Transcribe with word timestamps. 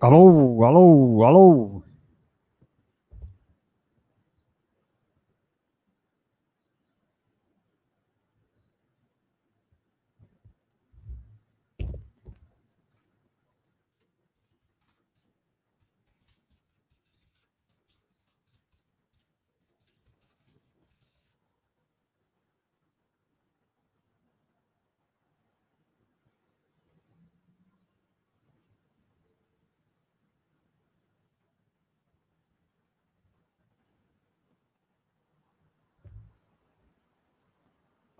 Alô, 0.00 0.64
alô, 0.64 1.24
alô. 1.24 1.82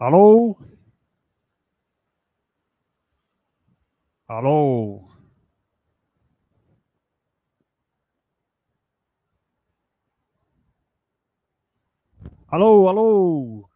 Alô? 0.01 0.57
Alô? 4.27 5.05
Alô, 12.49 12.89
alô? 12.91 13.70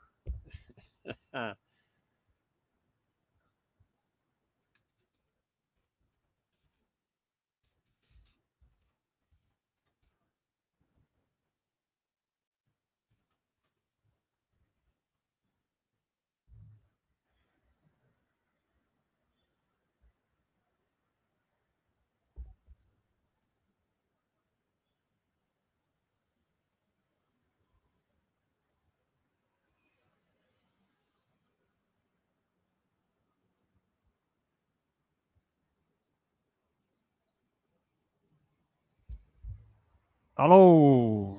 Alô? 40.36 41.38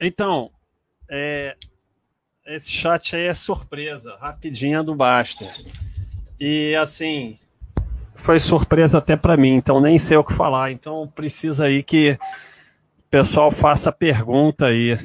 Então, 0.00 0.50
é, 1.06 1.54
esse 2.46 2.70
chat 2.70 3.14
aí 3.14 3.26
é 3.26 3.34
surpresa, 3.34 4.16
rapidinha 4.16 4.82
do 4.82 4.94
Basta. 4.94 5.44
E 6.40 6.74
assim, 6.76 7.38
foi 8.14 8.40
surpresa 8.40 8.96
até 8.96 9.16
para 9.16 9.36
mim, 9.36 9.50
então 9.50 9.82
nem 9.82 9.98
sei 9.98 10.16
o 10.16 10.24
que 10.24 10.32
falar. 10.32 10.72
Então 10.72 11.06
precisa 11.14 11.66
aí 11.66 11.82
que 11.82 12.12
o 12.98 13.08
pessoal 13.10 13.50
faça 13.50 13.92
pergunta 13.92 14.66
aí. 14.66 14.98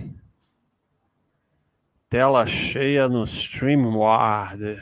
Tela 2.09 2.47
cheia 2.47 3.09
no 3.09 3.25
StreamYard. 3.25 4.81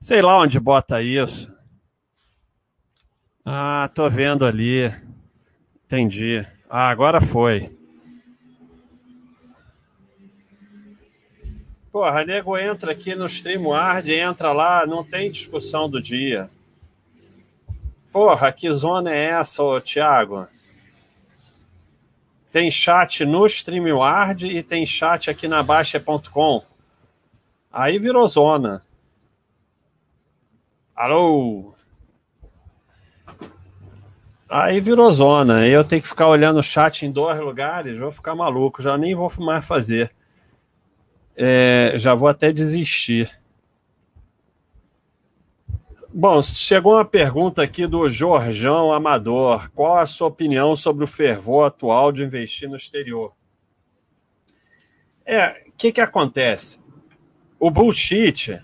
Sei 0.00 0.22
lá 0.22 0.38
onde 0.38 0.60
bota 0.60 1.02
isso. 1.02 1.52
Ah, 3.44 3.90
tô 3.92 4.08
vendo 4.08 4.46
ali. 4.46 4.92
Entendi. 5.86 6.44
Ah, 6.68 6.88
agora 6.88 7.20
foi. 7.20 7.70
Porra, 11.92 12.24
nego 12.24 12.58
entra 12.58 12.90
aqui 12.90 13.14
no 13.14 13.26
StreamYard, 13.26 14.12
entra 14.12 14.52
lá, 14.52 14.84
não 14.84 15.04
tem 15.04 15.30
discussão 15.30 15.88
do 15.88 16.02
dia. 16.02 16.50
Porra, 18.12 18.52
que 18.52 18.70
zona 18.72 19.14
é 19.14 19.26
essa, 19.26 19.62
ô 19.62 19.80
Thiago? 19.80 20.48
Tem 22.50 22.68
chat 22.68 23.24
no 23.24 23.46
StreamYard 23.46 24.46
e 24.46 24.62
tem 24.64 24.84
chat 24.84 25.30
aqui 25.30 25.46
na 25.46 25.62
Baixa.com. 25.62 26.64
Aí 27.72 27.98
virou 27.98 28.26
zona. 28.26 28.84
Alô? 30.94 31.75
Aí 34.48 34.80
virou 34.80 35.10
zona. 35.10 35.66
Eu 35.66 35.84
tenho 35.84 36.02
que 36.02 36.08
ficar 36.08 36.28
olhando 36.28 36.60
o 36.60 36.62
chat 36.62 37.04
em 37.04 37.10
dois 37.10 37.38
lugares, 37.40 37.98
vou 37.98 38.12
ficar 38.12 38.34
maluco, 38.34 38.80
já 38.80 38.96
nem 38.96 39.14
vou 39.14 39.32
mais 39.38 39.64
fazer. 39.64 40.12
É, 41.36 41.94
já 41.96 42.14
vou 42.14 42.28
até 42.28 42.52
desistir. 42.52 43.30
Bom, 46.14 46.42
chegou 46.42 46.94
uma 46.94 47.04
pergunta 47.04 47.62
aqui 47.62 47.86
do 47.86 48.08
Jorjão 48.08 48.90
Amador. 48.90 49.70
Qual 49.72 49.96
a 49.96 50.06
sua 50.06 50.28
opinião 50.28 50.74
sobre 50.74 51.04
o 51.04 51.06
fervor 51.06 51.66
atual 51.66 52.10
de 52.10 52.22
investir 52.22 52.70
no 52.70 52.76
exterior? 52.76 53.34
É, 55.26 55.68
o 55.68 55.72
que, 55.76 55.92
que 55.92 56.00
acontece? 56.00 56.80
O 57.58 57.70
bullshit, 57.70 58.62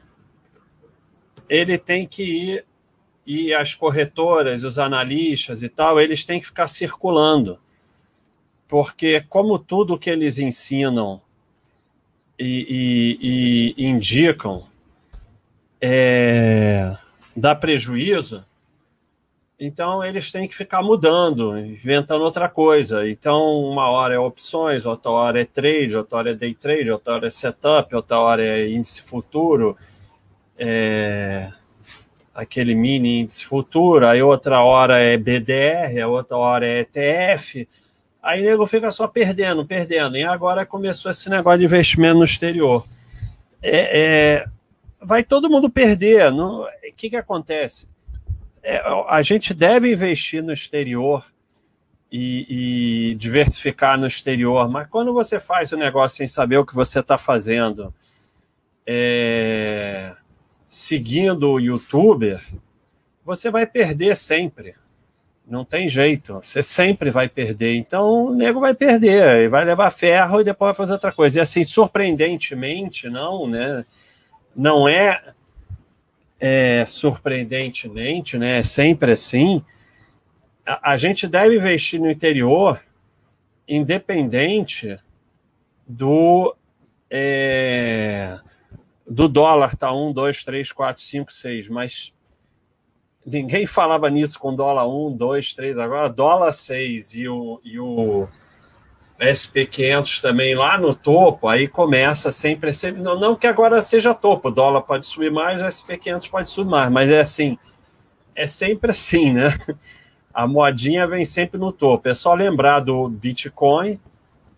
ele 1.46 1.76
tem 1.76 2.06
que 2.06 2.22
ir 2.22 2.64
e 3.26 3.54
as 3.54 3.74
corretoras, 3.74 4.64
os 4.64 4.78
analistas 4.78 5.62
e 5.62 5.68
tal, 5.68 6.00
eles 6.00 6.24
têm 6.24 6.40
que 6.40 6.46
ficar 6.46 6.66
circulando. 6.66 7.58
Porque, 8.66 9.20
como 9.28 9.58
tudo 9.58 9.98
que 9.98 10.10
eles 10.10 10.38
ensinam 10.38 11.20
e, 12.38 13.74
e, 13.78 13.84
e 13.84 13.86
indicam 13.86 14.66
é, 15.80 16.96
dá 17.36 17.54
prejuízo, 17.54 18.44
então 19.60 20.02
eles 20.02 20.30
têm 20.30 20.48
que 20.48 20.56
ficar 20.56 20.82
mudando, 20.82 21.56
inventando 21.56 22.22
outra 22.22 22.48
coisa. 22.48 23.08
Então, 23.08 23.60
uma 23.60 23.88
hora 23.90 24.14
é 24.14 24.18
opções, 24.18 24.84
outra 24.86 25.10
hora 25.10 25.40
é 25.40 25.44
trade, 25.44 25.96
outra 25.96 26.18
hora 26.18 26.30
é 26.32 26.34
day 26.34 26.54
trade, 26.54 26.90
outra 26.90 27.14
hora 27.14 27.26
é 27.26 27.30
setup, 27.30 27.94
outra 27.94 28.18
hora 28.18 28.42
é 28.42 28.68
índice 28.68 29.02
futuro. 29.02 29.76
É 30.58 31.52
aquele 32.34 32.74
mini 32.74 33.20
índice 33.20 33.44
futuro, 33.44 34.06
aí 34.06 34.22
outra 34.22 34.62
hora 34.62 34.98
é 34.98 35.16
BDR, 35.16 36.00
a 36.02 36.08
outra 36.08 36.36
hora 36.36 36.66
é 36.66 36.80
ETF. 36.80 37.68
Aí 38.22 38.40
o 38.40 38.44
nego 38.44 38.66
fica 38.66 38.90
só 38.90 39.08
perdendo, 39.08 39.66
perdendo. 39.66 40.16
E 40.16 40.24
agora 40.24 40.64
começou 40.64 41.10
esse 41.10 41.28
negócio 41.28 41.58
de 41.58 41.64
investimento 41.64 42.18
no 42.18 42.24
exterior. 42.24 42.86
É, 43.62 44.00
é, 44.00 44.46
vai 45.00 45.24
todo 45.24 45.50
mundo 45.50 45.68
perder. 45.68 46.32
O 46.32 46.66
que, 46.96 47.10
que 47.10 47.16
acontece? 47.16 47.88
É, 48.62 48.80
a 49.08 49.20
gente 49.22 49.52
deve 49.52 49.92
investir 49.92 50.42
no 50.42 50.52
exterior 50.52 51.24
e, 52.12 53.10
e, 53.10 53.14
diversificar 53.14 53.98
no 53.98 54.06
exterior, 54.06 54.68
mas 54.68 54.86
quando 54.86 55.12
você 55.12 55.40
faz 55.40 55.72
o 55.72 55.76
negócio 55.76 56.18
sem 56.18 56.28
saber 56.28 56.58
o 56.58 56.66
que 56.66 56.74
você 56.74 57.00
está 57.00 57.16
fazendo, 57.18 57.92
é, 58.86 60.14
seguindo 60.72 61.50
o 61.50 61.60
youtuber, 61.60 62.42
você 63.22 63.50
vai 63.50 63.66
perder 63.66 64.16
sempre. 64.16 64.74
Não 65.46 65.66
tem 65.66 65.86
jeito. 65.86 66.40
Você 66.42 66.62
sempre 66.62 67.10
vai 67.10 67.28
perder. 67.28 67.76
Então 67.76 68.28
o 68.28 68.34
nego 68.34 68.58
vai 68.58 68.74
perder, 68.74 69.50
vai 69.50 69.66
levar 69.66 69.90
ferro 69.90 70.40
e 70.40 70.44
depois 70.44 70.68
vai 70.70 70.74
fazer 70.74 70.92
outra 70.94 71.12
coisa. 71.12 71.38
E 71.38 71.42
assim, 71.42 71.62
surpreendentemente, 71.62 73.10
não, 73.10 73.46
né? 73.46 73.84
Não 74.56 74.88
é, 74.88 75.34
é 76.40 76.86
surpreendentemente, 76.86 78.38
né? 78.38 78.60
É 78.60 78.62
sempre 78.62 79.12
assim. 79.12 79.62
A, 80.64 80.92
a 80.92 80.96
gente 80.96 81.28
deve 81.28 81.56
investir 81.56 82.00
no 82.00 82.10
interior, 82.10 82.80
independente 83.68 84.98
do. 85.86 86.56
É, 87.10 88.40
do 89.12 89.28
dólar 89.28 89.76
tá 89.76 89.92
1, 89.92 90.12
2, 90.12 90.42
3, 90.42 90.72
4, 90.72 91.02
5, 91.02 91.32
6, 91.32 91.68
mas 91.68 92.14
ninguém 93.24 93.66
falava 93.66 94.08
nisso 94.08 94.38
com 94.38 94.54
dólar 94.54 94.86
1, 94.88 95.12
2, 95.12 95.52
3, 95.52 95.78
agora 95.78 96.08
dólar 96.08 96.50
6 96.50 97.14
e 97.14 97.28
o, 97.28 97.60
e 97.62 97.78
o 97.78 98.26
SP500 99.20 100.22
também 100.22 100.54
lá 100.54 100.78
no 100.78 100.94
topo, 100.94 101.46
aí 101.46 101.68
começa 101.68 102.32
sempre, 102.32 102.72
sempre 102.72 103.02
não, 103.02 103.20
não 103.20 103.36
que 103.36 103.46
agora 103.46 103.82
seja 103.82 104.14
topo, 104.14 104.48
o 104.48 104.52
dólar 104.52 104.80
pode 104.80 105.04
subir 105.04 105.30
mais, 105.30 105.60
o 105.60 105.64
SP500 105.64 106.30
pode 106.30 106.48
subir 106.48 106.70
mais, 106.70 106.90
mas 106.90 107.10
é 107.10 107.20
assim, 107.20 107.58
é 108.34 108.46
sempre 108.46 108.92
assim, 108.92 109.30
né? 109.30 109.48
A 110.34 110.46
modinha 110.46 111.06
vem 111.06 111.26
sempre 111.26 111.60
no 111.60 111.70
topo. 111.70 112.08
É 112.08 112.14
só 112.14 112.32
lembrar 112.32 112.80
do 112.80 113.06
Bitcoin, 113.06 114.00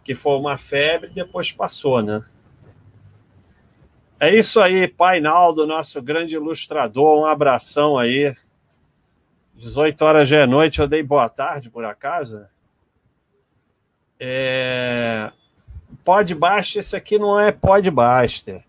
que 0.04 0.14
foi 0.14 0.38
uma 0.38 0.56
febre 0.56 1.10
e 1.10 1.14
depois 1.14 1.50
passou, 1.50 2.00
né? 2.00 2.22
É 4.18 4.34
isso 4.34 4.60
aí, 4.60 4.86
Pai 4.86 5.20
Naldo, 5.20 5.66
nosso 5.66 6.00
grande 6.00 6.34
ilustrador. 6.34 7.20
Um 7.20 7.26
abração 7.26 7.98
aí. 7.98 8.34
18 9.56 10.02
horas 10.04 10.28
já 10.28 10.38
é 10.38 10.46
noite, 10.46 10.80
eu 10.80 10.88
dei 10.88 11.02
boa 11.02 11.28
tarde, 11.28 11.70
por 11.70 11.84
acaso. 11.84 12.44
É... 14.18 15.30
Podbuster, 16.04 16.80
isso 16.80 16.96
aqui 16.96 17.18
não 17.18 17.38
é 17.38 17.52
Podbuster. 17.52 18.64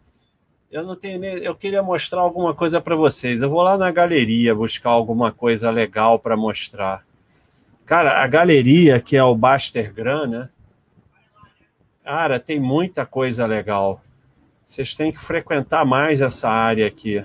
Eu 0.72 0.84
não 0.84 0.96
tenho 0.96 1.20
nem... 1.20 1.38
Eu 1.38 1.56
queria 1.56 1.82
mostrar 1.82 2.22
alguma 2.22 2.54
coisa 2.54 2.82
para 2.82 2.96
vocês. 2.96 3.42
Eu 3.42 3.50
vou 3.50 3.62
lá 3.62 3.78
na 3.78 3.92
galeria 3.92 4.54
buscar 4.54 4.90
alguma 4.90 5.32
coisa 5.32 5.70
legal 5.70 6.20
para 6.20 6.36
mostrar. 6.36 7.06
Cara, 7.86 8.24
a 8.24 8.28
galeria, 8.28 9.00
que 9.00 9.16
é 9.16 9.24
o 9.24 9.36
Bastergram, 9.36 10.26
né? 10.28 10.50
Cara, 12.04 12.40
tem 12.40 12.60
muita 12.60 13.06
coisa 13.06 13.46
legal. 13.46 14.02
Vocês 14.66 14.94
têm 14.94 15.12
que 15.12 15.20
frequentar 15.20 15.86
mais 15.86 16.22
essa 16.22 16.50
área 16.50 16.88
aqui. 16.88 17.24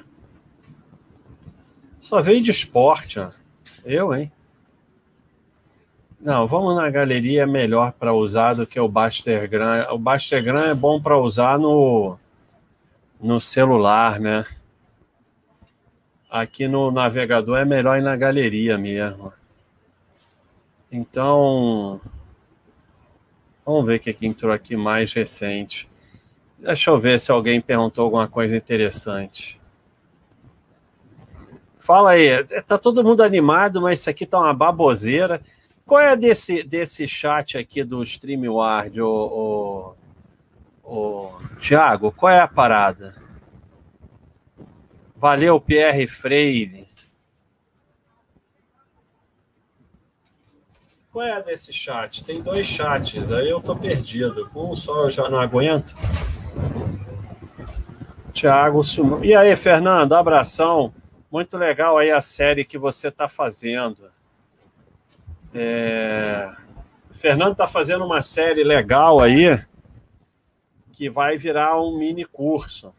Só 2.00 2.20
veio 2.20 2.42
de 2.42 2.50
esporte, 2.50 3.18
ó. 3.18 3.30
Eu, 3.84 4.14
hein? 4.14 4.30
Não, 6.20 6.46
vamos 6.46 6.76
na 6.76 6.90
galeria, 6.90 7.44
é 7.44 7.46
melhor 7.46 7.92
para 7.92 8.12
usar 8.12 8.52
do 8.52 8.66
que 8.66 8.78
o 8.78 8.88
Bastergram. 8.88 9.86
O 9.90 9.98
Bastergram 9.98 10.66
é 10.66 10.74
bom 10.74 11.00
para 11.00 11.16
usar 11.16 11.58
no, 11.58 12.18
no 13.18 13.40
celular, 13.40 14.20
né? 14.20 14.44
Aqui 16.30 16.68
no 16.68 16.92
navegador 16.92 17.58
é 17.58 17.64
melhor 17.64 17.98
ir 17.98 18.02
na 18.02 18.16
galeria 18.16 18.76
mesmo. 18.76 19.32
Então, 20.92 22.00
vamos 23.64 23.86
ver 23.86 23.96
o 23.96 24.00
que 24.00 24.26
entrou 24.26 24.52
aqui 24.52 24.76
mais 24.76 25.12
recente. 25.14 25.89
Deixa 26.60 26.90
eu 26.90 26.98
ver 26.98 27.18
se 27.18 27.32
alguém 27.32 27.60
perguntou 27.60 28.04
alguma 28.04 28.28
coisa 28.28 28.54
interessante. 28.54 29.58
Fala 31.78 32.10
aí, 32.10 32.44
tá 32.66 32.76
todo 32.76 33.02
mundo 33.02 33.22
animado, 33.22 33.80
mas 33.80 34.00
isso 34.00 34.10
aqui 34.10 34.26
tá 34.26 34.38
uma 34.38 34.52
baboseira. 34.52 35.40
Qual 35.86 36.00
é 36.00 36.14
desse, 36.16 36.62
desse 36.62 37.08
chat 37.08 37.56
aqui 37.56 37.82
do 37.82 38.02
StreamYard, 38.02 39.00
o, 39.00 39.94
o, 40.84 40.94
o 40.94 41.56
Tiago? 41.58 42.12
Qual 42.12 42.30
é 42.30 42.40
a 42.40 42.46
parada? 42.46 43.16
Valeu, 45.16 45.58
Pierre 45.58 46.06
Freire. 46.06 46.88
Qual 51.10 51.26
é 51.26 51.42
desse 51.42 51.72
chat? 51.72 52.22
Tem 52.22 52.40
dois 52.40 52.66
chats, 52.66 53.32
aí 53.32 53.48
eu 53.48 53.60
tô 53.60 53.74
perdido. 53.74 54.48
Um 54.54 54.76
só 54.76 55.04
eu 55.04 55.10
já 55.10 55.28
não 55.28 55.40
aguento. 55.40 55.96
Tiago 58.32 58.80
E 59.22 59.34
aí, 59.34 59.54
Fernando, 59.56 60.14
abração. 60.14 60.92
Muito 61.30 61.56
legal 61.58 61.98
aí 61.98 62.10
a 62.10 62.20
série 62.20 62.64
que 62.64 62.78
você 62.78 63.08
está 63.08 63.28
fazendo. 63.28 64.10
É... 65.54 66.50
Fernando 67.14 67.52
está 67.52 67.68
fazendo 67.68 68.04
uma 68.04 68.22
série 68.22 68.64
legal 68.64 69.20
aí 69.20 69.60
que 70.92 71.10
vai 71.10 71.36
virar 71.36 71.80
um 71.80 71.98
mini 71.98 72.24
curso. 72.24 72.94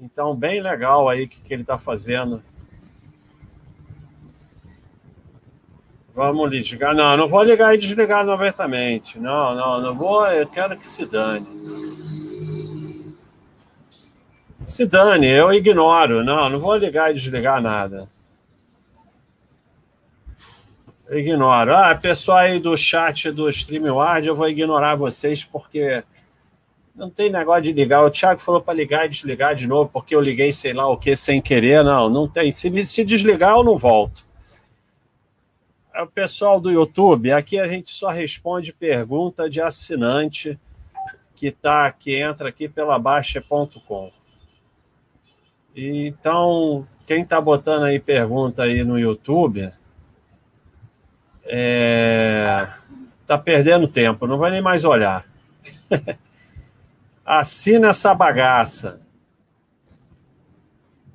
Então, 0.00 0.34
bem 0.34 0.60
legal 0.60 1.08
aí 1.08 1.26
que, 1.26 1.40
que 1.40 1.52
ele 1.52 1.62
está 1.62 1.78
fazendo. 1.78 2.42
Vamos 6.14 6.50
ligar. 6.50 6.94
Não, 6.94 7.16
não 7.16 7.28
vou 7.28 7.42
ligar 7.42 7.74
e 7.74 7.78
desligar 7.78 8.24
novamente. 8.24 9.18
Não, 9.18 9.54
não, 9.54 9.80
não 9.80 9.94
vou. 9.94 10.26
Eu 10.26 10.46
quero 10.46 10.76
que 10.76 10.86
se 10.86 11.06
dane. 11.06 11.46
Se 14.72 14.86
dane, 14.86 15.28
eu 15.28 15.52
ignoro. 15.52 16.24
Não, 16.24 16.48
não 16.48 16.58
vou 16.58 16.74
ligar 16.74 17.10
e 17.10 17.14
desligar 17.14 17.60
nada. 17.60 18.08
Ignoro. 21.10 21.76
Ah, 21.76 21.94
pessoal 21.94 22.38
aí 22.38 22.58
do 22.58 22.74
chat 22.74 23.30
do 23.30 23.50
StreamYard, 23.50 24.26
eu 24.26 24.34
vou 24.34 24.48
ignorar 24.48 24.94
vocês 24.94 25.44
porque 25.44 26.02
não 26.96 27.10
tem 27.10 27.30
negócio 27.30 27.64
de 27.64 27.72
ligar. 27.74 28.02
O 28.02 28.10
Thiago 28.10 28.40
falou 28.40 28.62
para 28.62 28.72
ligar 28.72 29.04
e 29.04 29.10
desligar 29.10 29.54
de 29.54 29.66
novo 29.66 29.90
porque 29.92 30.14
eu 30.14 30.22
liguei 30.22 30.54
sei 30.54 30.72
lá 30.72 30.88
o 30.88 30.96
que 30.96 31.14
sem 31.14 31.42
querer. 31.42 31.84
Não, 31.84 32.08
não 32.08 32.26
tem. 32.26 32.50
Se, 32.50 32.86
se 32.86 33.04
desligar, 33.04 33.52
eu 33.52 33.62
não 33.62 33.76
volto. 33.76 34.24
É 35.94 36.00
o 36.00 36.06
pessoal 36.06 36.58
do 36.58 36.70
YouTube, 36.70 37.30
aqui 37.30 37.58
a 37.58 37.68
gente 37.68 37.90
só 37.90 38.08
responde 38.08 38.72
pergunta 38.72 39.50
de 39.50 39.60
assinante 39.60 40.58
que 41.36 41.50
tá, 41.50 41.92
que 41.92 42.16
entra 42.16 42.48
aqui 42.48 42.70
pela 42.70 42.98
Baixa.com. 42.98 44.21
Então, 45.74 46.86
quem 47.06 47.22
está 47.22 47.40
botando 47.40 47.84
aí 47.84 47.98
pergunta 47.98 48.62
aí 48.62 48.84
no 48.84 48.98
YouTube, 48.98 49.72
é, 51.46 52.68
tá 53.26 53.38
perdendo 53.38 53.88
tempo, 53.88 54.26
não 54.26 54.38
vai 54.38 54.50
nem 54.50 54.60
mais 54.60 54.84
olhar. 54.84 55.24
Assina 57.24 57.88
essa 57.88 58.14
bagaça. 58.14 59.00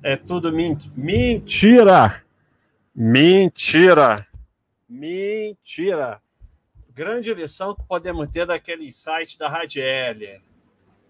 É 0.02 0.16
tudo 0.16 0.52
mentira. 0.52 2.22
Mentira. 2.94 4.26
Mentira. 4.88 6.20
Grande 6.94 7.32
lição 7.34 7.74
que 7.74 7.82
podemos 7.84 8.28
ter 8.30 8.46
daquele 8.46 8.90
site 8.90 9.38
da 9.38 9.48
Radiel. 9.48 10.40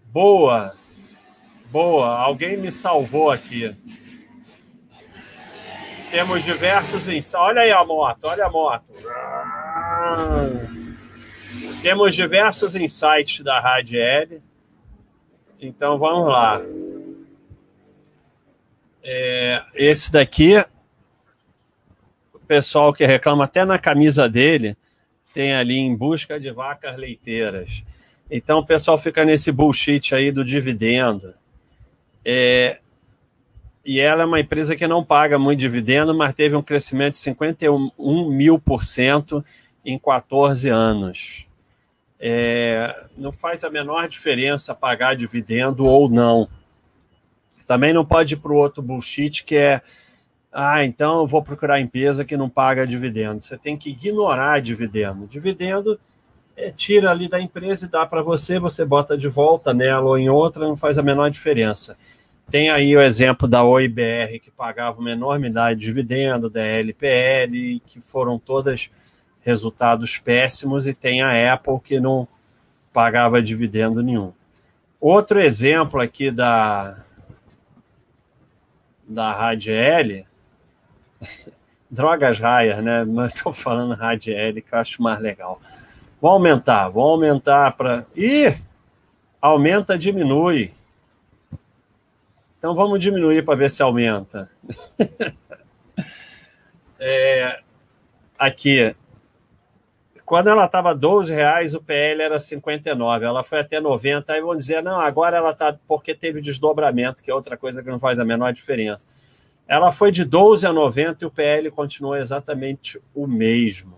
Boa. 0.05 0.75
Boa, 1.71 2.17
alguém 2.17 2.57
me 2.57 2.71
salvou 2.71 3.29
aqui. 3.29 3.75
Temos 6.09 6.43
diversos 6.43 7.07
ensaios. 7.07 7.47
Olha 7.47 7.61
aí 7.61 7.71
a 7.71 7.85
moto, 7.85 8.23
olha 8.23 8.45
a 8.47 8.49
moto. 8.49 8.85
Temos 11.83 12.15
diversos 12.15 12.75
insights 12.75 13.41
da 13.41 13.59
Rádio 13.59 13.99
L. 13.99 14.41
Então 15.61 15.99
vamos 15.99 16.27
lá. 16.29 16.59
É, 19.03 19.63
esse 19.75 20.11
daqui, 20.11 20.57
o 22.33 22.39
pessoal 22.39 22.91
que 22.91 23.05
reclama 23.05 23.43
até 23.43 23.63
na 23.63 23.77
camisa 23.77 24.27
dele, 24.27 24.75
tem 25.35 25.53
ali 25.53 25.77
em 25.77 25.95
busca 25.95 26.39
de 26.39 26.49
vacas 26.49 26.97
leiteiras. 26.97 27.83
Então 28.31 28.57
o 28.57 28.65
pessoal 28.65 28.97
fica 28.97 29.23
nesse 29.23 29.51
bullshit 29.51 30.15
aí 30.15 30.31
do 30.31 30.43
dividendo. 30.43 31.37
É, 32.23 32.79
e 33.85 33.99
ela 33.99 34.23
é 34.23 34.25
uma 34.25 34.39
empresa 34.39 34.75
que 34.75 34.87
não 34.87 35.03
paga 35.03 35.39
muito 35.39 35.59
dividendo, 35.59 36.13
mas 36.13 36.33
teve 36.33 36.55
um 36.55 36.61
crescimento 36.61 37.13
de 37.13 37.19
51 37.19 38.29
mil 38.29 38.59
por 38.59 38.83
cento 38.83 39.43
em 39.85 39.97
14 39.97 40.69
anos. 40.69 41.47
É, 42.21 43.07
não 43.17 43.31
faz 43.31 43.63
a 43.63 43.69
menor 43.69 44.07
diferença 44.07 44.75
pagar 44.75 45.15
dividendo 45.15 45.85
ou 45.85 46.09
não. 46.09 46.49
Também 47.65 47.93
não 47.93 48.05
pode 48.05 48.33
ir 48.33 48.37
para 48.37 48.51
o 48.51 48.57
outro 48.57 48.81
bullshit 48.81 49.43
que 49.43 49.55
é 49.55 49.81
ah, 50.51 50.83
então 50.83 51.19
eu 51.19 51.27
vou 51.27 51.43
procurar 51.43 51.79
empresa 51.79 52.25
que 52.25 52.35
não 52.35 52.49
paga 52.49 52.85
dividendo. 52.85 53.41
Você 53.41 53.57
tem 53.57 53.77
que 53.77 53.91
ignorar 53.91 54.59
dividendo. 54.59 55.27
Dividendo 55.27 55.99
é, 56.57 56.71
tira 56.71 57.11
ali 57.11 57.27
da 57.27 57.39
empresa 57.39 57.85
e 57.85 57.89
dá 57.89 58.05
para 58.05 58.21
você, 58.21 58.59
você 58.59 58.83
bota 58.83 59.17
de 59.17 59.27
volta 59.27 59.73
nela 59.73 60.09
ou 60.09 60.17
em 60.17 60.29
outra, 60.29 60.67
não 60.67 60.75
faz 60.75 60.97
a 60.97 61.03
menor 61.03 61.29
diferença. 61.29 61.95
Tem 62.49 62.71
aí 62.71 62.95
o 62.95 63.01
exemplo 63.01 63.47
da 63.47 63.63
OIBR, 63.63 64.39
que 64.41 64.49
pagava 64.49 64.99
uma 64.99 65.11
enormidade 65.11 65.79
de 65.79 65.85
dividendo, 65.85 66.49
da 66.49 66.61
LPL, 66.61 67.79
que 67.85 68.01
foram 68.01 68.39
todas 68.39 68.89
resultados 69.41 70.17
péssimos, 70.17 70.87
e 70.87 70.93
tem 70.93 71.21
a 71.21 71.53
Apple, 71.53 71.79
que 71.79 71.99
não 71.99 72.27
pagava 72.91 73.41
dividendo 73.41 74.01
nenhum. 74.01 74.33
Outro 74.99 75.39
exemplo 75.39 76.01
aqui 76.01 76.31
da, 76.31 76.97
da 79.07 79.31
Radiel, 79.31 80.25
drogas 81.89 82.39
raias, 82.39 82.83
né? 82.83 83.03
Mas 83.05 83.35
estou 83.35 83.53
falando 83.53 83.93
Radiel, 83.93 84.55
que 84.55 84.73
eu 84.73 84.79
acho 84.79 85.03
mais 85.03 85.19
legal. 85.19 85.61
Vou 86.19 86.31
aumentar, 86.31 86.89
vou 86.89 87.11
aumentar 87.11 87.77
para. 87.77 88.05
Ih! 88.15 88.57
Aumenta, 89.39 89.97
diminui. 89.97 90.73
Então 92.59 92.75
vamos 92.75 92.99
diminuir 92.99 93.43
para 93.43 93.55
ver 93.55 93.71
se 93.71 93.81
aumenta. 93.81 94.49
é, 96.99 97.61
aqui, 98.37 98.93
quando 100.25 100.49
ela 100.49 100.65
estava 100.65 100.93
12 100.93 101.33
reais, 101.33 101.73
o 101.73 101.81
PL 101.81 102.21
era 102.21 102.37
59, 102.37 103.25
ela 103.25 103.43
foi 103.43 103.61
até 103.61 103.79
90, 103.79 104.33
aí 104.33 104.41
vão 104.41 104.57
dizer, 104.57 104.83
não, 104.83 104.99
agora 104.99 105.37
ela 105.37 105.51
está, 105.51 105.79
porque 105.87 106.13
teve 106.13 106.41
desdobramento, 106.41 107.23
que 107.23 107.31
é 107.31 107.33
outra 107.33 107.55
coisa 107.55 107.81
que 107.81 107.89
não 107.89 107.99
faz 107.99 108.19
a 108.19 108.25
menor 108.25 108.51
diferença. 108.51 109.07
Ela 109.65 109.91
foi 109.91 110.11
de 110.11 110.25
12 110.25 110.67
a 110.67 110.73
90 110.73 111.23
e 111.23 111.27
o 111.27 111.31
PL 111.31 111.71
continuou 111.71 112.17
exatamente 112.17 112.99
o 113.15 113.25
mesmo. 113.25 113.95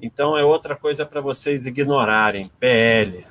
Então 0.00 0.38
é 0.38 0.44
outra 0.44 0.76
coisa 0.76 1.04
para 1.04 1.20
vocês 1.20 1.66
ignorarem, 1.66 2.50
PL. 2.60 3.26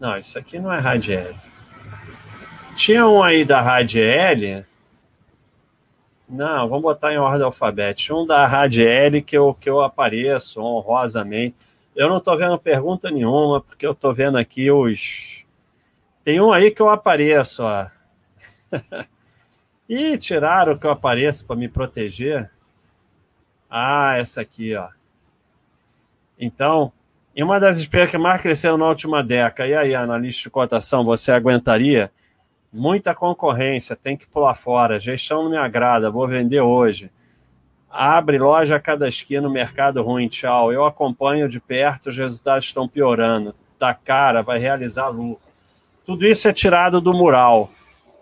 Não, 0.00 0.18
isso 0.18 0.36
aqui 0.36 0.58
não 0.58 0.72
é 0.72 0.80
Radiel. 0.80 1.34
Tinha 2.76 3.06
um 3.06 3.22
aí 3.22 3.44
da 3.44 3.60
Radiel 3.60 4.64
Não, 6.28 6.68
vamos 6.68 6.82
botar 6.82 7.12
em 7.12 7.18
ordem 7.18 7.44
alfabética. 7.44 8.14
Um 8.14 8.26
da 8.26 8.46
Radiel 8.46 9.22
que 9.22 9.36
eu, 9.36 9.54
que 9.54 9.70
eu 9.70 9.80
apareço 9.80 10.60
honrosamente. 10.60 11.54
Eu 11.94 12.08
não 12.08 12.18
estou 12.18 12.36
vendo 12.36 12.58
pergunta 12.58 13.10
nenhuma, 13.10 13.60
porque 13.60 13.86
eu 13.86 13.92
estou 13.92 14.12
vendo 14.12 14.36
aqui 14.36 14.70
os. 14.70 15.46
Tem 16.24 16.40
um 16.40 16.52
aí 16.52 16.70
que 16.72 16.82
eu 16.82 16.88
apareço, 16.88 17.62
ó. 17.62 17.86
Ih, 19.88 20.18
tiraram 20.18 20.76
que 20.76 20.86
eu 20.86 20.90
apareço 20.90 21.46
para 21.46 21.54
me 21.54 21.68
proteger. 21.68 22.50
Ah, 23.70 24.16
essa 24.18 24.40
aqui, 24.40 24.74
ó. 24.74 24.88
Então, 26.38 26.92
em 27.36 27.42
uma 27.44 27.60
das 27.60 27.80
empresas 27.80 28.10
que 28.10 28.18
mais 28.18 28.42
cresceu 28.42 28.76
na 28.76 28.88
última 28.88 29.22
década, 29.22 29.68
e 29.68 29.74
aí, 29.74 29.94
analista 29.94 30.42
de 30.42 30.50
cotação, 30.50 31.04
você 31.04 31.30
aguentaria? 31.30 32.10
Muita 32.76 33.14
concorrência, 33.14 33.94
tem 33.94 34.16
que 34.16 34.26
pular 34.26 34.56
fora. 34.56 34.98
Gestão 34.98 35.44
não 35.44 35.50
me 35.50 35.56
agrada, 35.56 36.10
vou 36.10 36.26
vender 36.26 36.60
hoje. 36.60 37.08
Abre 37.88 38.36
loja 38.36 38.74
a 38.74 38.80
cada 38.80 39.08
esquina 39.08 39.42
no 39.42 39.50
mercado 39.50 40.02
ruim, 40.02 40.26
tchau. 40.26 40.72
Eu 40.72 40.84
acompanho 40.84 41.48
de 41.48 41.60
perto, 41.60 42.08
os 42.08 42.18
resultados 42.18 42.64
estão 42.64 42.88
piorando. 42.88 43.54
Tá 43.78 43.94
cara, 43.94 44.42
vai 44.42 44.58
realizar 44.58 45.06
lucro. 45.06 45.40
Tudo 46.04 46.26
isso 46.26 46.48
é 46.48 46.52
tirado 46.52 47.00
do 47.00 47.14
mural. 47.14 47.70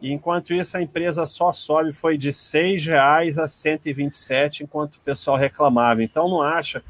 E 0.02 0.12
enquanto 0.12 0.52
isso, 0.52 0.76
a 0.76 0.82
empresa 0.82 1.24
só 1.24 1.50
sobe, 1.50 1.94
foi 1.94 2.18
de 2.18 2.28
R$ 2.28 2.76
reais 2.76 3.38
a 3.38 3.48
127, 3.48 4.64
enquanto 4.64 4.96
o 4.96 5.00
pessoal 5.00 5.38
reclamava. 5.38 6.04
Então 6.04 6.28
não 6.28 6.42
acha. 6.42 6.84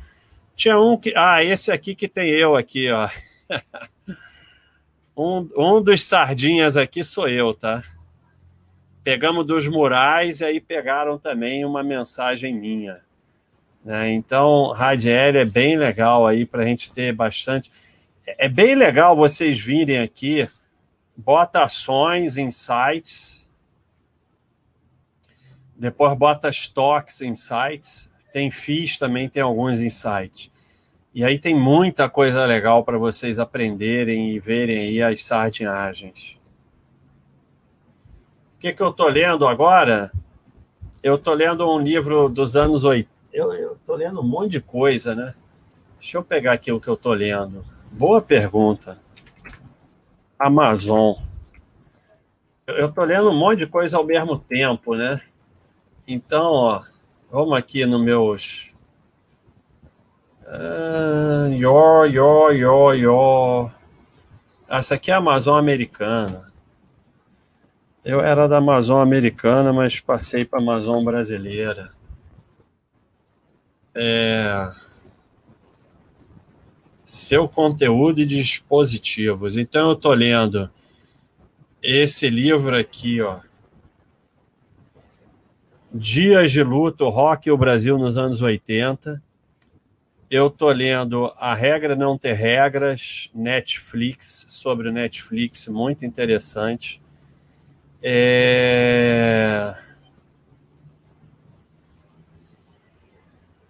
Tinha 0.57 0.81
um 0.81 0.97
que. 0.97 1.15
Ah, 1.17 1.45
esse 1.45 1.71
aqui 1.71 1.95
que 1.95 2.09
tem 2.09 2.29
eu 2.29 2.57
aqui, 2.57 2.91
ó. 2.91 3.09
Um, 5.23 5.49
um 5.57 5.81
dos 5.81 6.03
sardinhas 6.03 6.77
aqui 6.77 7.05
sou 7.05 7.29
eu, 7.29 7.55
tá? 7.55 7.83
Pegamos 9.05 9.47
dos 9.47 9.69
murais 9.69 10.41
e 10.41 10.45
aí 10.45 10.61
pegaram 10.61 11.17
também 11.17 11.65
uma 11.65 11.83
mensagem 11.83 12.53
minha. 12.53 13.01
Né? 13.85 14.11
Então, 14.11 14.73
Radiel 14.73 15.37
é 15.37 15.45
bem 15.45 15.77
legal 15.77 16.27
aí 16.27 16.45
para 16.45 16.63
a 16.63 16.67
gente 16.67 16.93
ter 16.93 17.13
bastante. 17.13 17.71
É, 18.27 18.47
é 18.47 18.49
bem 18.49 18.75
legal 18.75 19.17
vocês 19.17 19.61
virem 19.61 19.99
aqui, 19.99 20.49
bota 21.17 21.63
ações, 21.63 22.37
insights, 22.37 23.49
depois 25.77 26.17
bota 26.17 26.49
stocks, 26.51 27.23
insights, 27.23 28.11
tem 28.33 28.51
FIIs 28.51 28.99
também, 28.99 29.29
tem 29.29 29.43
alguns 29.43 29.81
insights. 29.81 30.52
E 31.15 31.25
aí 31.25 31.39
tem 31.39 31.55
muita 31.55 32.09
coisa 32.09 32.47
legal 32.47 32.83
para 32.85 32.97
vocês 32.97 33.39
aprenderem 33.39 34.31
e 34.31 34.39
verem 34.39 34.79
aí 34.79 35.03
as 35.03 35.23
sardinhagens. 35.23 36.37
O 38.57 38.61
que, 38.61 38.73
que 38.73 38.83
eu 38.83 38.89
estou 38.89 39.09
lendo 39.09 39.47
agora? 39.47 40.11
Eu 41.03 41.17
estou 41.17 41.35
lendo 41.35 41.69
um 41.69 41.79
livro 41.79 42.31
dos 42.31 42.57
anos 42.57 42.85
80. 42.85 43.11
Eu 43.33 43.75
estou 43.75 43.97
lendo 43.97 44.21
um 44.21 44.27
monte 44.27 44.53
de 44.53 44.61
coisa, 44.61 45.15
né? 45.15 45.35
Deixa 46.01 46.17
eu 46.17 46.25
pegar 46.25 46.53
aqui 46.53 46.73
o 46.73 46.81
que 46.81 46.89
eu 46.89 46.95
estou 46.95 47.13
lendo. 47.13 47.65
Boa 47.93 48.23
pergunta. 48.23 48.99
Amazon. 50.39 51.17
Eu 52.67 52.89
estou 52.89 53.05
lendo 53.05 53.31
um 53.31 53.37
monte 53.37 53.59
de 53.59 53.67
coisa 53.67 53.99
ao 53.99 54.05
mesmo 54.05 54.39
tempo, 54.39 54.95
né? 54.95 55.21
Então, 56.09 56.53
ó, 56.53 56.83
vamos 57.31 57.53
aqui 57.59 57.85
nos 57.85 58.01
meus 58.01 58.72
Uh, 60.53 61.51
yo, 61.55 62.05
yo, 62.05 62.53
yo, 62.53 62.93
yo. 62.93 63.71
Essa 64.69 64.97
aqui 64.97 65.11
é 65.11 65.15
a 65.15 65.17
Amazon 65.17 65.59
americana. 65.59 66.53
Eu 68.05 68.21
era 68.21 68.47
da 68.47 68.59
Amazon 68.59 69.01
americana, 69.01 69.73
mas 69.73 69.99
passei 69.99 70.45
para 70.45 70.59
a 70.59 70.63
Amazon 70.63 71.03
brasileira. 71.03 71.91
É... 73.95 74.71
Seu 77.07 77.49
conteúdo 77.49 78.21
e 78.21 78.27
dispositivos. 78.27 79.57
Então 79.57 79.89
eu 79.89 79.95
estou 79.95 80.13
lendo 80.13 80.69
esse 81.83 82.29
livro 82.29 82.77
aqui, 82.77 83.23
ó. 83.23 83.41
Dias 85.91 86.53
de 86.53 86.63
luto, 86.63 87.09
rock 87.09 87.49
e 87.49 87.53
o 87.53 87.57
Brasil 87.57 87.97
nos 87.97 88.19
anos 88.19 88.43
80 88.43 89.32
eu 90.33 90.49
tô 90.49 90.71
lendo 90.73 91.31
A 91.37 91.55
Regra 91.55 91.95
Não 91.95 92.17
Ter 92.17 92.33
Regras, 92.33 93.31
Netflix, 93.35 94.47
sobre 94.49 94.89
o 94.89 94.93
Netflix, 94.93 95.69
muito 95.69 96.07
interessante. 96.07 97.03
É... 98.03 99.75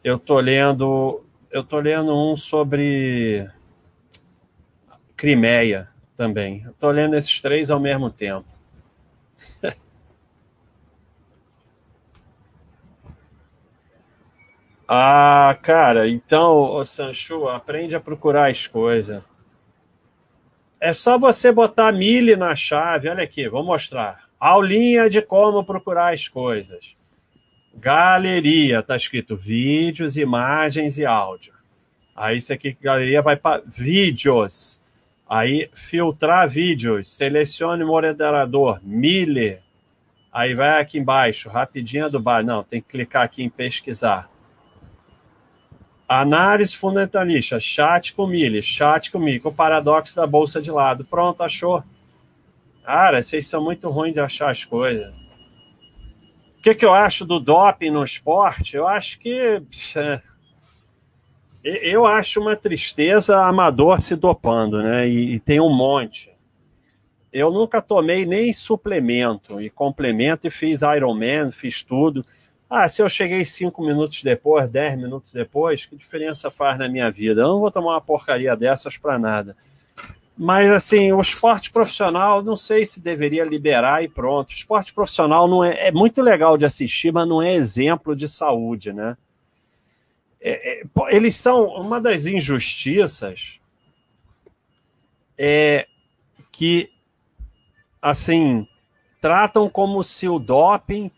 Eu 0.04 0.20
tô 0.20 0.38
lendo, 0.38 1.24
eu 1.50 1.64
tô 1.64 1.80
lendo 1.80 2.16
um 2.16 2.36
sobre 2.36 3.50
Crimeia 5.16 5.88
também. 6.16 6.62
Eu 6.64 6.74
tô 6.74 6.92
lendo 6.92 7.16
esses 7.16 7.40
três 7.40 7.72
ao 7.72 7.80
mesmo 7.80 8.08
tempo. 8.08 8.46
Ah, 14.94 15.56
cara, 15.62 16.06
então, 16.06 16.54
o 16.54 16.84
Sanchu, 16.84 17.48
aprende 17.48 17.96
a 17.96 18.00
procurar 18.00 18.50
as 18.50 18.66
coisas. 18.66 19.22
É 20.78 20.92
só 20.92 21.18
você 21.18 21.50
botar 21.50 21.90
milho 21.92 22.36
na 22.36 22.54
chave. 22.54 23.08
Olha 23.08 23.24
aqui, 23.24 23.48
vou 23.48 23.64
mostrar. 23.64 24.24
Aulinha 24.38 25.08
de 25.08 25.22
como 25.22 25.64
procurar 25.64 26.12
as 26.12 26.28
coisas. 26.28 26.94
Galeria, 27.74 28.82
tá 28.82 28.94
escrito 28.94 29.34
vídeos, 29.34 30.18
imagens 30.18 30.98
e 30.98 31.06
áudio. 31.06 31.54
Aí 32.14 32.36
isso 32.36 32.52
aqui, 32.52 32.76
galeria, 32.78 33.22
vai 33.22 33.36
para 33.36 33.62
vídeos. 33.66 34.78
Aí 35.26 35.70
filtrar 35.72 36.46
vídeos, 36.46 37.10
selecione 37.10 37.82
moderador, 37.82 38.78
Mille. 38.82 39.58
Aí 40.30 40.52
vai 40.52 40.82
aqui 40.82 40.98
embaixo, 40.98 41.48
rapidinho 41.48 42.10
do 42.10 42.20
bar. 42.20 42.44
Não, 42.44 42.62
tem 42.62 42.82
que 42.82 42.88
clicar 42.88 43.22
aqui 43.22 43.42
em 43.42 43.48
pesquisar. 43.48 44.30
Análise 46.20 46.76
fundamentalista, 46.76 47.58
chat 47.58 48.12
com 48.12 48.26
milho, 48.26 48.62
chat 48.62 49.10
com 49.10 49.18
com 49.40 49.48
o 49.48 49.54
paradoxo 49.54 50.14
da 50.14 50.26
bolsa 50.26 50.60
de 50.60 50.70
lado. 50.70 51.06
Pronto, 51.06 51.42
achou. 51.42 51.82
Cara, 52.84 53.22
vocês 53.22 53.46
são 53.46 53.64
muito 53.64 53.88
ruins 53.88 54.12
de 54.12 54.20
achar 54.20 54.50
as 54.50 54.62
coisas. 54.62 55.10
O 56.58 56.62
que, 56.62 56.74
que 56.74 56.84
eu 56.84 56.92
acho 56.92 57.24
do 57.24 57.40
doping 57.40 57.90
no 57.90 58.04
esporte? 58.04 58.76
Eu 58.76 58.86
acho 58.86 59.18
que. 59.20 59.62
Eu 61.64 62.04
acho 62.04 62.42
uma 62.42 62.56
tristeza 62.56 63.46
amador 63.46 64.02
se 64.02 64.14
dopando, 64.14 64.82
né? 64.82 65.08
E, 65.08 65.36
e 65.36 65.40
tem 65.40 65.60
um 65.60 65.74
monte. 65.74 66.30
Eu 67.32 67.50
nunca 67.50 67.80
tomei 67.80 68.26
nem 68.26 68.52
suplemento 68.52 69.62
e 69.62 69.70
complemento 69.70 70.46
e 70.46 70.50
fiz 70.50 70.82
Ironman, 70.82 71.50
fiz 71.50 71.82
tudo. 71.82 72.22
Ah, 72.74 72.88
se 72.88 73.02
eu 73.02 73.08
cheguei 73.10 73.44
cinco 73.44 73.84
minutos 73.84 74.22
depois, 74.22 74.66
dez 74.66 74.96
minutos 74.98 75.30
depois, 75.30 75.84
que 75.84 75.94
diferença 75.94 76.50
faz 76.50 76.78
na 76.78 76.88
minha 76.88 77.10
vida? 77.10 77.42
Eu 77.42 77.48
não 77.48 77.60
vou 77.60 77.70
tomar 77.70 77.90
uma 77.90 78.00
porcaria 78.00 78.56
dessas 78.56 78.96
para 78.96 79.18
nada. 79.18 79.54
Mas, 80.34 80.70
assim, 80.70 81.12
o 81.12 81.20
esporte 81.20 81.70
profissional, 81.70 82.42
não 82.42 82.56
sei 82.56 82.86
se 82.86 82.98
deveria 82.98 83.44
liberar 83.44 84.02
e 84.02 84.08
pronto. 84.08 84.48
O 84.48 84.54
esporte 84.54 84.94
profissional 84.94 85.46
não 85.46 85.62
é, 85.62 85.88
é 85.88 85.92
muito 85.92 86.22
legal 86.22 86.56
de 86.56 86.64
assistir, 86.64 87.12
mas 87.12 87.28
não 87.28 87.42
é 87.42 87.52
exemplo 87.52 88.16
de 88.16 88.26
saúde, 88.26 88.90
né? 88.90 89.18
É, 90.40 90.80
é, 90.80 90.82
eles 91.10 91.36
são 91.36 91.66
uma 91.66 92.00
das 92.00 92.24
injustiças 92.24 93.60
é 95.38 95.86
que, 96.50 96.90
assim, 98.00 98.66
tratam 99.20 99.68
como 99.68 100.02
se 100.02 100.26
o 100.26 100.38
doping 100.38 101.10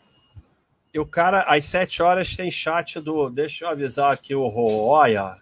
e 0.94 0.98
o 1.00 1.04
cara, 1.04 1.40
às 1.48 1.64
sete 1.64 2.00
horas, 2.00 2.36
tem 2.36 2.52
chat 2.52 3.00
do. 3.00 3.28
Deixa 3.28 3.64
eu 3.64 3.68
avisar 3.68 4.12
aqui 4.12 4.32
o 4.32 4.46
Roya. 4.46 5.36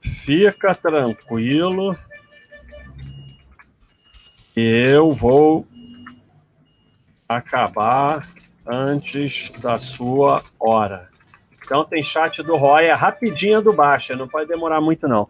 Fica 0.00 0.76
tranquilo. 0.76 1.98
Eu 4.54 5.12
vou 5.12 5.66
acabar 7.28 8.28
antes 8.64 9.50
da 9.58 9.76
sua 9.76 10.44
hora. 10.60 11.08
Então 11.64 11.84
tem 11.84 12.04
chat 12.04 12.44
do 12.44 12.56
Roya 12.56 12.94
rapidinho 12.94 13.60
do 13.60 13.72
Baixa, 13.72 14.14
não 14.14 14.28
pode 14.28 14.46
demorar 14.46 14.80
muito 14.80 15.08
não. 15.08 15.28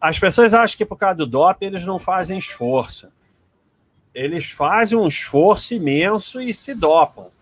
As 0.00 0.16
pessoas 0.16 0.54
acham 0.54 0.76
que 0.76 0.86
por 0.86 0.96
causa 0.96 1.16
do 1.16 1.26
DOP 1.26 1.64
eles 1.64 1.84
não 1.84 1.98
fazem 1.98 2.38
esforço. 2.38 3.08
Eles 4.14 4.50
fazem 4.52 4.96
um 4.96 5.08
esforço 5.08 5.74
imenso 5.74 6.40
e 6.40 6.54
se 6.54 6.72
dopam. 6.72 7.34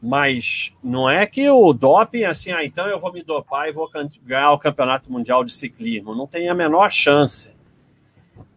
Mas 0.00 0.72
não 0.82 1.10
é 1.10 1.26
que 1.26 1.48
o 1.50 1.72
doping, 1.72 2.24
assim, 2.24 2.52
ah, 2.52 2.64
então 2.64 2.86
eu 2.86 3.00
vou 3.00 3.12
me 3.12 3.22
dopar 3.22 3.68
e 3.68 3.72
vou 3.72 3.90
ganhar 4.22 4.52
o 4.52 4.58
campeonato 4.58 5.10
mundial 5.10 5.44
de 5.44 5.52
ciclismo. 5.52 6.14
Não 6.14 6.26
tem 6.26 6.48
a 6.48 6.54
menor 6.54 6.90
chance. 6.92 7.50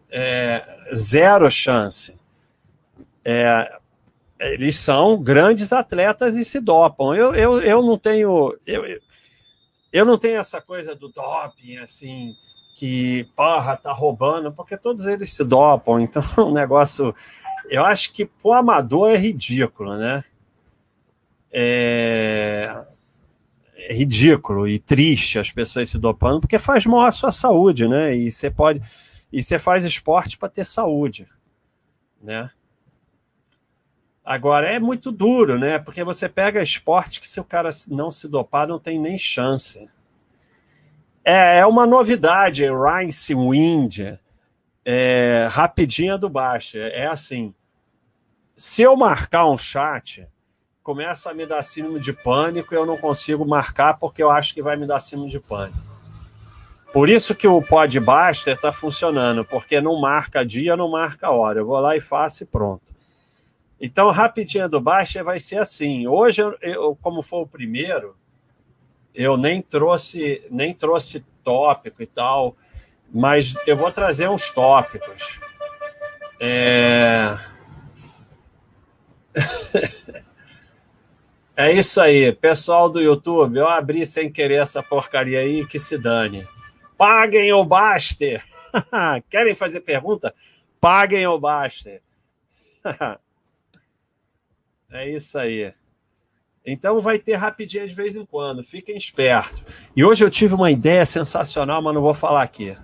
É, 0.08 0.64
zero 0.94 1.50
chance. 1.50 2.14
É, 3.24 3.78
eles 4.38 4.78
são 4.78 5.20
grandes 5.20 5.72
atletas 5.72 6.36
e 6.36 6.44
se 6.44 6.60
dopam. 6.60 7.14
Eu, 7.14 7.34
eu, 7.34 7.60
eu 7.60 7.82
não 7.82 7.98
tenho. 7.98 8.56
Eu, 8.66 8.84
eu 9.92 10.04
não 10.04 10.18
tenho 10.18 10.38
essa 10.38 10.60
coisa 10.60 10.94
do 10.94 11.08
doping, 11.08 11.76
assim, 11.78 12.34
que, 12.76 13.28
porra, 13.36 13.76
tá 13.76 13.92
roubando, 13.92 14.52
porque 14.52 14.76
todos 14.76 15.06
eles 15.06 15.32
se 15.32 15.44
dopam. 15.44 16.00
Então, 16.00 16.22
o 16.36 16.42
um 16.50 16.52
negócio. 16.52 17.14
Eu 17.68 17.84
acho 17.84 18.12
que 18.12 18.26
pro 18.26 18.52
amador 18.52 19.10
é 19.10 19.16
ridículo, 19.16 19.96
né? 19.96 20.24
É, 21.52 22.84
é 23.76 23.94
ridículo 23.94 24.66
e 24.66 24.78
triste 24.78 25.38
as 25.38 25.50
pessoas 25.50 25.90
se 25.90 25.98
dopando, 25.98 26.40
porque 26.40 26.58
faz 26.58 26.86
mal 26.86 27.02
à 27.02 27.12
sua 27.12 27.32
saúde, 27.32 27.86
né? 27.86 28.14
E 28.14 28.30
você 28.30 28.50
pode. 28.50 28.80
E 29.32 29.42
você 29.42 29.58
faz 29.58 29.84
esporte 29.84 30.38
para 30.38 30.48
ter 30.48 30.64
saúde, 30.64 31.26
né? 32.22 32.50
Agora 34.24 34.72
é 34.72 34.78
muito 34.78 35.10
duro, 35.10 35.58
né? 35.58 35.78
Porque 35.78 36.04
você 36.04 36.28
pega 36.28 36.62
esporte 36.62 37.20
que 37.20 37.26
se 37.26 37.40
o 37.40 37.44
cara 37.44 37.70
não 37.88 38.10
se 38.12 38.28
dopar, 38.28 38.68
não 38.68 38.78
tem 38.78 38.98
nem 39.00 39.18
chance. 39.18 39.88
É, 41.24 41.58
é 41.58 41.66
uma 41.66 41.86
novidade, 41.86 42.64
Rice 42.64 43.34
Wind, 43.34 44.16
é, 44.84 45.48
rapidinha 45.50 46.16
do 46.16 46.28
baixo. 46.28 46.78
É 46.78 47.06
assim: 47.06 47.52
se 48.56 48.82
eu 48.82 48.96
marcar 48.96 49.48
um 49.48 49.58
chat, 49.58 50.26
começa 50.82 51.30
a 51.30 51.34
me 51.34 51.46
dar 51.46 51.62
síndrome 51.62 52.00
de 52.00 52.12
pânico 52.12 52.74
e 52.74 52.76
eu 52.76 52.84
não 52.84 52.96
consigo 52.96 53.46
marcar 53.46 53.98
porque 53.98 54.22
eu 54.22 54.30
acho 54.30 54.52
que 54.52 54.62
vai 54.62 54.76
me 54.76 54.86
dar 54.86 55.00
síndrome 55.00 55.30
de 55.30 55.38
pânico. 55.38 55.78
Por 56.92 57.08
isso 57.08 57.34
que 57.34 57.48
o 57.48 57.62
Podbuster 57.62 58.54
está 58.54 58.70
funcionando, 58.70 59.44
porque 59.44 59.80
não 59.80 59.98
marca 59.98 60.44
dia, 60.44 60.76
não 60.76 60.90
marca 60.90 61.30
hora. 61.30 61.60
Eu 61.60 61.66
vou 61.66 61.80
lá 61.80 61.96
e 61.96 62.00
faço 62.00 62.42
e 62.42 62.46
pronto. 62.46 62.94
Então, 63.80 64.10
rapidinho 64.10 64.68
do 64.68 64.80
Baixa 64.80 65.24
vai 65.24 65.40
ser 65.40 65.58
assim. 65.58 66.06
Hoje, 66.06 66.42
eu, 66.42 66.56
eu, 66.60 66.98
como 67.00 67.22
foi 67.22 67.40
o 67.40 67.46
primeiro, 67.46 68.14
eu 69.14 69.36
nem 69.36 69.62
trouxe, 69.62 70.46
nem 70.50 70.74
trouxe 70.74 71.24
tópico 71.42 72.02
e 72.02 72.06
tal, 72.06 72.54
mas 73.12 73.54
eu 73.66 73.76
vou 73.76 73.90
trazer 73.90 74.28
uns 74.28 74.50
tópicos. 74.50 75.40
É... 76.38 77.38
é 81.68 81.72
isso 81.72 82.00
aí, 82.00 82.32
pessoal 82.32 82.88
do 82.88 83.00
YouTube. 83.00 83.58
Eu 83.58 83.68
abri 83.68 84.04
sem 84.06 84.30
querer 84.30 84.62
essa 84.62 84.82
porcaria 84.82 85.40
aí, 85.40 85.66
que 85.66 85.78
se 85.78 85.98
dane. 85.98 86.46
Paguem 86.96 87.52
o 87.52 87.64
Baster! 87.64 88.44
Querem 89.28 89.54
fazer 89.54 89.80
pergunta? 89.80 90.34
Paguem 90.80 91.26
o 91.26 91.38
Baster! 91.38 92.02
É 94.94 95.08
isso 95.08 95.38
aí. 95.38 95.72
Então 96.66 97.00
vai 97.00 97.18
ter 97.18 97.36
rapidinho 97.36 97.88
de 97.88 97.94
vez 97.94 98.14
em 98.14 98.26
quando, 98.26 98.62
fiquem 98.62 98.94
espertos. 98.94 99.62
E 99.96 100.04
hoje 100.04 100.22
eu 100.22 100.30
tive 100.30 100.54
uma 100.54 100.70
ideia 100.70 101.06
sensacional, 101.06 101.80
mas 101.80 101.94
não 101.94 102.02
vou 102.02 102.12
falar 102.12 102.42
aqui. 102.42 102.76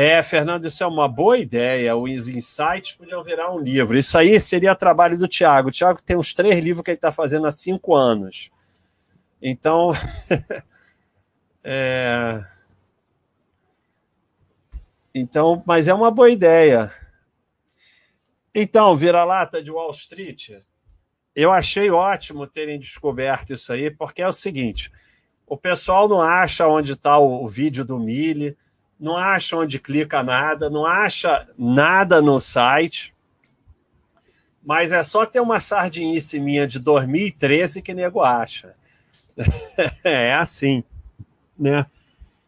É, 0.00 0.22
Fernando, 0.22 0.64
isso 0.64 0.84
é 0.84 0.86
uma 0.86 1.08
boa 1.08 1.36
ideia. 1.36 1.96
Os 1.96 2.28
insights 2.28 2.92
podiam 2.92 3.24
virar 3.24 3.50
um 3.50 3.58
livro. 3.58 3.98
Isso 3.98 4.16
aí 4.16 4.40
seria 4.40 4.72
trabalho 4.76 5.18
do 5.18 5.26
Tiago. 5.26 5.70
O 5.70 5.72
Tiago 5.72 6.00
tem 6.00 6.16
uns 6.16 6.32
três 6.32 6.56
livros 6.62 6.84
que 6.84 6.92
ele 6.92 6.98
está 6.98 7.10
fazendo 7.10 7.48
há 7.48 7.50
cinco 7.50 7.96
anos. 7.96 8.48
Então. 9.42 9.90
é... 11.64 12.44
Então, 15.12 15.64
mas 15.66 15.88
é 15.88 15.94
uma 15.94 16.12
boa 16.12 16.30
ideia. 16.30 16.92
Então, 18.54 18.94
vira-lata 18.94 19.60
de 19.60 19.72
Wall 19.72 19.90
Street 19.90 20.50
eu 21.34 21.50
achei 21.50 21.90
ótimo 21.90 22.46
terem 22.46 22.78
descoberto 22.78 23.52
isso 23.52 23.72
aí, 23.72 23.90
porque 23.90 24.22
é 24.22 24.28
o 24.28 24.32
seguinte: 24.32 24.92
o 25.44 25.56
pessoal 25.56 26.08
não 26.08 26.20
acha 26.20 26.68
onde 26.68 26.92
está 26.92 27.18
o, 27.18 27.44
o, 27.44 27.48
vídeo 27.48 27.84
do 27.84 27.98
Mille, 27.98 28.56
não 28.98 29.16
acha 29.16 29.56
onde 29.56 29.78
clica 29.78 30.22
nada, 30.22 30.68
não 30.68 30.84
acha 30.84 31.46
nada 31.56 32.20
no 32.20 32.40
site, 32.40 33.14
mas 34.64 34.92
é 34.92 35.02
só 35.02 35.24
ter 35.24 35.40
uma 35.40 35.60
sardinice 35.60 36.40
minha 36.40 36.66
de 36.66 36.78
2013 36.78 37.80
que 37.80 37.94
nego 37.94 38.22
acha. 38.22 38.74
é 40.02 40.34
assim, 40.34 40.82
né? 41.58 41.86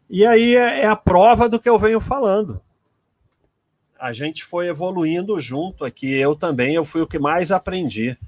E 0.08 0.26
aí 0.26 0.56
é, 0.56 0.80
é 0.80 0.86
a 0.86 0.96
prova 0.96 1.48
do 1.48 1.60
que 1.60 1.68
eu 1.68 1.78
venho 1.78 2.00
falando. 2.00 2.60
A 3.98 4.12
gente 4.12 4.44
foi 4.44 4.66
evoluindo 4.66 5.38
junto 5.38 5.84
aqui, 5.84 6.12
eu 6.12 6.34
também, 6.34 6.74
eu 6.74 6.84
fui 6.84 7.00
o 7.00 7.06
que 7.06 7.18
mais 7.18 7.52
aprendi. 7.52 8.18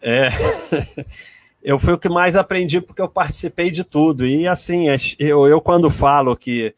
É, 0.00 0.28
eu 1.62 1.78
fui 1.78 1.92
o 1.92 1.98
que 1.98 2.08
mais 2.08 2.34
aprendi 2.34 2.80
porque 2.80 3.00
eu 3.00 3.08
participei 3.08 3.70
de 3.70 3.84
tudo. 3.84 4.26
E 4.26 4.48
assim, 4.48 4.86
eu, 5.18 5.46
eu 5.46 5.60
quando 5.60 5.88
falo 5.88 6.36
que 6.36 6.74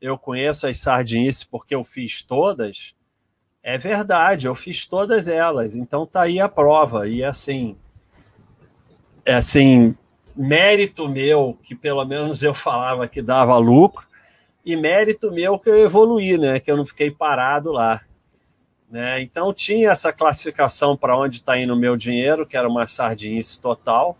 eu 0.00 0.16
conheço 0.16 0.66
as 0.66 0.76
sardinices 0.76 1.44
porque 1.44 1.74
eu 1.74 1.84
fiz 1.84 2.22
todas, 2.22 2.94
é 3.62 3.76
verdade, 3.76 4.46
eu 4.46 4.54
fiz 4.54 4.86
todas 4.86 5.28
elas. 5.28 5.74
Então 5.74 6.06
tá 6.06 6.22
aí 6.22 6.40
a 6.40 6.48
prova. 6.48 7.08
E 7.08 7.24
assim, 7.24 7.76
é 9.24 9.34
assim, 9.34 9.94
mérito 10.34 11.08
meu, 11.08 11.58
que 11.62 11.74
pelo 11.74 12.04
menos 12.04 12.42
eu 12.42 12.54
falava 12.54 13.08
que 13.08 13.20
dava 13.20 13.56
lucro, 13.58 14.06
e 14.64 14.76
mérito 14.76 15.32
meu 15.32 15.58
que 15.58 15.68
eu 15.68 15.78
evoluí, 15.78 16.38
né? 16.38 16.60
Que 16.60 16.70
eu 16.70 16.76
não 16.76 16.86
fiquei 16.86 17.10
parado 17.10 17.72
lá. 17.72 18.00
Né? 18.90 19.22
Então 19.22 19.54
tinha 19.54 19.90
essa 19.90 20.12
classificação 20.12 20.96
para 20.96 21.16
onde 21.16 21.36
está 21.36 21.56
indo 21.56 21.72
o 21.72 21.78
meu 21.78 21.96
dinheiro, 21.96 22.44
que 22.44 22.56
era 22.56 22.68
uma 22.68 22.88
sardinice 22.88 23.60
total, 23.60 24.18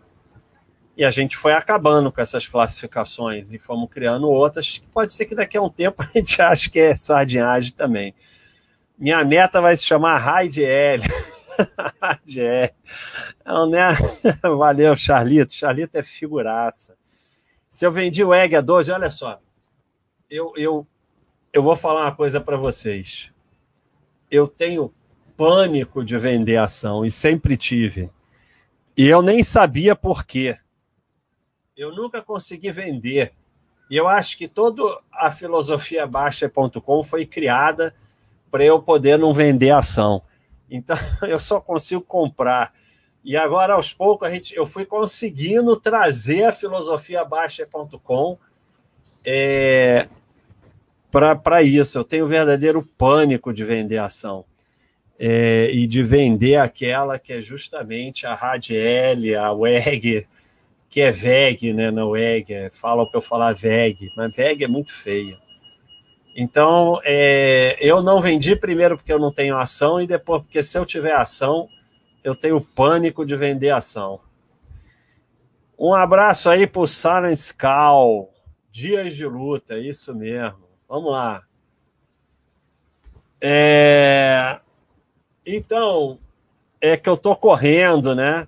e 0.95 1.03
a 1.03 1.11
gente 1.11 1.35
foi 1.35 1.51
acabando 1.51 2.11
com 2.11 2.21
essas 2.21 2.47
classificações 2.47 3.51
e 3.51 3.59
fomos 3.59 3.89
criando 3.89 4.29
outras, 4.29 4.79
que 4.79 4.87
pode 4.87 5.11
ser 5.11 5.25
que 5.25 5.35
daqui 5.35 5.57
a 5.57 5.61
um 5.61 5.69
tempo 5.69 6.01
a 6.01 6.17
gente 6.17 6.41
ache 6.41 6.69
que 6.69 6.79
é 6.79 6.95
sardinhagem 6.95 7.73
também. 7.73 8.15
Minha 8.97 9.25
meta 9.25 9.59
vai 9.59 9.75
se 9.75 9.83
chamar 9.83 10.17
Raid 10.19 10.63
L. 10.63 11.03
Não, 13.45 13.69
né? 13.69 13.89
Valeu, 14.41 14.95
Charlito. 14.95 15.53
Charlito 15.53 15.97
é 15.97 16.03
figuraça. 16.03 16.95
Se 17.69 17.85
eu 17.85 17.91
vendi 17.91 18.23
o 18.23 18.33
Egg 18.33 18.55
a 18.55 18.61
12, 18.61 18.91
olha 18.91 19.09
só. 19.09 19.39
Eu, 20.29 20.53
eu, 20.55 20.87
eu 21.51 21.63
vou 21.63 21.75
falar 21.75 22.03
uma 22.03 22.15
coisa 22.15 22.39
para 22.39 22.57
vocês 22.57 23.31
eu 24.31 24.47
tenho 24.47 24.93
pânico 25.35 26.03
de 26.03 26.17
vender 26.17 26.57
ação 26.57 27.05
e 27.05 27.11
sempre 27.11 27.57
tive. 27.57 28.09
E 28.97 29.07
eu 29.07 29.21
nem 29.21 29.43
sabia 29.43 29.95
por 29.95 30.25
quê. 30.25 30.57
Eu 31.75 31.93
nunca 31.93 32.21
consegui 32.21 32.71
vender. 32.71 33.33
E 33.89 33.97
eu 33.97 34.07
acho 34.07 34.37
que 34.37 34.47
toda 34.47 34.81
a 35.13 35.31
filosofia 35.31 36.07
baixa.com 36.07 37.03
foi 37.03 37.25
criada 37.25 37.93
para 38.49 38.63
eu 38.63 38.81
poder 38.81 39.19
não 39.19 39.33
vender 39.33 39.71
ação. 39.71 40.21
Então 40.69 40.97
eu 41.27 41.39
só 41.39 41.59
consigo 41.59 42.01
comprar. 42.01 42.73
E 43.23 43.37
agora, 43.37 43.73
aos 43.73 43.93
poucos, 43.93 44.27
a 44.27 44.31
gente, 44.31 44.55
eu 44.55 44.65
fui 44.65 44.85
conseguindo 44.85 45.75
trazer 45.75 46.45
a 46.45 46.53
filosofia 46.53 47.23
baixa.com 47.23 48.37
é, 49.23 50.07
para 51.11 51.61
isso. 51.61 51.97
Eu 51.97 52.03
tenho 52.03 52.27
verdadeiro 52.27 52.81
pânico 52.97 53.53
de 53.53 53.63
vender 53.63 53.97
ação. 53.97 54.45
É, 55.19 55.69
e 55.71 55.85
de 55.85 56.01
vender 56.01 56.55
aquela 56.55 57.19
que 57.19 57.33
é 57.33 57.41
justamente 57.43 58.25
a 58.25 58.33
Radiel, 58.33 59.39
a 59.39 59.53
WEG, 59.53 60.27
que 60.89 60.99
é 60.99 61.11
VEG, 61.11 61.73
né? 61.73 61.91
Não 61.91 62.09
WEG, 62.09 62.51
é, 62.51 62.69
falam 62.71 63.05
para 63.05 63.19
eu 63.19 63.21
falar 63.21 63.53
VEG, 63.53 64.09
mas 64.17 64.35
VEG 64.35 64.63
é 64.63 64.67
muito 64.67 64.91
feia. 64.91 65.37
Então, 66.35 66.99
é, 67.03 67.77
eu 67.79 68.01
não 68.01 68.21
vendi 68.21 68.55
primeiro 68.55 68.97
porque 68.97 69.11
eu 69.11 69.19
não 69.19 69.31
tenho 69.31 69.57
ação 69.57 70.01
e 70.01 70.07
depois 70.07 70.41
porque 70.41 70.63
se 70.63 70.77
eu 70.77 70.85
tiver 70.85 71.13
ação, 71.13 71.67
eu 72.23 72.35
tenho 72.35 72.59
pânico 72.59 73.25
de 73.25 73.35
vender 73.35 73.69
ação. 73.69 74.19
Um 75.77 75.93
abraço 75.93 76.49
aí 76.49 76.67
para 76.67 76.81
o 76.81 76.87
Silence 76.87 77.53
Cal. 77.53 78.29
Dias 78.71 79.15
de 79.15 79.25
luta, 79.25 79.77
isso 79.77 80.15
mesmo. 80.15 80.70
Vamos 80.91 81.09
lá. 81.09 81.41
É... 83.41 84.59
Então, 85.45 86.19
é 86.81 86.97
que 86.97 87.07
eu 87.07 87.15
tô 87.15 87.33
correndo, 87.33 88.13
né? 88.13 88.45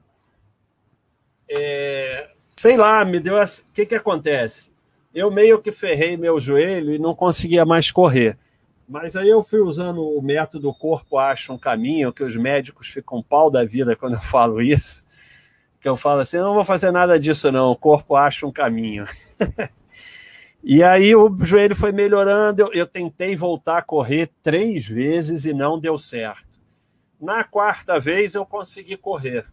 É... 1.49 2.31
Sei 2.57 2.75
lá, 2.75 3.05
me 3.05 3.21
deu. 3.21 3.41
O 3.41 3.47
que, 3.73 3.85
que 3.85 3.95
acontece? 3.95 4.73
Eu 5.15 5.31
meio 5.31 5.61
que 5.61 5.71
ferrei 5.71 6.17
meu 6.17 6.37
joelho 6.37 6.93
e 6.93 6.99
não 6.99 7.15
conseguia 7.15 7.63
mais 7.63 7.89
correr. 7.93 8.37
Mas 8.89 9.15
aí 9.15 9.29
eu 9.29 9.41
fui 9.41 9.61
usando 9.61 10.01
o 10.03 10.21
método 10.21 10.73
corpo 10.73 11.17
acha 11.17 11.53
um 11.53 11.57
caminho, 11.57 12.11
que 12.11 12.25
os 12.25 12.35
médicos 12.35 12.89
ficam 12.89 13.23
pau 13.23 13.49
da 13.49 13.63
vida 13.63 13.95
quando 13.95 14.15
eu 14.15 14.21
falo 14.21 14.61
isso. 14.61 15.05
Que 15.79 15.87
eu 15.87 15.95
falo 15.95 16.19
assim, 16.19 16.39
não 16.39 16.53
vou 16.53 16.65
fazer 16.65 16.91
nada 16.91 17.17
disso 17.17 17.53
não, 17.53 17.71
o 17.71 17.77
corpo 17.77 18.17
acha 18.17 18.45
um 18.45 18.51
caminho. 18.51 19.05
E 20.63 20.81
aí 20.81 21.13
o 21.13 21.29
joelho 21.41 21.75
foi 21.75 21.91
melhorando, 21.91 22.61
eu, 22.61 22.71
eu, 22.71 22.87
tentei 22.87 23.35
voltar 23.35 23.79
a 23.79 23.81
correr 23.81 24.31
três 24.41 24.85
vezes 24.85 25.43
e 25.43 25.53
não 25.53 25.77
deu 25.77 25.99
certo. 25.99 26.57
Na 27.19 27.43
quarta 27.43 27.99
vez 27.99 28.33
eu 28.33 28.45
consegui 28.45 28.95
correr. 28.95 29.45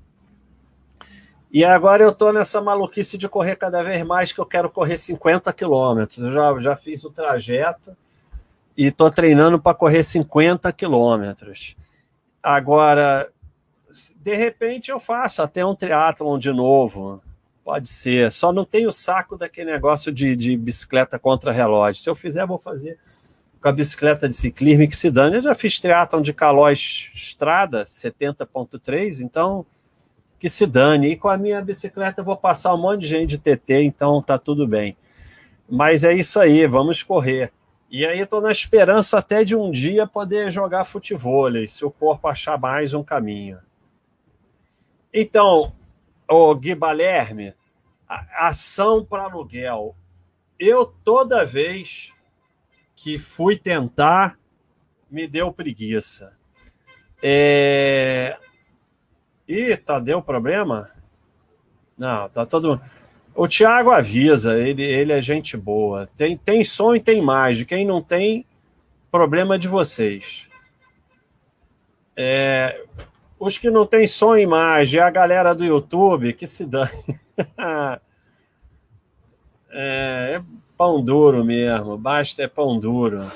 E 1.53 1.64
agora 1.64 2.05
eu 2.05 2.11
estou 2.11 2.33
nessa 2.33 2.61
maluquice 2.61 3.18
de 3.18 3.29
correr 3.29 3.57
cada 3.57 3.83
vez 3.83 4.05
mais, 4.05 4.33
que 4.33 4.38
eu 4.38 4.46
quero 4.46 4.70
correr 4.70 4.96
50 4.96 5.53
quilômetros. 5.53 6.18
Eu 6.18 6.33
já, 6.33 6.61
já 6.61 6.77
fiz 6.77 7.03
o 7.03 7.11
trajeto 7.11 7.96
e 8.77 8.87
estou 8.87 9.11
treinando 9.11 9.59
para 9.59 9.75
correr 9.75 10.05
50 10.05 10.73
quilômetros. 10.73 11.75
Agora, 12.40 13.29
de 14.14 14.35
repente 14.37 14.92
eu 14.92 15.01
faço 15.01 15.42
até 15.42 15.66
um 15.66 15.75
triatlon 15.75 16.38
de 16.38 16.53
novo. 16.53 17.20
Pode 17.64 17.88
ser. 17.88 18.33
Só 18.33 18.53
não 18.53 18.64
tenho 18.64 18.92
saco 18.92 19.37
daquele 19.37 19.70
negócio 19.70 20.11
de, 20.11 20.35
de 20.35 20.57
bicicleta 20.57 21.18
contra 21.18 21.53
relógio. 21.53 22.03
Se 22.03 22.09
eu 22.09 22.14
fizer, 22.14 22.46
vou 22.46 22.59
fazer 22.59 22.99
com 23.61 23.68
a 23.68 23.73
bicicleta 23.73 24.29
de 24.29 24.35
ciclismo 24.35 24.88
que 24.88 24.96
se 24.96 25.11
dane. 25.11 25.37
Eu 25.37 25.42
já 25.42 25.55
fiz 25.55 25.79
triatlon 25.79 26.23
de 26.23 26.33
Calóis 26.33 27.11
Estrada, 27.14 27.85
70.3, 27.85 29.20
então 29.20 29.66
que 30.38 30.49
se 30.49 30.66
dane. 30.66 31.12
E 31.12 31.16
com 31.16 31.29
a 31.29 31.37
minha 31.37 31.61
bicicleta 31.61 32.23
eu 32.23 32.25
vou 32.25 32.37
passar 32.37 32.75
um 32.75 32.79
monte 32.79 33.03
de 33.03 33.07
gente 33.07 33.37
de 33.37 33.38
TT, 33.38 33.83
então 33.83 34.23
tá 34.23 34.38
tudo 34.38 34.66
bem. 34.66 34.96
Mas 35.68 36.03
é 36.03 36.12
isso 36.12 36.40
aí, 36.40 36.66
vamos 36.66 37.03
correr. 37.03 37.53
E 37.90 38.07
aí 38.07 38.20
estou 38.20 38.40
na 38.40 38.51
esperança 38.51 39.18
até 39.18 39.44
de 39.44 39.55
um 39.55 39.70
dia 39.70 40.07
poder 40.07 40.51
jogar 40.51 40.85
futebol, 40.85 41.51
se 41.66 41.85
o 41.85 41.90
corpo 41.90 42.29
achar 42.29 42.59
mais 42.59 42.94
um 42.94 43.03
caminho. 43.03 43.59
Então, 45.12 45.73
o 46.31 46.55
Gui 46.55 46.75
Balerme, 46.75 47.55
ação 48.37 49.05
para 49.05 49.25
aluguel. 49.25 49.97
Eu 50.59 50.87
toda 50.87 51.45
vez 51.45 52.12
que 52.95 53.19
fui 53.19 53.57
tentar, 53.57 54.38
me 55.11 55.27
deu 55.27 55.53
preguiça. 55.53 56.37
É... 57.23 58.38
Ih, 59.49 59.77
tá, 59.77 59.99
deu 59.99 60.23
problema? 60.23 60.90
Não, 61.99 62.29
tá 62.29 62.47
todo. 62.47 62.81
O 63.35 63.49
Thiago 63.49 63.90
avisa, 63.90 64.59
ele, 64.59 64.85
ele 64.85 65.12
é 65.12 65.21
gente 65.21 65.57
boa. 65.57 66.07
Tem, 66.16 66.37
tem 66.37 66.62
som 66.62 66.95
e 66.95 67.01
tem 67.01 67.19
imagem. 67.19 67.66
Quem 67.66 67.85
não 67.85 68.01
tem, 68.01 68.47
problema 69.11 69.59
de 69.59 69.66
vocês. 69.66 70.47
É, 72.16 72.85
os 73.40 73.57
que 73.57 73.70
não 73.70 73.87
tem 73.87 74.07
som 74.07 74.37
e 74.37 74.42
imagem, 74.42 75.00
a 75.00 75.09
galera 75.09 75.55
do 75.55 75.64
YouTube, 75.64 76.35
que 76.35 76.46
se 76.46 76.66
dane. 76.66 76.90
é, 79.70 80.35
é 80.35 80.42
pão 80.76 81.03
duro 81.03 81.42
mesmo, 81.42 81.96
basta 81.96 82.42
é 82.42 82.46
pão 82.46 82.79
duro. 82.79 83.33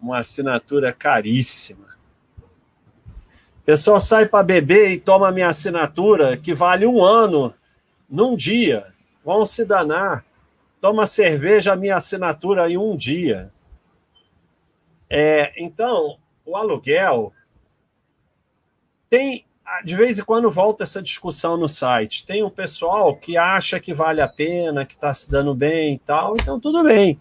Uma 0.00 0.20
assinatura 0.20 0.90
caríssima. 0.90 1.86
Pessoal 3.64 4.00
sai 4.00 4.24
para 4.26 4.42
beber 4.42 4.90
e 4.90 4.98
toma 4.98 5.30
minha 5.30 5.48
assinatura, 5.48 6.38
que 6.38 6.54
vale 6.54 6.86
um 6.86 7.04
ano, 7.04 7.52
num 8.08 8.34
dia. 8.36 8.86
Vão 9.22 9.44
se 9.44 9.66
danar. 9.66 10.24
Toma 10.80 11.06
cerveja, 11.06 11.76
minha 11.76 11.96
assinatura 11.96 12.70
em 12.70 12.78
um 12.78 12.96
dia. 12.96 13.52
É, 15.10 15.52
então, 15.62 16.16
o 16.44 16.56
aluguel 16.56 17.32
tem 19.08 19.46
de 19.84 19.96
vez 19.96 20.18
em 20.18 20.24
quando 20.24 20.50
volta 20.50 20.84
essa 20.84 21.02
discussão 21.02 21.56
no 21.56 21.68
site. 21.68 22.24
Tem 22.24 22.44
um 22.44 22.50
pessoal 22.50 23.16
que 23.16 23.36
acha 23.36 23.80
que 23.80 23.92
vale 23.92 24.20
a 24.20 24.28
pena, 24.28 24.86
que 24.86 24.94
está 24.94 25.12
se 25.12 25.30
dando 25.30 25.54
bem 25.54 25.94
e 25.94 25.98
tal, 25.98 26.34
então 26.36 26.60
tudo 26.60 26.84
bem. 26.84 27.18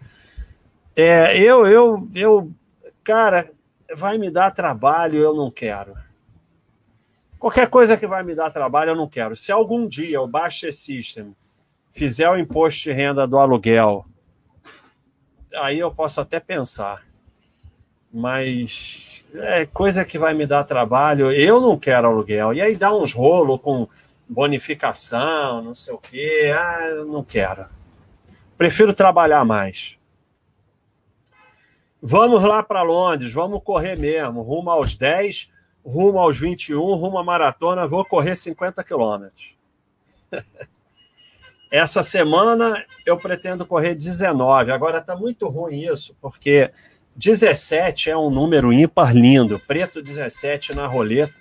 É, 0.96 1.38
eu, 1.38 1.66
eu, 1.66 2.08
eu, 2.14 2.52
cara, 3.04 3.50
vai 3.96 4.18
me 4.18 4.30
dar 4.30 4.52
trabalho, 4.52 5.20
eu 5.20 5.34
não 5.36 5.50
quero. 5.50 5.96
Qualquer 7.40 7.68
coisa 7.68 7.98
que 7.98 8.08
vai 8.08 8.24
me 8.24 8.34
dar 8.34 8.52
trabalho, 8.52 8.92
eu 8.92 8.96
não 8.96 9.10
quero. 9.10 9.36
Se 9.36 9.52
algum 9.52 9.88
dia 9.88 10.22
o 10.22 10.28
Baixa 10.28 10.72
System 10.72 11.36
fizer 11.92 12.30
o 12.30 12.38
imposto 12.38 12.84
de 12.84 12.94
renda 12.94 13.28
do 13.28 13.38
aluguel, 13.38 14.06
aí 15.56 15.80
eu 15.80 15.94
posso 15.94 16.22
até 16.22 16.40
pensar. 16.40 17.06
Mas 18.12 19.15
é 19.38 19.66
coisa 19.66 20.06
que 20.06 20.18
vai 20.18 20.34
me 20.34 20.46
dar 20.46 20.64
trabalho, 20.64 21.32
eu 21.32 21.62
não 21.62 21.78
quero 21.78 22.08
aluguel. 22.08 22.54
E 22.54 22.62
aí 22.62 22.76
dá 22.76 22.94
uns 22.94 23.14
rolos 23.14 23.60
com 23.62 23.88
bonificação, 24.28 25.62
não 25.62 25.76
sei 25.76 25.94
o 25.94 25.98
quê. 25.98 26.54
Ah, 26.58 26.88
eu 26.90 27.06
não 27.06 27.24
quero. 27.24 27.66
Prefiro 28.58 28.94
trabalhar 28.94 29.44
mais. 29.46 29.98
Vamos 32.02 32.44
lá 32.44 32.62
para 32.62 32.84
Londres, 32.84 33.34
vamos 33.34 33.62
correr 33.64 33.96
mesmo, 33.96 34.42
rumo 34.42 34.70
aos 34.70 34.96
10 34.96 35.50
rumo 35.86 36.18
aos 36.18 36.40
21, 36.40 36.80
rumo 36.96 37.20
à 37.20 37.24
maratona, 37.24 37.88
vou 37.88 38.04
correr 38.04 38.36
50 38.36 38.84
quilômetros. 38.84 39.54
Essa 41.72 42.04
semana 42.04 42.84
eu 43.06 43.18
pretendo 43.18 43.66
correr 43.66 43.94
19. 43.94 44.72
Agora 44.72 45.00
está 45.00 45.16
muito 45.16 45.48
ruim 45.48 45.82
isso, 45.82 46.16
porque 46.22 46.72
17 47.16 48.10
é 48.10 48.18
um 48.18 48.30
número 48.30 48.74
ímpar 48.74 49.16
lindo. 49.16 49.60
Preto 49.60 50.02
17 50.02 50.74
na 50.74 50.86
roleta. 50.88 51.34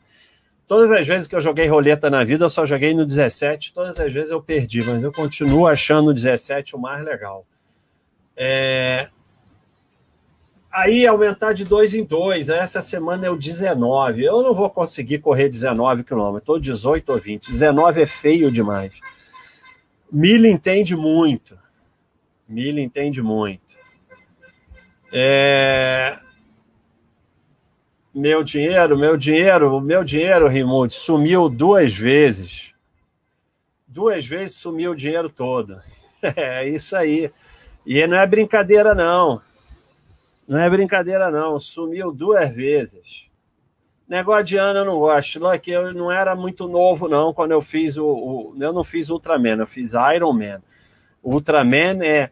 Todas 0.67 0.91
as 0.91 1.07
vezes 1.07 1.27
que 1.27 1.35
eu 1.35 1.41
joguei 1.41 1.67
roleta 1.67 2.09
na 2.09 2.25
vida, 2.25 2.45
eu 2.45 2.51
só 2.51 2.65
joguei 2.65 2.95
no 2.95 3.05
17. 3.05 3.75
Todas 3.75 3.99
as 3.99 4.13
vezes 4.13 4.31
eu 4.31 4.41
perdi, 4.41 4.83
mas 4.83 5.03
eu 5.03 5.13
continuo 5.13 5.67
achando 5.67 6.11
o 6.11 6.15
17 6.15 6.75
o 6.77 6.79
mais 6.79 7.05
legal. 7.05 7.45
É, 8.37 9.09
aí 10.73 11.07
aumentar 11.07 11.53
de 11.53 11.65
dois 11.65 11.95
em 11.95 12.05
dois. 12.05 12.49
Essa 12.49 12.81
semana 12.81 13.27
é 13.27 13.31
o 13.31 13.37
19. 13.37 14.25
Eu 14.25 14.43
não 14.43 14.55
vou 14.55 14.69
conseguir 14.71 15.19
correr 15.19 15.49
19 15.49 16.03
quilômetros, 16.03 16.49
ou 16.49 16.59
18 16.59 17.13
ou 17.13 17.21
20. 17.21 17.51
19 17.51 18.03
é 18.03 18.07
feio 18.07 18.51
demais. 18.51 18.93
Milho 20.11 20.47
entende 20.47 20.97
muito. 20.97 21.59
Milho 22.49 22.81
entende 22.81 23.23
muito. 23.23 23.64
É... 25.17 26.19
Meu 28.13 28.43
dinheiro, 28.43 28.99
meu 28.99 29.17
dinheiro, 29.17 29.81
meu 29.81 30.03
dinheiro, 30.03 30.49
Rimundo, 30.49 30.93
sumiu 30.93 31.49
duas 31.49 31.95
vezes. 31.95 32.73
Duas 33.87 34.27
vezes 34.27 34.57
sumiu 34.57 34.91
o 34.91 34.97
dinheiro 34.97 35.31
todo. 35.31 35.81
É 36.37 36.67
isso 36.67 36.97
aí. 36.97 37.31
E 37.85 38.07
não 38.07 38.17
é 38.17 38.27
brincadeira, 38.27 38.95
não. 38.95 39.43
Não 40.49 40.59
é 40.59 40.71
brincadeira, 40.71 41.31
não. 41.31 41.61
Sumiu 41.61 42.11
duas 42.11 42.51
vezes. 42.51 43.27
Negócio 44.09 44.45
de 44.45 44.57
ano 44.57 44.79
eu 44.79 44.85
não 44.87 44.99
gosto. 44.99 45.39
Look, 45.39 45.71
eu 45.71 45.93
não 45.93 46.11
era 46.11 46.35
muito 46.35 46.67
novo, 46.67 47.09
não, 47.09 47.35
quando 47.35 47.53
eu 47.53 47.61
fiz 47.61 47.99
o, 47.99 48.07
o. 48.07 48.57
Eu 48.59 48.73
não 48.73 48.83
fiz 48.83 49.11
Ultraman, 49.11 49.59
eu 49.59 49.67
fiz 49.67 49.93
Ironman. 49.93 50.63
Ultraman 51.23 52.03
é 52.03 52.31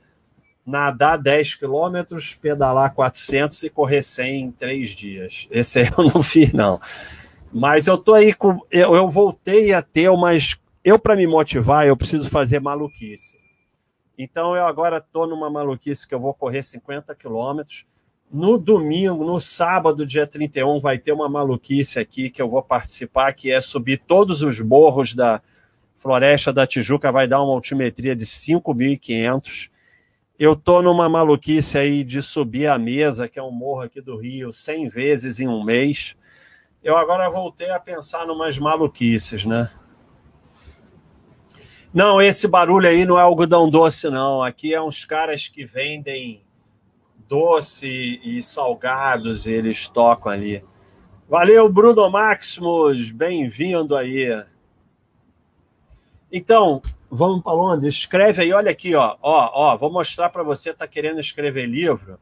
nadar 0.65 1.19
10 1.19 1.57
quilômetros, 1.57 2.35
pedalar 2.35 2.95
400 2.95 3.63
e 3.63 3.71
correr 3.71 4.03
100 4.03 4.41
em 4.41 4.51
três 4.51 4.91
dias. 4.91 5.49
Esse 5.51 5.81
aí 5.81 5.89
eu 5.97 6.05
não 6.13 6.23
fiz, 6.23 6.53
não. 6.53 6.81
Mas 7.53 7.87
eu 7.87 7.99
tô 7.99 8.15
aí 8.15 8.33
com. 8.33 8.61
Eu, 8.71 8.95
eu 8.95 9.09
voltei 9.09 9.73
a 9.73 9.83
ter 9.83 10.09
umas. 10.09 10.57
Eu, 10.85 10.99
para 10.99 11.17
me 11.17 11.27
motivar, 11.27 11.87
eu 11.87 11.97
preciso 11.97 12.29
fazer 12.31 12.61
maluquice. 12.61 13.39
Então 14.17 14.57
eu 14.57 14.67
agora 14.67 14.99
estou 14.99 15.27
numa 15.27 15.51
maluquice 15.51 16.07
que 16.07 16.15
eu 16.15 16.21
vou 16.21 16.35
correr 16.35 16.63
50 16.63 17.15
quilômetros 17.15 17.87
no 18.33 18.57
domingo, 18.57 19.25
no 19.25 19.39
sábado, 19.39 20.07
dia 20.07 20.27
31, 20.27 20.81
vai 20.81 20.99
ter 20.99 21.13
uma 21.13 21.29
maluquice 21.29 21.99
aqui 21.99 22.31
que 22.31 22.41
eu 22.41 22.49
vou 22.49 22.63
participar, 22.63 23.35
que 23.35 23.53
é 23.53 23.61
subir 23.61 23.99
todos 23.99 24.41
os 24.41 24.59
morros 24.59 25.13
da 25.13 25.43
Floresta 25.99 26.51
da 26.51 26.67
Tijuca, 26.67 27.13
vai 27.13 27.29
dar 27.29 27.43
uma 27.43 27.53
altimetria 27.53 28.17
de 28.17 28.25
5.500. 28.25 29.71
Eu 30.45 30.57
tô 30.57 30.83
numa 30.83 31.09
maluquice 31.09 31.79
aí 31.79 32.03
de 32.03 32.21
subir 32.21 32.67
a 32.67 32.77
mesa, 32.77 33.29
que 33.29 33.39
é 33.39 33.43
um 33.45 33.53
morro 33.53 33.83
aqui 33.83 34.01
do 34.01 34.17
Rio, 34.17 34.53
100 34.53 34.89
vezes 34.89 35.39
em 35.39 35.47
um 35.47 35.63
mês. 35.63 36.17
Eu 36.83 36.97
agora 36.97 37.31
voltei 37.31 37.71
a 37.71 37.79
pensar 37.79 38.27
numas 38.27 38.59
maluquices, 38.59 39.45
né? 39.45 39.71
Não, 41.95 42.21
esse 42.21 42.49
barulho 42.49 42.89
aí 42.89 43.05
não 43.05 43.17
é 43.17 43.23
algodão 43.23 43.71
doce, 43.71 44.11
não. 44.11 44.43
Aqui 44.43 44.75
é 44.75 44.83
uns 44.83 45.05
caras 45.05 45.47
que 45.47 45.65
vendem 45.65 46.43
doce 47.29 47.87
e 48.25 48.43
salgados 48.43 49.47
eles 49.47 49.87
tocam 49.87 50.33
ali. 50.33 50.65
Valeu, 51.29 51.73
Bruno 51.73 52.11
Maximus, 52.11 53.13
bem-vindo 53.13 53.95
aí. 53.95 54.45
Então, 56.33 56.83
vamos 57.13 57.43
para 57.43 57.53
Londres. 57.53 57.95
Escreve 57.95 58.43
aí, 58.43 58.53
olha 58.53 58.71
aqui, 58.71 58.95
ó, 58.95 59.17
ó, 59.21 59.51
ó. 59.53 59.77
Vou 59.77 59.93
mostrar 59.93 60.31
para 60.31 60.43
você, 60.43 60.73
tá 60.73 60.89
querendo 60.89 61.21
escrever 61.21 61.67
livro? 61.67 62.19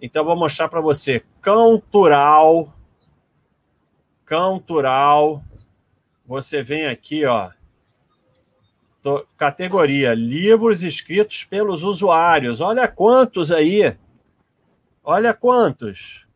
Então 0.00 0.24
vou 0.24 0.34
mostrar 0.34 0.68
para 0.68 0.80
você. 0.80 1.22
Cantural, 1.42 2.74
Cantural. 4.24 5.40
Você 6.26 6.62
vem 6.62 6.86
aqui, 6.86 7.26
ó. 7.26 7.50
Categoria 9.36 10.14
livros 10.14 10.82
escritos 10.82 11.44
pelos 11.44 11.82
usuários. 11.82 12.60
Olha 12.60 12.88
quantos 12.88 13.52
aí. 13.52 13.94
Olha 15.04 15.34
quantos. 15.34 16.26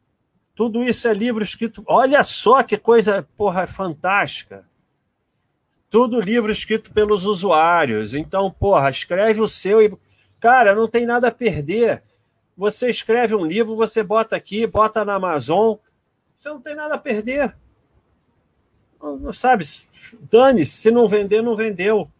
Tudo 0.55 0.83
isso 0.83 1.09
é 1.09 1.15
livro 1.15 1.43
escrito. 1.43 1.83
Olha 1.87 2.23
só 2.23 2.63
que 2.63 2.77
coisa, 2.77 3.27
porra, 3.37 3.67
fantástica. 3.67 4.67
Tudo 5.91 6.21
livro 6.21 6.51
escrito 6.51 6.93
pelos 6.93 7.25
usuários. 7.25 8.15
Então, 8.15 8.51
porra, 8.51 8.91
escreve 8.91 9.41
o 9.41 9.49
seu 9.49 9.83
e. 9.83 9.97
Cara, 10.41 10.75
não 10.75 10.89
tem 10.89 11.07
nada 11.07 11.29
a 11.29 11.33
perder. 11.33 12.03
Você 12.57 12.91
escreve 12.91 13.35
um 13.35 13.45
livro, 13.45 13.77
você 13.77 14.03
bota 14.03 14.37
aqui, 14.37 14.67
bota 14.67 15.05
na 15.05 15.15
Amazon. 15.15 15.77
Você 16.37 16.49
não 16.49 16.61
tem 16.61 16.75
nada 16.75 16.95
a 16.95 16.99
perder. 16.99 17.55
Não, 19.01 19.33
sabe? 19.33 19.65
Dane-se. 20.31 20.73
Se 20.73 20.91
não 20.91 21.09
vender, 21.09 21.43
não 21.43 21.57
vendeu. 21.57 22.11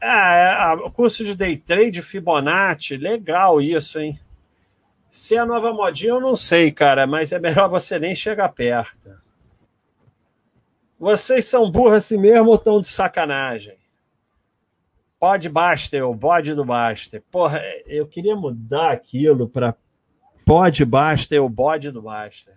Ah, 0.00 0.76
o 0.84 0.90
curso 0.90 1.24
de 1.24 1.34
day 1.34 1.56
trade 1.56 2.02
Fibonacci, 2.02 2.96
legal 2.96 3.60
isso, 3.60 3.98
hein? 3.98 4.20
Se 5.10 5.36
é 5.36 5.38
a 5.38 5.46
nova 5.46 5.72
modinha, 5.72 6.10
eu 6.10 6.20
não 6.20 6.36
sei, 6.36 6.70
cara, 6.70 7.06
mas 7.06 7.32
é 7.32 7.38
melhor 7.38 7.70
você 7.70 7.98
nem 7.98 8.14
chegar 8.14 8.48
perto. 8.50 9.23
Vocês 11.04 11.44
são 11.44 11.70
burros 11.70 11.98
assim 11.98 12.16
mesmo 12.16 12.48
ou 12.48 12.54
estão 12.54 12.80
de 12.80 12.88
sacanagem? 12.88 13.76
Pode 15.20 15.50
Baster, 15.50 16.02
o 16.02 16.14
bode 16.14 16.54
do 16.54 16.64
Baster. 16.64 17.22
Porra, 17.30 17.60
eu 17.84 18.06
queria 18.06 18.34
mudar 18.34 18.92
aquilo 18.92 19.46
para 19.46 19.76
Pode 20.46 20.82
Baster, 20.82 21.44
o 21.44 21.48
bode 21.50 21.90
do 21.90 22.00
Baster. 22.00 22.54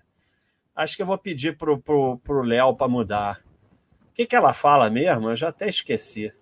Acho 0.73 0.95
que 0.95 1.01
eu 1.01 1.05
vou 1.05 1.17
pedir 1.17 1.57
pro, 1.57 1.77
pro, 1.77 2.19
pro 2.19 2.41
Léo 2.41 2.73
para 2.73 2.88
mudar. 2.88 3.41
O 4.12 4.13
que, 4.13 4.25
que 4.25 4.36
ela 4.36 4.53
fala 4.53 4.89
mesmo? 4.89 5.29
Eu 5.29 5.36
já 5.36 5.49
até 5.49 5.67
esqueci. 5.67 6.33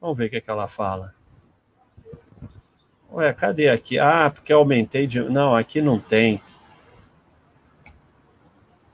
Vamos 0.00 0.18
ver 0.18 0.26
o 0.26 0.30
que, 0.30 0.40
que 0.40 0.50
ela 0.50 0.66
fala. 0.66 1.14
Ué, 3.12 3.32
cadê 3.32 3.68
aqui? 3.68 3.96
Ah, 3.96 4.28
porque 4.28 4.52
aumentei 4.52 5.06
de. 5.06 5.20
Não, 5.20 5.54
aqui 5.54 5.80
não 5.80 6.00
tem. 6.00 6.42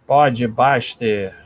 Pode 0.07 0.47
Baster. 0.47 1.41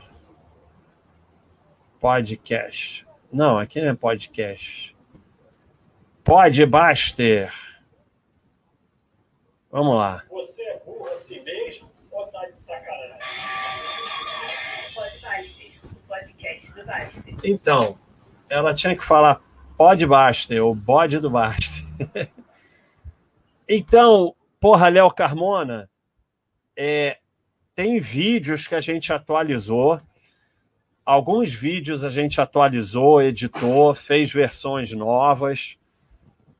Podcast. 1.99 3.05
Não, 3.31 3.57
aqui 3.57 3.81
não 3.81 3.89
é 3.89 3.95
podcast. 3.95 4.95
Pode 6.23 6.65
Baster. 6.65 7.51
Vamos 9.71 9.95
lá. 9.95 10.23
Você 10.29 10.63
é 10.63 10.79
burro 10.85 11.07
assim 11.09 11.41
mesmo 11.43 11.91
ou 12.11 12.27
tá 12.27 12.45
de 12.47 12.59
sacanagem? 12.59 13.19
Pode 14.93 15.19
Baster. 15.21 15.71
O 15.83 16.07
podcast 16.07 16.73
do 16.73 16.85
Baster. 16.85 17.35
Então, 17.43 17.99
ela 18.49 18.73
tinha 18.73 18.95
que 18.95 19.03
falar 19.03 19.41
Pode 19.77 20.05
Baster, 20.05 20.65
o 20.65 20.73
bode 20.73 21.19
do 21.19 21.29
Baster. 21.29 21.85
Então, 23.69 24.33
porra, 24.61 24.87
Léo 24.87 25.11
Carmona, 25.11 25.89
é, 26.77 27.17
tem 27.75 27.99
vídeos 27.99 28.65
que 28.65 28.73
a 28.73 28.79
gente 28.79 29.11
atualizou. 29.11 30.01
Alguns 31.07 31.53
vídeos 31.53 32.03
a 32.03 32.09
gente 32.09 32.41
atualizou, 32.41 33.21
editou, 33.21 33.95
fez 33.95 34.29
versões 34.29 34.91
novas. 34.91 35.77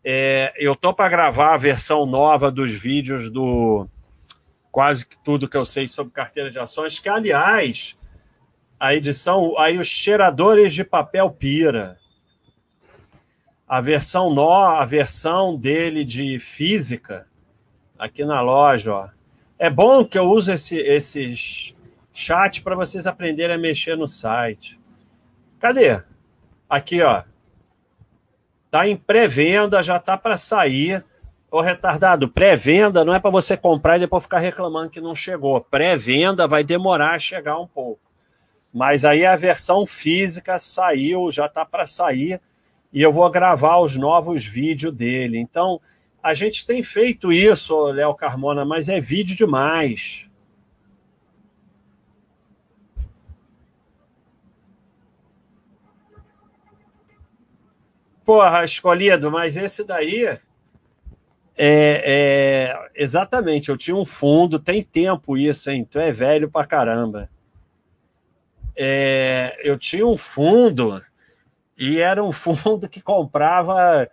É, 0.01 0.53
eu 0.55 0.73
tô 0.73 0.93
para 0.93 1.09
gravar 1.09 1.53
a 1.53 1.57
versão 1.57 2.05
nova 2.05 2.49
dos 2.49 2.71
vídeos 2.71 3.29
do 3.29 3.89
quase 4.71 5.05
que 5.05 5.17
tudo 5.21 5.49
que 5.49 5.57
eu 5.57 5.65
sei 5.65 5.85
sobre 5.85 6.13
carteira 6.13 6.49
de 6.49 6.57
ações, 6.57 6.97
que 6.97 7.09
aliás, 7.09 7.99
a 8.79 8.95
edição, 8.95 9.59
aí 9.59 9.77
os 9.77 9.89
cheiradores 9.89 10.73
de 10.73 10.85
papel 10.85 11.29
pira 11.29 11.97
a 13.67 13.81
versão 13.81 14.33
nó, 14.33 14.77
a 14.77 14.85
versão 14.85 15.57
dele 15.57 16.05
de 16.05 16.39
física 16.39 17.27
aqui 17.99 18.23
na 18.23 18.39
loja, 18.39 18.93
ó. 18.93 19.09
É 19.59 19.69
bom 19.69 20.05
que 20.05 20.17
eu 20.17 20.29
use 20.29 20.53
esse, 20.53 20.77
esses 20.77 21.75
chat 22.17 22.63
para 22.63 22.75
vocês 22.75 23.05
aprenderem 23.05 23.55
a 23.55 23.59
mexer 23.59 23.95
no 23.95 24.07
site. 24.07 24.79
Cadê? 25.59 26.01
Aqui, 26.67 26.99
ó. 27.03 27.23
Tá 28.71 28.87
em 28.87 28.97
pré-venda, 28.97 29.83
já 29.83 29.99
tá 29.99 30.17
para 30.17 30.35
sair. 30.35 31.05
Ô 31.51 31.61
retardado, 31.61 32.27
pré-venda 32.27 33.05
não 33.05 33.13
é 33.13 33.19
para 33.19 33.29
você 33.29 33.55
comprar 33.55 33.97
e 33.97 33.99
depois 33.99 34.23
ficar 34.23 34.39
reclamando 34.39 34.89
que 34.89 34.99
não 34.99 35.13
chegou. 35.13 35.61
Pré-venda 35.61 36.47
vai 36.47 36.63
demorar 36.63 37.13
a 37.13 37.19
chegar 37.19 37.59
um 37.59 37.67
pouco. 37.67 38.01
Mas 38.73 39.05
aí 39.05 39.23
a 39.23 39.35
versão 39.35 39.85
física 39.85 40.57
saiu, 40.57 41.31
já 41.31 41.47
tá 41.47 41.63
para 41.63 41.85
sair 41.85 42.41
e 42.91 42.99
eu 42.99 43.13
vou 43.13 43.29
gravar 43.29 43.77
os 43.77 43.95
novos 43.95 44.43
vídeos 44.43 44.93
dele. 44.93 45.37
Então, 45.37 45.79
a 46.21 46.33
gente 46.33 46.65
tem 46.65 46.81
feito 46.81 47.31
isso, 47.31 47.79
Léo 47.85 48.15
Carmona, 48.15 48.65
mas 48.65 48.89
é 48.89 48.99
vídeo 48.99 49.35
demais. 49.35 50.26
Porra, 58.27 58.65
escolhido, 58.65 59.31
mas 59.31 59.55
esse 59.55 59.85
daí. 59.85 60.37
É, 61.57 62.03
é, 62.75 62.89
exatamente, 62.93 63.69
eu 63.69 63.77
tinha 63.77 63.95
um 63.95 64.05
fundo, 64.05 64.59
tem 64.59 64.83
tempo 64.83 65.37
isso, 65.37 65.71
hein? 65.71 65.87
Tu 65.89 65.97
é 65.97 66.11
velho 66.11 66.51
pra 66.51 66.67
caramba. 66.67 67.29
É, 68.77 69.57
eu 69.63 69.79
tinha 69.79 70.05
um 70.05 70.17
fundo 70.17 71.01
e 71.77 71.99
era 71.99 72.21
um 72.21 72.33
fundo 72.33 72.89
que 72.89 72.99
comprava 72.99 74.09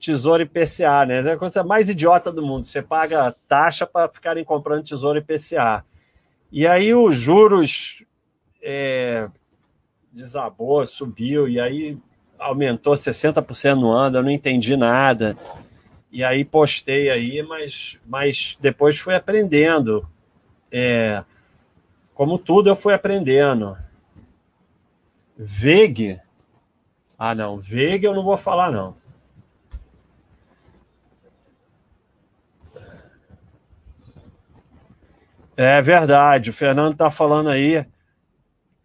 tesouro 0.00 0.42
IPCA, 0.42 1.06
né? 1.06 1.20
É 1.20 1.32
a 1.34 1.38
coisa 1.38 1.62
mais 1.62 1.88
idiota 1.88 2.32
do 2.32 2.44
mundo. 2.44 2.64
Você 2.64 2.82
paga 2.82 3.32
taxa 3.46 3.86
para 3.86 4.12
ficarem 4.12 4.44
comprando 4.44 4.82
tesouro 4.82 5.20
IPCA. 5.20 5.84
E 6.50 6.66
aí 6.66 6.92
os 6.92 7.14
juros 7.14 8.04
é, 8.60 9.30
desabou, 10.12 10.84
subiu, 10.84 11.48
e 11.48 11.60
aí 11.60 11.96
aumentou 12.42 12.94
60% 12.94 13.74
no 13.74 13.90
ano, 13.90 14.18
eu 14.18 14.22
não 14.22 14.30
entendi 14.30 14.76
nada. 14.76 15.36
E 16.10 16.22
aí 16.22 16.44
postei 16.44 17.10
aí, 17.10 17.42
mas, 17.42 17.98
mas 18.06 18.58
depois 18.60 18.98
fui 18.98 19.14
aprendendo. 19.14 20.06
É, 20.70 21.24
como 22.14 22.38
tudo, 22.38 22.68
eu 22.68 22.76
fui 22.76 22.92
aprendendo. 22.92 23.76
VEG 25.36 26.20
ah, 27.24 27.36
não. 27.36 27.56
Veiga 27.56 28.08
eu 28.08 28.14
não 28.16 28.24
vou 28.24 28.36
falar, 28.36 28.72
não. 28.72 28.96
É 35.56 35.80
verdade. 35.80 36.50
O 36.50 36.52
Fernando 36.52 36.94
está 36.94 37.12
falando 37.12 37.48
aí 37.48 37.86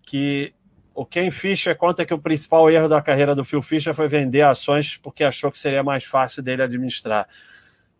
que 0.04 0.54
o 0.98 1.06
Ken 1.06 1.30
Fischer 1.30 1.78
conta 1.78 2.04
que 2.04 2.14
o 2.14 2.18
principal 2.18 2.72
erro 2.72 2.90
da 2.90 3.00
carreira 3.00 3.36
do 3.36 3.46
Phil 3.46 3.62
Fischer 3.62 3.94
foi 3.94 4.08
vender 4.08 4.42
ações 4.42 4.98
porque 4.98 5.24
achou 5.24 5.52
que 5.52 5.60
seria 5.60 5.84
mais 5.84 6.04
fácil 6.04 6.42
dele 6.42 6.64
administrar. 6.64 7.30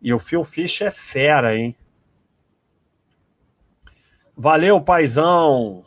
E 0.02 0.12
o 0.12 0.18
Phil 0.18 0.42
Fischer 0.42 0.88
é 0.88 0.90
fera, 0.90 1.56
hein? 1.56 1.76
Valeu, 4.36 4.80
paizão. 4.80 5.84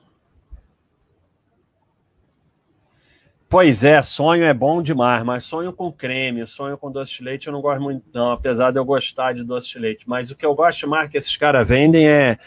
Pois 3.50 3.84
é, 3.84 4.02
sonho 4.02 4.46
é 4.46 4.54
bom 4.54 4.82
demais, 4.82 5.22
mas 5.22 5.44
sonho 5.44 5.74
com 5.74 5.92
creme, 5.92 6.48
sonho 6.48 6.78
com 6.78 6.90
doce 6.90 7.18
de 7.18 7.26
leite 7.26 7.48
eu 7.48 7.52
não 7.52 7.60
gosto 7.60 7.82
muito, 7.82 8.06
não, 8.14 8.32
apesar 8.32 8.72
de 8.72 8.80
eu 8.80 8.86
gostar 8.86 9.34
de 9.34 9.44
doce 9.44 9.74
de 9.74 9.80
leite. 9.80 10.06
Mas 10.08 10.32
o 10.32 10.36
que 10.38 10.46
eu 10.46 10.56
gosto 10.56 10.88
mais 10.88 11.10
que 11.10 11.18
esses 11.18 11.36
caras 11.36 11.68
vendem 11.68 12.08
é 12.08 12.38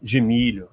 de 0.00 0.22
milho. 0.22 0.70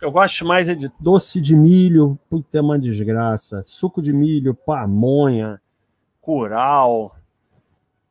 Eu 0.00 0.10
gosto 0.10 0.44
mais 0.46 0.68
é 0.68 0.74
de 0.74 0.90
doce 0.98 1.40
de 1.40 1.54
milho, 1.54 2.18
puta, 2.28 2.58
é 2.58 2.60
uma 2.60 2.78
desgraça. 2.78 3.62
Suco 3.62 4.00
de 4.00 4.12
milho, 4.12 4.54
pamonha, 4.54 5.60
curau. 6.20 7.16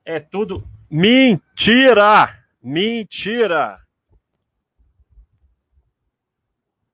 É 0.05 0.19
tudo 0.19 0.63
mentira! 0.89 2.37
Mentira! 2.61 3.79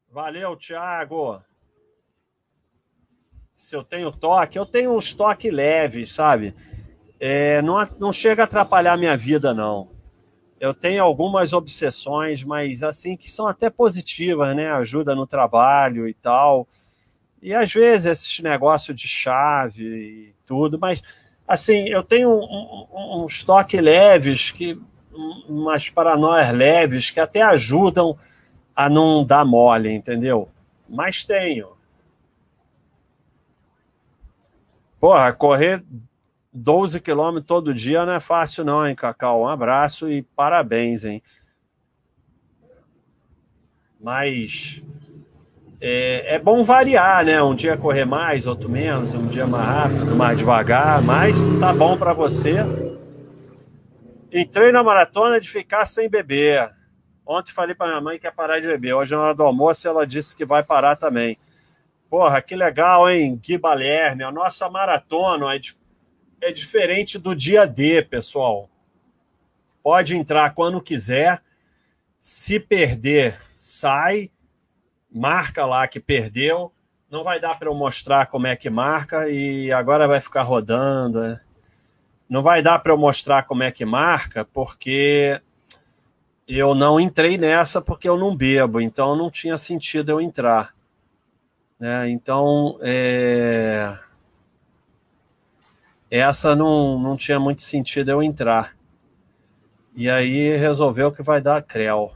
Valeu, 0.09 0.55
Thiago! 0.55 1.41
se 3.55 3.73
eu 3.73 3.83
tenho 3.83 4.11
toque, 4.11 4.59
eu 4.59 4.65
tenho 4.65 4.95
uns 4.95 5.13
toques 5.13 5.51
leves, 5.51 6.11
sabe? 6.11 6.53
É, 7.19 7.61
não, 7.61 7.75
não 7.97 8.11
chega 8.11 8.43
a 8.43 8.45
atrapalhar 8.45 8.93
a 8.93 8.97
minha 8.97 9.15
vida, 9.15 9.53
não. 9.53 9.94
Eu 10.65 10.73
tenho 10.73 11.03
algumas 11.03 11.53
obsessões, 11.53 12.43
mas 12.43 12.81
assim, 12.81 13.15
que 13.15 13.29
são 13.29 13.45
até 13.45 13.69
positivas, 13.69 14.55
né? 14.55 14.71
Ajuda 14.71 15.13
no 15.13 15.27
trabalho 15.27 16.07
e 16.07 16.13
tal. 16.15 16.67
E 17.39 17.53
às 17.53 17.71
vezes 17.71 18.07
esses 18.07 18.39
negócios 18.39 18.99
de 18.99 19.07
chave 19.07 19.83
e 19.83 20.35
tudo, 20.43 20.79
mas 20.79 21.03
assim, 21.47 21.87
eu 21.89 22.01
tenho 22.01 22.31
um, 22.31 22.87
um, 22.91 23.23
uns 23.23 23.43
toques 23.43 23.79
leves, 23.79 24.49
que, 24.49 24.75
umas 25.47 25.87
paranoias 25.91 26.51
leves, 26.51 27.11
que 27.11 27.19
até 27.19 27.43
ajudam 27.43 28.17
a 28.75 28.89
não 28.89 29.23
dar 29.23 29.45
mole, 29.45 29.91
entendeu? 29.91 30.49
Mas 30.89 31.23
tenho. 31.23 31.77
Porra, 34.99 35.31
correr 35.31 35.83
12 36.55 37.01
quilômetros 37.01 37.45
todo 37.45 37.73
dia 37.73 38.05
não 38.05 38.13
é 38.13 38.19
fácil, 38.21 38.63
não, 38.63 38.87
hein, 38.87 38.95
Cacau? 38.95 39.41
Um 39.41 39.47
abraço 39.47 40.09
e 40.09 40.21
parabéns, 40.21 41.03
hein? 41.03 41.21
Mas 43.99 44.81
é, 45.81 46.35
é, 46.35 46.39
bom 46.39 46.63
variar, 46.63 47.25
né? 47.25 47.43
Um 47.43 47.53
dia 47.53 47.75
correr 47.75 48.05
mais, 48.05 48.47
outro 48.47 48.69
menos, 48.69 49.13
um 49.13 49.27
dia 49.27 49.45
mais 49.45 49.67
rápido, 49.67 50.15
mais 50.15 50.37
devagar, 50.37 51.01
mas 51.01 51.35
tá 51.59 51.73
bom 51.73 51.97
para 51.97 52.13
você. 52.13 52.55
Entrei 54.31 54.71
na 54.71 54.81
maratona 54.81 55.41
de 55.41 55.49
ficar 55.49 55.85
sem 55.85 56.09
beber. 56.09 56.69
Ontem 57.25 57.51
falei 57.51 57.75
para 57.75 57.87
minha 57.87 58.01
mãe 58.01 58.17
que 58.17 58.27
ia 58.27 58.31
parar 58.31 58.61
de 58.61 58.67
beber. 58.67 58.93
Hoje, 58.93 59.13
na 59.13 59.21
hora 59.21 59.35
do 59.35 59.43
almoço, 59.43 59.87
ela 59.87 60.07
disse 60.07 60.35
que 60.35 60.45
vai 60.45 60.63
parar 60.63 60.95
também. 60.95 61.37
Porra, 62.09 62.41
que 62.41 62.55
legal, 62.55 63.09
hein, 63.09 63.37
Gui 63.43 63.57
Balerme? 63.57 64.23
A 64.23 64.31
nossa 64.31 64.69
maratona 64.69 65.53
é, 65.53 65.59
é 66.41 66.51
diferente 66.51 67.17
do 67.17 67.35
dia 67.35 67.65
D, 67.65 68.01
pessoal. 68.01 68.69
Pode 69.83 70.15
entrar 70.15 70.53
quando 70.53 70.81
quiser. 70.81 71.41
Se 72.19 72.59
perder, 72.59 73.39
sai, 73.53 74.31
marca 75.11 75.65
lá 75.65 75.87
que 75.87 75.99
perdeu. 75.99 76.71
Não 77.09 77.23
vai 77.23 77.39
dar 77.39 77.57
para 77.57 77.69
eu 77.69 77.75
mostrar 77.75 78.25
como 78.27 78.47
é 78.47 78.55
que 78.55 78.69
marca 78.69 79.29
e 79.29 79.71
agora 79.71 80.07
vai 80.07 80.19
ficar 80.19 80.41
rodando. 80.41 81.21
Né? 81.21 81.39
Não 82.27 82.41
vai 82.41 82.61
dar 82.61 82.79
para 82.79 82.91
eu 82.91 82.97
mostrar 82.97 83.43
como 83.43 83.63
é 83.63 83.71
que 83.71 83.85
marca 83.85 84.43
porque 84.43 85.39
eu 86.47 86.75
não 86.75 86.99
entrei 86.99 87.37
nessa 87.37 87.81
porque 87.81 88.09
eu 88.09 88.17
não 88.17 88.35
bebo, 88.35 88.81
então 88.81 89.15
não 89.15 89.31
tinha 89.31 89.57
sentido 89.57 90.11
eu 90.11 90.21
entrar. 90.21 90.75
Né? 91.79 92.09
Então, 92.09 92.77
é... 92.81 93.97
essa 96.17 96.55
não, 96.55 96.99
não 96.99 97.17
tinha 97.17 97.39
muito 97.39 97.61
sentido 97.61 98.09
eu 98.11 98.21
entrar. 98.21 98.75
E 99.95 100.09
aí 100.09 100.55
resolveu 100.57 101.11
que 101.11 101.23
vai 101.23 101.41
dar 101.41 101.63
creu. 101.63 102.11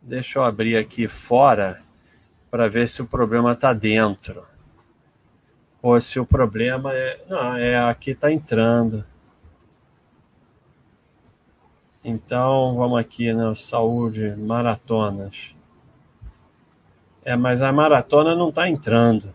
Deixa 0.00 0.38
eu 0.38 0.44
abrir 0.44 0.76
aqui 0.76 1.06
fora 1.06 1.80
para 2.50 2.68
ver 2.68 2.88
se 2.88 3.02
o 3.02 3.06
problema 3.06 3.52
está 3.52 3.72
dentro. 3.72 4.46
Ou 5.82 6.00
se 6.00 6.18
o 6.18 6.26
problema 6.26 6.92
é. 6.92 7.24
Não, 7.28 7.56
é 7.56 7.78
aqui 7.78 8.12
está 8.12 8.32
entrando. 8.32 9.04
Então 12.04 12.74
vamos 12.76 12.98
aqui 12.98 13.32
na 13.32 13.50
né? 13.50 13.54
saúde, 13.54 14.34
maratonas. 14.36 15.54
É, 17.24 17.36
mas 17.36 17.60
a 17.60 17.70
maratona 17.70 18.34
não 18.34 18.48
está 18.48 18.68
entrando. 18.68 19.34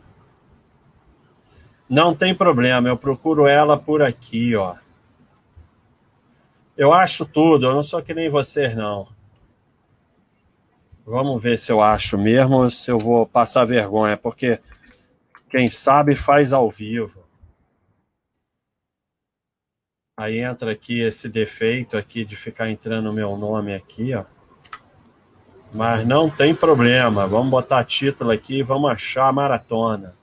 Não 1.90 2.16
tem 2.16 2.34
problema, 2.34 2.88
eu 2.90 2.98
procuro 2.98 3.48
ela 3.48 3.78
por 3.78 4.02
aqui, 4.02 4.56
ó. 4.56 4.76
Eu 6.76 6.94
acho 6.94 7.26
tudo, 7.26 7.68
eu 7.68 7.74
não 7.74 7.84
sou 7.84 8.02
que 8.02 8.14
nem 8.14 8.30
vocês, 8.30 8.76
não. 8.76 9.08
Vamos 11.06 11.42
ver 11.44 11.60
se 11.60 11.72
eu 11.72 11.82
acho 11.82 12.18
mesmo 12.18 12.64
ou 12.64 12.70
se 12.70 12.90
eu 12.90 12.98
vou 12.98 13.28
passar 13.28 13.66
vergonha, 13.66 14.18
porque 14.18 14.60
quem 15.50 15.70
sabe 15.70 16.16
faz 16.16 16.54
ao 16.54 16.72
vivo. 16.72 17.24
Aí 20.18 20.40
entra 20.40 20.72
aqui 20.72 21.02
esse 21.02 21.28
defeito 21.28 21.98
aqui 21.98 22.24
de 22.24 22.36
ficar 22.36 22.70
entrando 22.70 23.10
o 23.10 23.14
meu 23.14 23.36
nome 23.36 23.74
aqui, 23.76 24.16
ó. 24.16 24.24
Mas 25.74 26.06
não 26.06 26.30
tem 26.30 26.56
problema. 26.56 27.28
Vamos 27.28 27.50
botar 27.50 27.84
título 27.84 28.32
aqui 28.32 28.60
e 28.60 28.64
vamos 28.64 28.92
achar 28.92 29.28
a 29.28 29.34
maratona. 29.34 30.16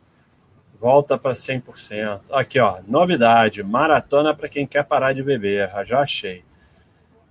Volta 0.80 1.18
para 1.18 1.32
100%. 1.32 2.22
Aqui, 2.32 2.58
ó, 2.58 2.80
novidade, 2.88 3.62
maratona 3.62 4.34
para 4.34 4.48
quem 4.48 4.66
quer 4.66 4.82
parar 4.82 5.12
de 5.12 5.22
beber. 5.22 5.70
Já 5.84 6.00
achei. 6.00 6.42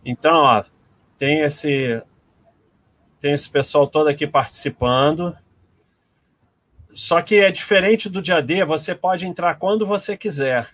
Então, 0.06 0.44
ó, 0.44 0.64
tem 1.18 1.40
esse 1.40 2.02
tem 3.20 3.34
esse 3.34 3.50
pessoal 3.50 3.88
todo 3.88 4.08
aqui 4.08 4.28
participando. 4.28 5.36
Só 6.94 7.22
que 7.24 7.36
é 7.36 7.52
diferente 7.52 8.08
do 8.08 8.22
dia 8.22 8.40
D, 8.40 8.64
você 8.64 8.94
pode 8.94 9.26
entrar 9.26 9.56
quando 9.56 9.86
você 9.86 10.16
quiser, 10.16 10.70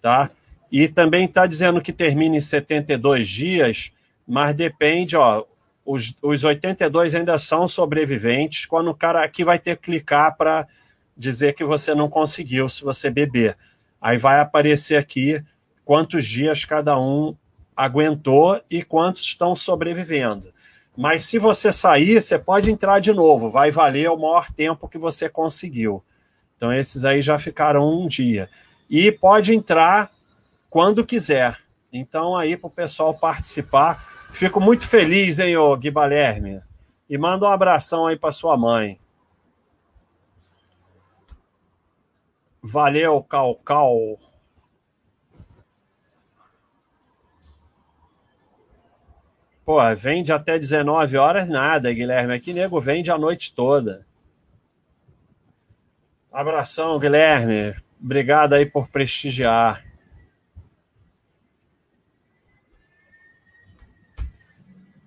tá? 0.00 0.30
E 0.70 0.88
também 0.88 1.24
está 1.24 1.46
dizendo 1.46 1.80
que 1.80 1.92
termina 1.92 2.36
em 2.36 2.40
72 2.40 3.28
dias, 3.28 3.92
mas 4.26 4.56
depende, 4.56 5.16
ó, 5.16 5.44
os, 5.84 6.16
os 6.20 6.42
82 6.42 7.14
ainda 7.14 7.38
são 7.38 7.68
sobreviventes, 7.68 8.66
quando 8.66 8.90
o 8.90 8.94
cara 8.94 9.24
aqui 9.24 9.44
vai 9.44 9.58
ter 9.58 9.76
que 9.76 9.84
clicar 9.84 10.36
para 10.36 10.66
dizer 11.16 11.54
que 11.54 11.64
você 11.64 11.94
não 11.94 12.08
conseguiu 12.08 12.68
se 12.68 12.84
você 12.84 13.10
beber. 13.10 13.56
Aí 14.00 14.18
vai 14.18 14.40
aparecer 14.40 14.96
aqui 14.96 15.42
quantos 15.84 16.26
dias 16.26 16.64
cada 16.64 16.98
um 16.98 17.34
aguentou 17.76 18.60
e 18.70 18.82
quantos 18.82 19.22
estão 19.22 19.54
sobrevivendo. 19.54 20.52
Mas 20.96 21.24
se 21.24 21.38
você 21.38 21.72
sair, 21.72 22.20
você 22.20 22.38
pode 22.38 22.70
entrar 22.70 23.00
de 23.00 23.12
novo, 23.12 23.50
vai 23.50 23.70
valer 23.70 24.10
o 24.10 24.16
maior 24.16 24.50
tempo 24.50 24.88
que 24.88 24.96
você 24.96 25.28
conseguiu. 25.28 26.02
Então, 26.56 26.72
esses 26.72 27.04
aí 27.04 27.20
já 27.20 27.38
ficaram 27.38 27.86
um 27.86 28.08
dia. 28.08 28.48
E 28.88 29.12
pode 29.12 29.54
entrar 29.54 30.10
quando 30.70 31.04
quiser. 31.04 31.58
Então, 31.92 32.34
aí 32.34 32.56
para 32.56 32.68
o 32.68 32.70
pessoal 32.70 33.12
participar. 33.12 34.02
Fico 34.32 34.60
muito 34.60 34.86
feliz, 34.86 35.38
hein, 35.38 35.56
ô 35.56 35.76
Gui 35.76 35.90
Balerme. 35.90 36.62
E 37.08 37.18
manda 37.18 37.46
um 37.46 37.50
abração 37.50 38.06
aí 38.06 38.16
para 38.16 38.32
sua 38.32 38.56
mãe. 38.56 38.98
Valeu, 42.68 43.22
Calcal. 43.22 44.18
Pô, 49.64 49.78
vende 49.94 50.32
até 50.32 50.58
19 50.58 51.16
horas, 51.16 51.48
nada, 51.48 51.92
Guilherme. 51.92 52.34
Aqui, 52.34 52.52
nego, 52.52 52.80
vende 52.80 53.08
a 53.08 53.16
noite 53.16 53.54
toda. 53.54 54.04
Abração, 56.32 56.98
Guilherme. 56.98 57.76
Obrigado 58.02 58.54
aí 58.54 58.66
por 58.66 58.88
prestigiar. 58.88 59.84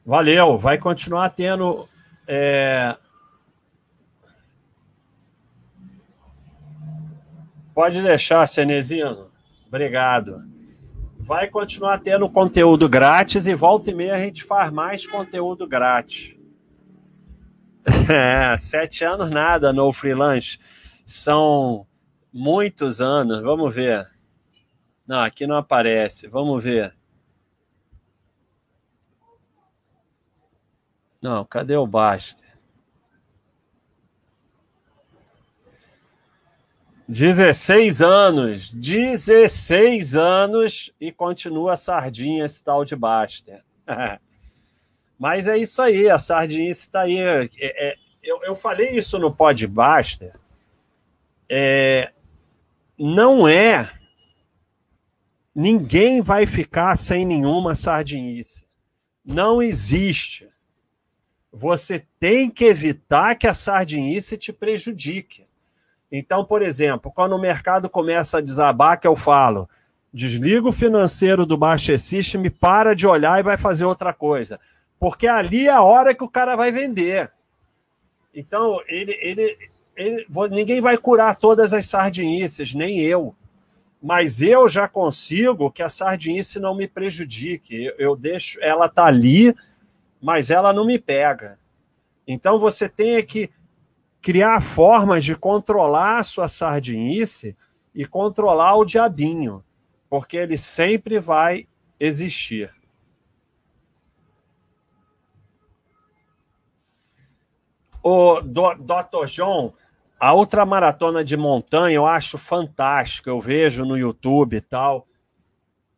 Valeu, 0.05 0.57
vai 0.57 0.77
continuar 0.77 1.29
tendo. 1.31 1.89
É... 2.25 2.97
Pode 7.79 8.01
deixar, 8.01 8.45
Cenezino. 8.45 9.31
Obrigado 9.65 10.43
vai 11.29 11.47
continuar 11.47 11.99
tendo 11.99 12.27
conteúdo 12.29 12.89
grátis 12.89 13.45
e 13.45 13.53
volta 13.53 13.91
e 13.91 13.93
meia 13.93 14.15
a 14.15 14.19
gente 14.19 14.43
faz 14.43 14.69
mais 14.69 15.07
conteúdo 15.07 15.65
grátis. 15.65 16.35
É, 18.11 18.57
sete 18.57 19.05
anos 19.05 19.29
nada 19.29 19.71
no 19.71 19.93
freelance. 19.93 20.59
São 21.05 21.87
muitos 22.33 22.99
anos. 22.99 23.41
Vamos 23.41 23.73
ver. 23.73 24.09
Não, 25.07 25.21
aqui 25.21 25.47
não 25.47 25.55
aparece. 25.55 26.27
Vamos 26.27 26.61
ver. 26.61 26.93
Não, 31.21 31.45
cadê 31.45 31.77
o 31.77 31.87
Baster? 31.87 32.48
16 37.09 38.03
anos, 38.03 38.69
16 38.69 40.15
anos 40.15 40.93
e 41.01 41.11
continua 41.11 41.75
sardinha 41.75 42.45
esse 42.45 42.63
tal 42.63 42.85
de 42.85 42.95
Baster. 42.95 43.63
Mas 45.17 45.47
é 45.47 45.57
isso 45.57 45.81
aí, 45.81 46.07
a 46.07 46.19
sardinha 46.19 46.69
está 46.69 47.01
aí. 47.01 47.17
É, 47.17 47.49
é, 47.59 47.95
eu, 48.21 48.43
eu 48.43 48.55
falei 48.55 48.91
isso 48.91 49.17
no 49.17 49.33
Pod 49.33 49.65
Baster. 49.65 50.33
É, 51.49 52.13
não 52.95 53.47
é. 53.47 53.91
Ninguém 55.55 56.21
vai 56.21 56.45
ficar 56.45 56.95
sem 56.95 57.25
nenhuma 57.25 57.73
sardinice. 57.73 58.67
Não 59.25 59.63
existe. 59.63 60.47
Você 61.51 62.05
tem 62.19 62.51
que 62.51 62.65
evitar 62.65 63.33
que 63.33 63.47
a 63.47 63.53
sardinice 63.55 64.37
te 64.37 64.53
prejudique. 64.53 65.48
Então, 66.11 66.43
por 66.43 66.61
exemplo, 66.61 67.11
quando 67.11 67.33
o 67.33 67.41
mercado 67.41 67.89
começa 67.89 68.37
a 68.39 68.41
desabar, 68.41 68.99
que 68.99 69.07
eu 69.07 69.15
falo, 69.15 69.69
desliga 70.11 70.67
o 70.67 70.73
financeiro 70.73 71.45
do 71.45 71.57
Master 71.57 71.99
System, 71.99 72.49
para 72.49 72.95
de 72.95 73.05
olhar 73.05 73.39
e 73.39 73.43
vai 73.43 73.57
fazer 73.57 73.85
outra 73.85 74.13
coisa. 74.13 74.59
Porque 74.99 75.27
ali 75.27 75.67
é 75.67 75.71
a 75.71 75.83
hora 75.83 76.15
que 76.15 76.23
o 76.23 76.29
cara 76.29 76.55
vai 76.55 76.71
vender. 76.71 77.31
Então, 78.33 78.79
ele, 78.87 79.15
ele, 79.21 79.57
ele, 79.95 80.27
ninguém 80.51 80.81
vai 80.81 80.97
curar 80.97 81.35
todas 81.35 81.73
as 81.73 81.85
sardinices, 81.85 82.73
nem 82.73 82.99
eu. 82.99 83.35
Mas 84.01 84.41
eu 84.41 84.67
já 84.67 84.87
consigo 84.87 85.71
que 85.71 85.83
a 85.83 85.89
sardinice 85.89 86.59
não 86.59 86.75
me 86.75 86.87
prejudique. 86.87 87.85
Eu, 87.85 87.95
eu 87.97 88.15
deixo, 88.15 88.57
ela 88.61 88.89
tá 88.89 89.05
ali, 89.05 89.53
mas 90.21 90.49
ela 90.49 90.73
não 90.73 90.85
me 90.85 90.97
pega. 90.97 91.59
Então 92.27 92.59
você 92.59 92.87
tem 92.87 93.23
que 93.25 93.49
criar 94.21 94.61
formas 94.61 95.23
de 95.23 95.35
controlar 95.35 96.19
a 96.19 96.23
sua 96.23 96.47
sardinice 96.47 97.55
e 97.93 98.05
controlar 98.05 98.75
o 98.75 98.85
diabinho, 98.85 99.63
porque 100.09 100.37
ele 100.37 100.57
sempre 100.57 101.19
vai 101.19 101.67
existir. 101.99 102.73
o 108.03 108.41
Dr. 108.41 109.25
John, 109.27 109.73
a 110.19 110.33
ultramaratona 110.33 111.23
de 111.23 111.37
montanha 111.37 111.95
eu 111.95 112.05
acho 112.05 112.37
fantástico, 112.37 113.29
eu 113.29 113.39
vejo 113.39 113.85
no 113.85 113.97
YouTube 113.97 114.57
e 114.57 114.61
tal. 114.61 115.07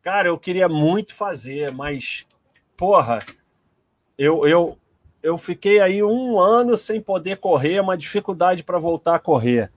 Cara, 0.02 0.28
eu 0.28 0.38
queria 0.38 0.68
muito 0.68 1.14
fazer, 1.14 1.72
mas, 1.72 2.26
porra, 2.76 3.20
eu, 4.18 4.48
eu, 4.48 4.78
eu 5.24 5.38
fiquei 5.38 5.80
aí 5.80 6.04
um 6.04 6.40
ano 6.40 6.76
sem 6.76 7.00
poder 7.00 7.38
correr, 7.38 7.80
uma 7.80 7.98
dificuldade 7.98 8.64
para 8.64 8.80
voltar 8.80 9.16
a 9.16 9.20
correr. 9.20 9.72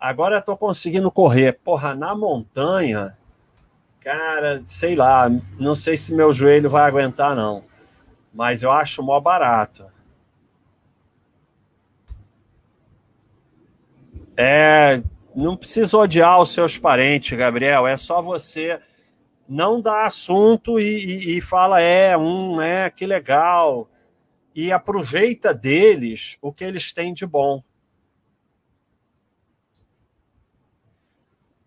Agora 0.00 0.38
estou 0.38 0.56
conseguindo 0.56 1.10
correr. 1.10 1.58
Porra, 1.62 1.94
na 1.94 2.14
montanha, 2.14 3.16
cara, 4.00 4.62
sei 4.64 4.94
lá, 4.94 5.28
não 5.58 5.74
sei 5.74 5.96
se 5.96 6.14
meu 6.14 6.32
joelho 6.32 6.70
vai 6.70 6.84
aguentar, 6.84 7.34
não. 7.34 7.64
Mas 8.32 8.62
eu 8.62 8.70
acho 8.70 9.02
mó 9.02 9.20
barato. 9.20 9.86
É, 14.36 15.02
não 15.34 15.56
precisa 15.56 15.96
odiar 15.96 16.40
os 16.40 16.52
seus 16.52 16.78
parentes, 16.78 17.36
Gabriel. 17.36 17.86
É 17.86 17.96
só 17.96 18.22
você 18.22 18.80
não 19.48 19.80
dar 19.80 20.06
assunto 20.06 20.78
e, 20.78 20.84
e, 20.84 21.38
e 21.38 21.40
fala, 21.40 21.80
é, 21.80 22.16
um, 22.16 22.60
é, 22.62 22.88
que 22.88 23.04
legal. 23.04 23.88
E 24.54 24.72
aproveita 24.72 25.54
deles 25.54 26.36
o 26.42 26.52
que 26.52 26.64
eles 26.64 26.92
têm 26.92 27.14
de 27.14 27.26
bom. 27.26 27.62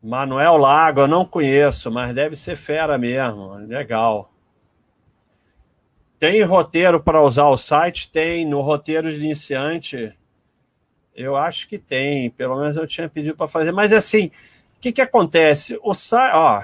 Manuel 0.01 0.57
Lago, 0.57 1.01
eu 1.01 1.07
não 1.07 1.23
conheço, 1.23 1.91
mas 1.91 2.13
deve 2.15 2.35
ser 2.35 2.55
fera 2.55 2.97
mesmo. 2.97 3.53
Legal. 3.67 4.31
Tem 6.17 6.43
roteiro 6.43 7.01
para 7.01 7.21
usar 7.21 7.47
o 7.49 7.57
site? 7.57 8.11
Tem. 8.11 8.45
No 8.45 8.61
roteiro 8.61 9.09
de 9.09 9.17
iniciante, 9.17 10.15
eu 11.15 11.35
acho 11.35 11.67
que 11.67 11.77
tem. 11.77 12.31
Pelo 12.31 12.59
menos 12.59 12.77
eu 12.77 12.87
tinha 12.87 13.07
pedido 13.07 13.35
para 13.35 13.47
fazer. 13.47 13.71
Mas 13.71 13.93
assim, 13.93 14.31
o 14.77 14.79
que, 14.81 14.91
que 14.91 15.01
acontece? 15.01 15.79
O, 15.83 15.93
ó, 16.33 16.63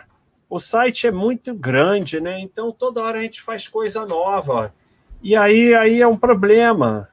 o 0.50 0.60
site 0.60 1.08
é 1.08 1.12
muito 1.12 1.54
grande, 1.54 2.20
né? 2.20 2.40
Então 2.40 2.72
toda 2.72 3.02
hora 3.02 3.20
a 3.20 3.22
gente 3.22 3.42
faz 3.42 3.68
coisa 3.68 4.06
nova. 4.06 4.74
E 5.22 5.36
aí, 5.36 5.74
aí 5.74 6.02
é 6.02 6.08
um 6.08 6.18
problema. 6.18 7.10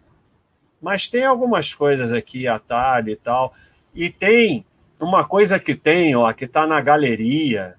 Mas 0.81 1.09
tem 1.09 1.25
algumas 1.25 1.73
coisas 1.73 2.13
aqui, 2.13 2.47
atalho 2.47 3.11
e 3.11 3.17
tal. 3.17 3.55
E 3.95 4.11
tem 4.11 4.65
uma 5.01 5.27
coisa 5.27 5.59
que 5.59 5.75
tem, 5.75 6.15
ó, 6.15 6.33
que 6.33 6.45
está 6.45 6.67
na 6.67 6.81
galeria, 6.81 7.77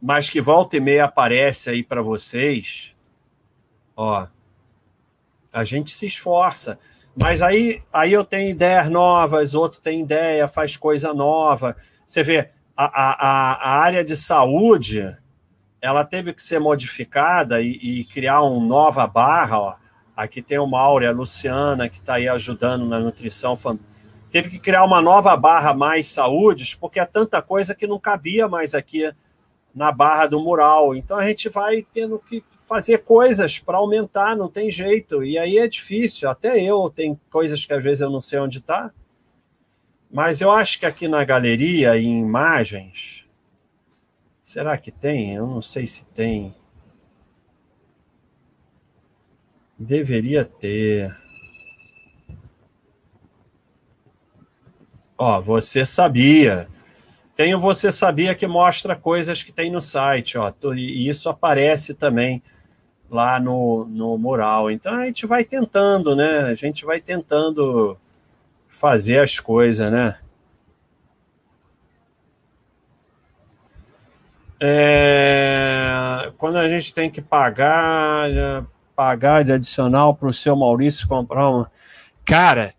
mas 0.00 0.30
que 0.30 0.40
volta 0.40 0.76
e 0.76 0.80
meia 0.80 1.04
aparece 1.04 1.70
aí 1.70 1.82
para 1.82 2.02
vocês, 2.02 2.94
ó. 3.96 4.26
A 5.52 5.64
gente 5.64 5.90
se 5.90 6.06
esforça. 6.06 6.78
Mas 7.14 7.40
aí, 7.40 7.82
aí 7.92 8.12
eu 8.12 8.24
tenho 8.24 8.50
ideias 8.50 8.90
novas, 8.90 9.54
outro 9.54 9.80
tem 9.80 10.00
ideia, 10.00 10.46
faz 10.46 10.76
coisa 10.76 11.14
nova. 11.14 11.74
Você 12.06 12.22
vê, 12.22 12.50
a, 12.76 12.84
a, 12.84 13.52
a 13.54 13.80
área 13.80 14.04
de 14.04 14.14
saúde, 14.14 15.16
ela 15.86 16.04
teve 16.04 16.32
que 16.34 16.42
ser 16.42 16.58
modificada 16.58 17.62
e, 17.62 18.00
e 18.00 18.04
criar 18.04 18.42
uma 18.42 18.64
nova 18.64 19.06
barra. 19.06 19.58
Ó. 19.58 19.74
Aqui 20.16 20.42
tem 20.42 20.58
uma 20.58 20.80
Áurea 20.80 21.12
Luciana, 21.12 21.88
que 21.88 21.98
está 21.98 22.14
aí 22.14 22.28
ajudando 22.28 22.84
na 22.86 22.98
nutrição 22.98 23.56
teve 24.30 24.50
que 24.50 24.58
criar 24.58 24.84
uma 24.84 25.00
nova 25.00 25.34
barra 25.36 25.72
mais 25.72 26.08
saúdes, 26.08 26.74
porque 26.74 27.00
é 27.00 27.06
tanta 27.06 27.40
coisa 27.40 27.74
que 27.74 27.86
não 27.86 27.98
cabia 27.98 28.46
mais 28.46 28.74
aqui 28.74 29.10
na 29.74 29.90
barra 29.90 30.26
do 30.26 30.40
mural. 30.40 30.94
Então 30.94 31.16
a 31.16 31.26
gente 31.26 31.48
vai 31.48 31.86
tendo 31.92 32.18
que 32.18 32.44
fazer 32.66 32.98
coisas 32.98 33.58
para 33.58 33.78
aumentar, 33.78 34.36
não 34.36 34.48
tem 34.48 34.70
jeito. 34.70 35.24
E 35.24 35.38
aí 35.38 35.58
é 35.58 35.66
difícil, 35.68 36.28
até 36.28 36.60
eu 36.60 36.92
tem 36.94 37.18
coisas 37.30 37.64
que 37.64 37.72
às 37.72 37.82
vezes 37.82 38.00
eu 38.00 38.10
não 38.10 38.20
sei 38.20 38.38
onde 38.38 38.58
está. 38.58 38.90
Mas 40.10 40.40
eu 40.40 40.50
acho 40.50 40.78
que 40.78 40.86
aqui 40.86 41.08
na 41.08 41.24
galeria, 41.24 41.96
em 41.96 42.20
imagens, 42.20 43.25
será 44.46 44.78
que 44.78 44.92
tem? 44.92 45.34
Eu 45.34 45.44
não 45.44 45.60
sei 45.60 45.88
se 45.88 46.06
tem. 46.06 46.54
Deveria 49.76 50.44
ter. 50.44 51.14
Ó, 55.18 55.40
você 55.40 55.84
sabia. 55.84 56.68
Tem 57.34 57.54
o 57.54 57.60
Você 57.60 57.92
Sabia 57.92 58.34
que 58.34 58.46
mostra 58.46 58.96
coisas 58.96 59.42
que 59.42 59.52
tem 59.52 59.70
no 59.70 59.82
site, 59.82 60.38
ó. 60.38 60.50
E 60.74 61.08
isso 61.08 61.28
aparece 61.28 61.92
também 61.92 62.42
lá 63.10 63.40
no, 63.40 63.84
no 63.84 64.16
mural. 64.16 64.70
Então 64.70 64.94
a 64.94 65.06
gente 65.06 65.26
vai 65.26 65.44
tentando, 65.44 66.14
né? 66.14 66.42
A 66.42 66.54
gente 66.54 66.84
vai 66.86 67.00
tentando 67.00 67.98
fazer 68.68 69.18
as 69.18 69.40
coisas, 69.40 69.90
né? 69.90 70.16
É, 74.60 76.32
quando 76.38 76.56
a 76.56 76.68
gente 76.68 76.94
tem 76.94 77.10
que 77.10 77.20
pagar, 77.20 78.64
pagar 78.94 79.44
de 79.44 79.52
adicional 79.52 80.14
para 80.14 80.28
o 80.28 80.32
seu 80.32 80.56
Maurício 80.56 81.06
comprar 81.06 81.48
uma. 81.48 81.70
Cara, 82.24 82.74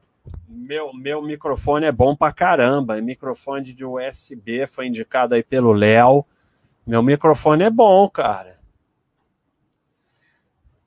meu, 0.48 0.92
meu 0.94 1.22
microfone 1.22 1.86
é 1.86 1.92
bom 1.92 2.16
pra 2.16 2.34
caramba. 2.34 3.00
Microfone 3.00 3.74
de 3.74 3.86
USB 3.86 4.66
foi 4.68 4.88
indicado 4.88 5.36
aí 5.36 5.44
pelo 5.44 5.72
Léo. 5.72 6.26
Meu 6.86 7.04
microfone 7.04 7.64
é 7.64 7.70
bom, 7.70 8.10
cara. 8.10 8.58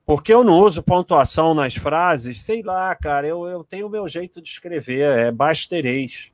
Porque 0.04 0.34
eu 0.34 0.42
não 0.42 0.58
uso 0.58 0.82
pontuação 0.82 1.54
nas 1.54 1.76
frases? 1.76 2.40
Sei 2.40 2.62
lá, 2.62 2.94
cara. 2.96 3.28
Eu, 3.28 3.46
eu 3.46 3.62
tenho 3.62 3.86
o 3.86 3.90
meu 3.90 4.08
jeito 4.08 4.42
de 4.42 4.48
escrever. 4.48 5.02
É 5.02 5.30
basterês. 5.30 6.32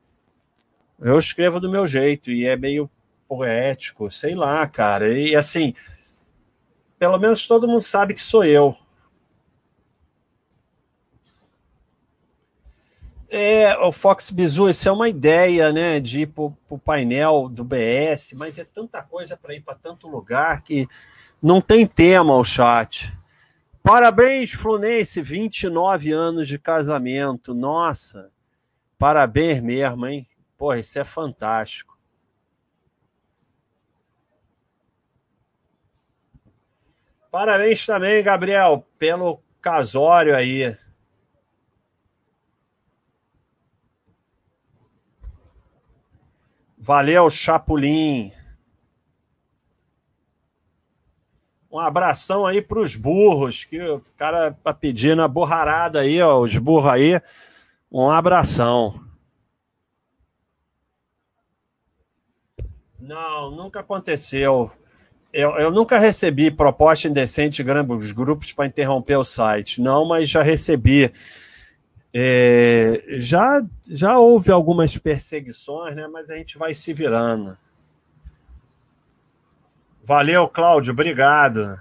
Eu 0.98 1.18
escrevo 1.18 1.60
do 1.60 1.70
meu 1.70 1.86
jeito 1.86 2.30
e 2.30 2.46
é 2.46 2.56
meio 2.56 2.90
poético. 3.28 4.10
Sei 4.10 4.34
lá, 4.34 4.66
cara. 4.66 5.18
E 5.18 5.34
assim, 5.34 5.74
pelo 6.98 7.18
menos 7.18 7.46
todo 7.46 7.68
mundo 7.68 7.82
sabe 7.82 8.14
que 8.14 8.22
sou 8.22 8.44
eu. 8.44 8.76
É, 13.28 13.76
o 13.78 13.90
Fox 13.90 14.30
Bizu, 14.30 14.70
isso 14.70 14.88
é 14.88 14.92
uma 14.92 15.08
ideia, 15.08 15.72
né, 15.72 15.98
de 15.98 16.20
ir 16.20 16.26
para 16.28 16.44
o 16.44 16.78
painel 16.78 17.48
do 17.48 17.64
BS, 17.64 18.34
mas 18.34 18.56
é 18.56 18.64
tanta 18.64 19.02
coisa 19.02 19.36
para 19.36 19.52
ir 19.52 19.60
para 19.62 19.74
tanto 19.74 20.06
lugar 20.06 20.62
que 20.62 20.86
não 21.42 21.60
tem 21.60 21.86
tema 21.86 22.36
o 22.36 22.44
chat. 22.44 23.12
Parabéns, 23.82 24.52
Fluminense, 24.52 25.20
29 25.22 26.12
anos 26.12 26.48
de 26.48 26.58
casamento. 26.58 27.52
Nossa, 27.52 28.30
parabéns 28.98 29.60
mesmo, 29.60 30.06
hein? 30.06 30.26
Pô, 30.56 30.72
isso 30.74 30.98
é 30.98 31.04
fantástico. 31.04 31.95
Parabéns 37.36 37.84
também, 37.84 38.22
Gabriel, 38.22 38.86
pelo 38.98 39.42
casório 39.60 40.34
aí. 40.34 40.74
Valeu, 46.78 47.28
Chapulim. 47.28 48.32
Um 51.70 51.78
abração 51.78 52.46
aí 52.46 52.62
para 52.62 52.80
os 52.80 52.96
burros, 52.96 53.64
que 53.64 53.82
o 53.82 54.00
cara 54.16 54.52
tá 54.64 54.72
pedindo 54.72 55.20
a 55.20 55.28
burrarada 55.28 56.00
aí, 56.00 56.22
ó, 56.22 56.40
os 56.40 56.56
burros 56.56 56.90
aí. 56.90 57.20
Um 57.92 58.08
abração. 58.08 58.98
Não, 62.98 63.50
nunca 63.50 63.80
aconteceu. 63.80 64.72
Eu, 65.38 65.50
eu 65.58 65.70
nunca 65.70 65.98
recebi 65.98 66.50
proposta 66.50 67.08
indecente 67.08 67.56
de 67.56 67.62
grandes 67.62 68.10
grupos 68.10 68.52
para 68.52 68.66
interromper 68.66 69.16
o 69.16 69.24
site. 69.24 69.82
Não, 69.82 70.06
mas 70.06 70.28
já 70.28 70.42
recebi 70.42 71.12
é, 72.18 73.02
já, 73.18 73.62
já 73.86 74.18
houve 74.18 74.50
algumas 74.50 74.96
perseguições, 74.96 75.94
né, 75.94 76.08
mas 76.08 76.30
a 76.30 76.36
gente 76.36 76.56
vai 76.56 76.72
se 76.72 76.94
virando. 76.94 77.58
Valeu, 80.02 80.48
Cláudio, 80.48 80.94
obrigado. 80.94 81.78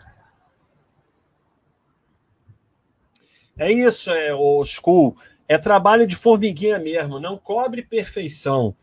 É 3.57 3.71
isso, 3.71 4.11
é 4.11 4.33
o 4.33 4.65
school. 4.65 5.15
É 5.47 5.57
trabalho 5.57 6.05
de 6.05 6.17
formiguinha 6.17 6.79
mesmo, 6.79 7.17
não 7.17 7.37
cobre 7.37 7.81
perfeição. 7.81 8.75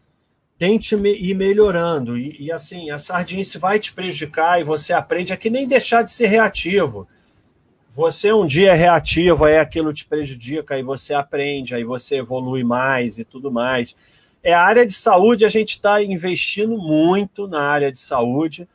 Tente 0.63 0.95
ir 0.95 1.35
melhorando. 1.35 2.17
E, 2.17 2.37
e 2.45 2.53
assim, 2.53 2.89
a 2.89 2.97
sardinice 2.97 3.59
vai 3.59 3.81
te 3.81 3.93
prejudicar 3.93 4.61
e 4.61 4.63
você 4.63 4.93
aprende 4.93 5.33
a 5.33 5.37
que 5.37 5.51
nem 5.51 5.67
deixar 5.67 6.03
de 6.03 6.13
ser 6.13 6.29
reativo. 6.29 7.09
Você 7.91 8.33
um 8.33 8.47
dia 8.47 8.71
é 8.71 8.75
reativo, 8.77 9.45
aí 9.45 9.59
aquilo 9.59 9.93
te 9.93 10.07
prejudica, 10.07 10.77
aí 10.77 10.83
você 10.85 11.15
aprende, 11.15 11.75
aí 11.75 11.83
você 11.83 12.19
evolui 12.19 12.63
mais 12.63 13.19
e 13.19 13.25
tudo 13.25 13.51
mais. 13.51 13.97
É 14.41 14.55
a 14.55 14.63
área 14.63 14.87
de 14.87 14.93
saúde, 14.93 15.45
a 15.45 15.49
gente 15.49 15.71
está 15.71 16.01
investindo 16.01 16.79
muito 16.79 17.49
na 17.49 17.63
área 17.63 17.91
de 17.91 17.99
saúde. 17.99 18.69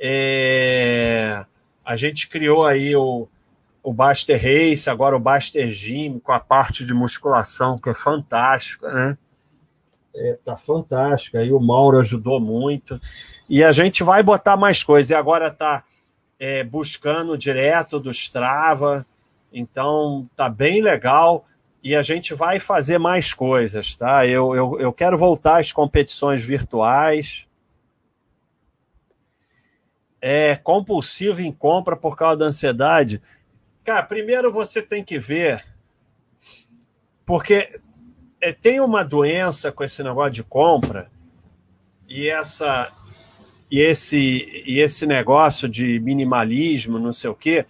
É, 0.00 1.44
a 1.84 1.94
gente 1.94 2.26
criou 2.26 2.64
aí 2.64 2.96
o, 2.96 3.28
o 3.82 3.92
Baster 3.92 4.40
Race, 4.42 4.88
agora 4.88 5.14
o 5.14 5.20
Baster 5.20 5.70
Gym, 5.72 6.20
com 6.20 6.32
a 6.32 6.40
parte 6.40 6.86
de 6.86 6.94
musculação, 6.94 7.76
que 7.76 7.90
é 7.90 7.94
fantástica, 7.94 8.90
né? 8.90 9.18
É, 10.18 10.38
tá 10.44 10.56
fantástica. 10.56 11.38
Aí 11.38 11.52
o 11.52 11.60
Mauro 11.60 11.98
ajudou 11.98 12.40
muito. 12.40 13.00
E 13.48 13.62
a 13.62 13.72
gente 13.72 14.02
vai 14.02 14.22
botar 14.22 14.56
mais 14.56 14.82
coisas. 14.82 15.10
E 15.10 15.14
agora 15.14 15.50
tá 15.50 15.84
é, 16.38 16.64
buscando 16.64 17.38
direto 17.38 18.00
do 18.00 18.10
Strava. 18.10 19.06
Então 19.52 20.28
tá 20.36 20.48
bem 20.48 20.82
legal. 20.82 21.46
E 21.82 21.94
a 21.94 22.02
gente 22.02 22.34
vai 22.34 22.58
fazer 22.58 22.98
mais 22.98 23.32
coisas, 23.32 23.94
tá? 23.94 24.26
Eu, 24.26 24.54
eu, 24.54 24.80
eu 24.80 24.92
quero 24.92 25.16
voltar 25.16 25.60
às 25.60 25.72
competições 25.72 26.44
virtuais. 26.44 27.46
É 30.20 30.56
compulsivo 30.56 31.40
em 31.40 31.52
compra 31.52 31.96
por 31.96 32.16
causa 32.16 32.38
da 32.38 32.46
ansiedade. 32.46 33.22
Cara, 33.84 34.02
primeiro 34.02 34.52
você 34.52 34.82
tem 34.82 35.02
que 35.02 35.18
ver, 35.18 35.64
porque 37.24 37.80
é, 38.40 38.52
tem 38.52 38.80
uma 38.80 39.04
doença 39.04 39.72
com 39.72 39.82
esse 39.84 40.02
negócio 40.02 40.32
de 40.32 40.42
compra 40.42 41.10
e 42.08 42.28
essa 42.28 42.90
e 43.70 43.80
esse 43.80 44.64
e 44.66 44.80
esse 44.80 45.06
negócio 45.06 45.68
de 45.68 46.00
minimalismo, 46.00 46.98
não 46.98 47.12
sei 47.12 47.30
o 47.30 47.34
quê. 47.34 47.66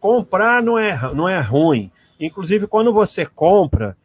Comprar 0.00 0.62
não 0.62 0.78
é 0.78 0.96
não 1.14 1.28
é 1.28 1.40
ruim. 1.40 1.90
Inclusive 2.18 2.66
quando 2.66 2.92
você 2.92 3.24
compra, 3.24 3.96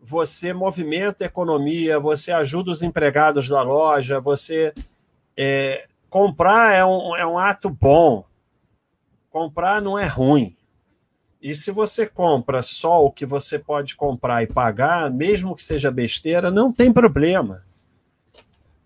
você 0.00 0.52
movimenta 0.52 1.24
a 1.24 1.26
economia, 1.26 1.98
você 1.98 2.32
ajuda 2.32 2.70
os 2.70 2.82
empregados 2.82 3.48
da 3.48 3.62
loja, 3.62 4.20
você 4.20 4.72
é, 5.38 5.86
comprar 6.08 6.74
é 6.74 6.84
um, 6.84 7.16
é 7.16 7.26
um 7.26 7.38
ato 7.38 7.68
bom. 7.68 8.24
Comprar 9.30 9.80
não 9.80 9.98
é 9.98 10.06
ruim. 10.06 10.56
E 11.42 11.54
se 11.54 11.70
você 11.70 12.06
compra 12.06 12.62
só 12.62 13.04
o 13.04 13.10
que 13.10 13.24
você 13.24 13.58
pode 13.58 13.96
comprar 13.96 14.42
e 14.42 14.46
pagar, 14.46 15.10
mesmo 15.10 15.56
que 15.56 15.64
seja 15.64 15.90
besteira, 15.90 16.50
não 16.50 16.70
tem 16.70 16.92
problema. 16.92 17.64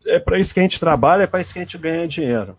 É 0.07 0.21
para 0.21 0.39
isso 0.39 0.55
que 0.55 0.61
a 0.61 0.63
gente 0.63 0.79
trabalha, 0.79 1.25
é 1.25 1.27
para 1.27 1.41
isso 1.41 1.53
que 1.53 1.59
a 1.59 1.63
gente 1.63 1.79
ganha 1.79 2.07
dinheiro. 2.07 2.57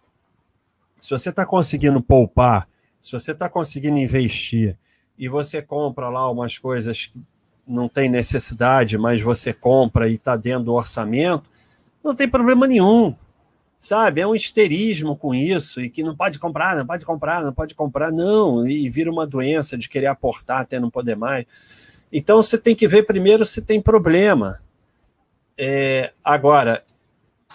Se 1.00 1.12
você 1.12 1.30
está 1.30 1.46
conseguindo 1.46 2.02
poupar, 2.02 2.68
se 3.02 3.12
você 3.12 3.32
está 3.32 3.48
conseguindo 3.48 3.98
investir 3.98 4.78
e 5.18 5.30
você 5.30 5.62
compra 5.62 6.10
lá 6.10 6.30
umas 6.30 6.58
coisas 6.58 7.06
que 7.06 7.20
não 7.66 7.88
tem 7.88 8.10
necessidade, 8.10 8.98
mas 8.98 9.22
você 9.22 9.54
compra 9.54 10.10
e 10.10 10.16
está 10.16 10.36
dentro 10.36 10.66
do 10.66 10.74
orçamento, 10.74 11.50
não 12.04 12.14
tem 12.14 12.28
problema 12.28 12.68
nenhum 12.68 13.16
sabe? 13.86 14.20
É 14.20 14.26
um 14.26 14.34
histerismo 14.34 15.16
com 15.16 15.36
isso 15.36 15.80
e 15.80 15.92
que 15.92 16.02
não 16.02 16.16
pode 16.16 16.40
comprar, 16.40 16.76
não 16.76 16.88
pode 16.88 17.06
comprar, 17.06 17.44
não 17.44 17.54
pode 17.54 17.76
comprar, 17.76 18.12
não, 18.12 18.68
e 18.68 18.90
vira 18.90 19.12
uma 19.12 19.28
doença 19.28 19.78
de 19.78 19.88
querer 19.88 20.08
aportar 20.08 20.62
até 20.62 20.80
não 20.80 20.90
poder 20.90 21.16
mais. 21.16 21.46
Então 22.12 22.42
você 22.42 22.58
tem 22.58 22.76
que 22.76 22.88
ver 22.88 23.04
primeiro 23.04 23.46
se 23.46 23.62
tem 23.62 23.80
problema. 23.80 24.60
É, 25.56 26.12
agora, 26.24 26.84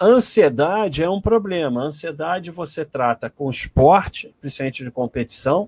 ansiedade 0.01 1.03
é 1.03 1.09
um 1.09 1.19
problema. 1.19 1.81
Ansiedade 1.81 2.49
você 2.49 2.85
trata 2.85 3.29
com 3.29 3.49
esporte, 3.49 4.33
principalmente 4.39 4.85
de 4.85 4.91
competição, 4.91 5.67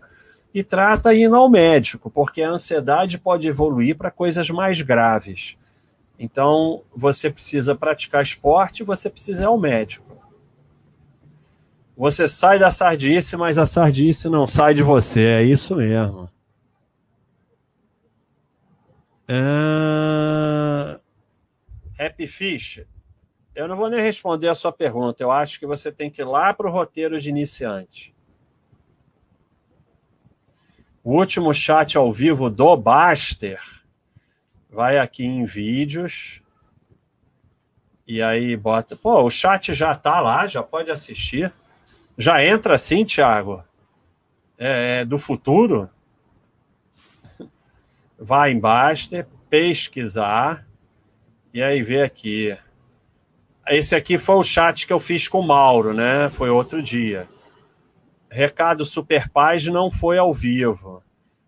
e 0.53 0.63
trata 0.63 1.13
indo 1.13 1.35
ao 1.35 1.49
médico, 1.49 2.09
porque 2.09 2.41
a 2.41 2.51
ansiedade 2.51 3.17
pode 3.17 3.49
evoluir 3.49 3.97
para 3.97 4.09
coisas 4.09 4.49
mais 4.49 4.79
graves. 4.79 5.57
Então, 6.17 6.83
você 6.95 7.29
precisa 7.29 7.75
praticar 7.75 8.23
esporte, 8.23 8.81
você 8.81 9.09
precisa 9.09 9.41
ir 9.41 9.45
ao 9.45 9.59
médico. 9.59 10.12
Você 11.95 12.27
sai 12.27 12.57
da 12.57 12.71
sardice, 12.71 13.37
mas 13.37 13.57
a 13.57 13.65
sardice 13.65 14.27
não 14.27 14.47
sai 14.47 14.73
de 14.73 14.81
você. 14.81 15.21
É 15.21 15.43
isso 15.43 15.75
mesmo. 15.75 16.29
É... 19.27 20.99
Happy 21.99 22.27
Fish, 22.27 22.83
eu 23.55 23.67
não 23.67 23.77
vou 23.77 23.89
nem 23.89 24.01
responder 24.01 24.47
a 24.47 24.55
sua 24.55 24.71
pergunta. 24.71 25.23
Eu 25.23 25.31
acho 25.31 25.59
que 25.59 25.67
você 25.67 25.91
tem 25.91 26.09
que 26.09 26.21
ir 26.21 26.25
lá 26.25 26.53
para 26.53 26.67
o 26.67 26.71
roteiro 26.71 27.19
de 27.19 27.29
iniciante. 27.29 28.13
O 31.03 31.17
último 31.17 31.53
chat 31.53 31.97
ao 31.97 32.11
vivo 32.11 32.49
do 32.49 32.75
Baster 32.75 33.61
vai 34.71 34.97
aqui 34.97 35.23
em 35.23 35.45
vídeos. 35.45 36.41
E 38.07 38.21
aí 38.21 38.57
bota. 38.57 38.95
Pô, 38.95 39.21
o 39.23 39.29
chat 39.29 39.73
já 39.73 39.95
tá 39.95 40.19
lá, 40.19 40.47
já 40.47 40.63
pode 40.63 40.89
assistir. 40.89 41.53
Já 42.17 42.43
entra 42.43 42.75
assim, 42.75 43.03
Thiago? 43.05 43.63
É, 44.57 45.01
é, 45.01 45.05
do 45.05 45.17
futuro? 45.17 45.89
Vai 48.17 48.51
em 48.51 48.59
Baster, 48.59 49.27
pesquisar, 49.49 50.65
e 51.53 51.61
aí 51.61 51.81
vê 51.83 52.01
aqui. 52.01 52.57
Esse 53.67 53.95
aqui 53.95 54.17
foi 54.17 54.35
o 54.35 54.43
chat 54.43 54.85
que 54.85 54.93
eu 54.93 54.99
fiz 54.99 55.27
com 55.27 55.39
o 55.39 55.47
Mauro, 55.47 55.93
né? 55.93 56.29
Foi 56.29 56.49
outro 56.49 56.81
dia. 56.81 57.27
Recado 58.29 58.85
Super 58.85 59.29
Paz 59.29 59.67
não 59.67 59.91
foi 59.91 60.17
ao 60.17 60.33
vivo. 60.33 61.03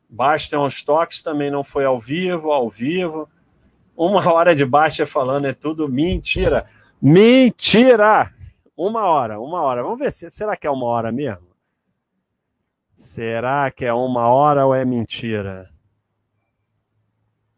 Bastion 0.09 0.67
Stocks 0.67 1.21
também 1.21 1.49
não 1.49 1.63
foi 1.63 1.85
ao 1.85 1.99
vivo, 1.99 2.51
ao 2.51 2.69
vivo. 2.69 3.27
Uma 3.97 4.31
hora 4.31 4.55
de 4.55 4.65
baixa 4.65 5.05
falando 5.05 5.45
é 5.45 5.53
tudo 5.53 5.89
mentira. 5.89 6.65
Mentira! 7.01 8.34
Uma 8.77 9.05
hora, 9.05 9.39
uma 9.39 9.61
hora. 9.61 9.81
Vamos 9.83 9.99
ver 9.99 10.11
se 10.11 10.29
será 10.29 10.57
que 10.57 10.67
é 10.67 10.69
uma 10.69 10.85
hora 10.85 11.11
mesmo? 11.11 11.47
Será 12.95 13.71
que 13.71 13.85
é 13.85 13.93
uma 13.93 14.27
hora 14.27 14.65
ou 14.65 14.75
é 14.75 14.83
mentira? 14.83 15.69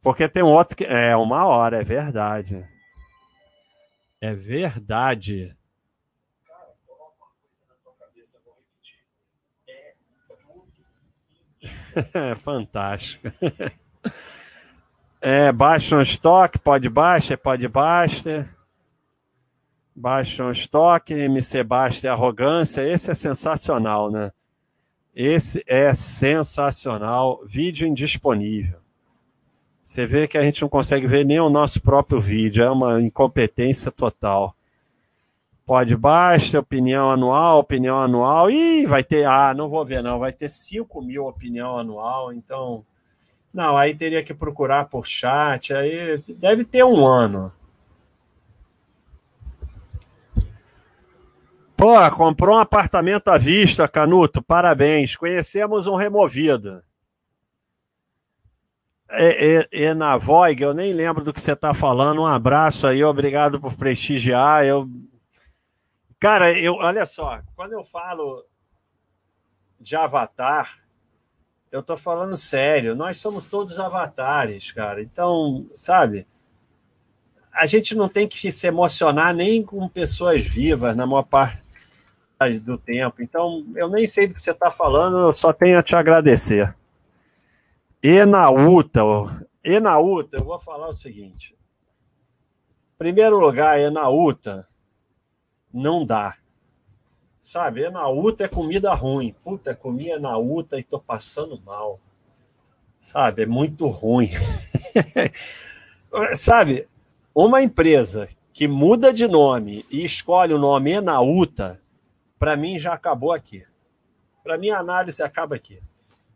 Porque 0.02 0.30
tem 0.30 0.44
um 0.44 0.52
outro 0.52 0.76
que 0.76 0.86
é 0.86 1.16
uma 1.16 1.46
hora, 1.46 1.82
é 1.82 1.84
verdade. 1.84 2.68
É 4.22 4.34
verdade. 4.34 5.56
É 12.14 12.36
fantástico. 12.44 13.28
É, 15.20 15.52
baixa 15.52 15.98
um 15.98 16.02
estoque, 16.02 16.60
pode 16.60 16.88
baixa, 16.88 17.36
pode 17.36 17.68
baixa. 17.68 18.48
Baixa 20.00 20.46
um 20.46 20.52
estoque, 20.52 21.12
MC 21.12 21.64
Basta 21.64 22.06
e 22.06 22.10
arrogância. 22.10 22.88
Esse 22.88 23.10
é 23.10 23.16
sensacional, 23.16 24.12
né? 24.12 24.32
Esse 25.16 25.64
é 25.66 25.92
sensacional. 25.92 27.42
Vídeo 27.48 27.88
indisponível. 27.88 28.78
Você 29.82 30.06
vê 30.06 30.28
que 30.28 30.38
a 30.38 30.44
gente 30.44 30.62
não 30.62 30.70
consegue 30.70 31.08
ver 31.08 31.26
nem 31.26 31.40
o 31.40 31.50
nosso 31.50 31.82
próprio 31.82 32.20
vídeo. 32.20 32.64
É 32.64 32.70
uma 32.70 33.02
incompetência 33.02 33.92
total. 33.92 34.56
Pode 35.66 35.98
basta, 35.98 36.60
opinião 36.60 37.10
anual, 37.10 37.58
opinião 37.58 38.00
anual. 38.00 38.52
Ih, 38.52 38.86
vai 38.86 39.04
ter. 39.04 39.26
Ah, 39.26 39.52
não 39.56 39.68
vou 39.68 39.84
ver, 39.84 40.04
não. 40.04 40.20
Vai 40.20 40.32
ter 40.32 40.48
5 40.48 41.02
mil 41.02 41.26
opinião 41.26 41.76
anual. 41.76 42.32
Então. 42.32 42.86
Não, 43.52 43.76
aí 43.76 43.96
teria 43.96 44.24
que 44.24 44.36
procurar 44.36 44.86
por 44.86 45.08
chat. 45.08 45.74
Aí 45.74 46.24
deve 46.38 46.64
ter 46.64 46.84
um 46.84 47.04
ano. 47.04 47.52
Pô, 51.78 51.94
comprou 52.10 52.58
um 52.58 52.60
apartamento 52.60 53.28
à 53.28 53.38
vista, 53.38 53.88
Canuto. 53.88 54.42
Parabéns. 54.42 55.16
Conhecemos 55.16 55.86
um 55.86 55.96
removido. 55.96 56.82
E, 59.12 59.68
e, 59.72 59.86
e 59.86 59.94
na 59.94 60.18
Voig, 60.18 60.60
eu 60.60 60.74
nem 60.74 60.92
lembro 60.92 61.24
do 61.24 61.32
que 61.32 61.40
você 61.40 61.52
está 61.52 61.76
falando. 61.76 62.22
Um 62.22 62.26
abraço 62.26 62.88
aí, 62.88 63.04
obrigado 63.04 63.62
por 63.62 63.76
prestigiar. 63.76 64.66
Eu, 64.66 64.90
cara, 66.20 66.52
eu, 66.52 66.74
olha 66.74 67.06
só, 67.06 67.42
quando 67.56 67.74
eu 67.74 67.84
falo 67.84 68.44
de 69.80 69.96
avatar, 69.96 70.80
eu 71.72 71.84
tô 71.84 71.96
falando 71.96 72.36
sério. 72.36 72.96
Nós 72.96 73.18
somos 73.18 73.46
todos 73.46 73.80
avatares, 73.80 74.72
cara. 74.72 75.00
Então, 75.00 75.70
sabe? 75.76 76.26
A 77.54 77.68
gente 77.68 77.94
não 77.94 78.10
tem 78.10 78.28
que 78.28 78.52
se 78.52 78.66
emocionar 78.66 79.32
nem 79.32 79.62
com 79.62 79.88
pessoas 79.88 80.44
vivas, 80.44 80.96
na 80.96 81.06
maior 81.06 81.24
parte 81.24 81.67
do 82.62 82.78
tempo. 82.78 83.22
Então, 83.22 83.66
eu 83.76 83.90
nem 83.90 84.06
sei 84.06 84.28
do 84.28 84.34
que 84.34 84.40
você 84.40 84.52
está 84.52 84.70
falando, 84.70 85.18
eu 85.28 85.34
só 85.34 85.52
tenho 85.52 85.80
a 85.80 85.84
te 85.84 85.96
agradecer. 85.96 86.76
Enauta, 88.02 89.02
Enauta, 89.64 90.38
eu 90.38 90.46
vou 90.46 90.60
falar 90.60 90.88
o 90.88 90.94
seguinte. 90.94 91.56
Em 92.94 92.98
primeiro 92.98 93.40
lugar, 93.40 93.80
Enauta 93.80 94.68
não 95.74 96.06
dá. 96.06 96.36
Sabe, 97.42 97.84
Enauta 97.84 98.44
é 98.44 98.48
comida 98.48 98.94
ruim. 98.94 99.36
Puta, 99.44 99.74
comi 99.74 100.10
Enauta 100.10 100.78
e 100.78 100.84
tô 100.84 101.00
passando 101.00 101.60
mal. 101.66 102.00
Sabe, 103.00 103.44
é 103.44 103.46
muito 103.46 103.88
ruim. 103.88 104.30
Sabe, 106.36 106.88
uma 107.34 107.62
empresa 107.62 108.30
que 108.54 108.68
muda 108.68 109.14
de 109.14 109.28
nome 109.28 109.86
e 109.92 110.04
escolhe 110.04 110.54
o 110.54 110.58
nome 110.58 110.92
Enauta 110.92 111.80
para 112.40 112.56
mim 112.56 112.78
já 112.78 112.94
acabou 112.94 113.32
aqui. 113.32 113.66
Para 114.44 114.58
mim 114.58 114.70
a 114.70 114.80
análise 114.80 115.22
acaba 115.22 115.56
aqui. 115.56 115.82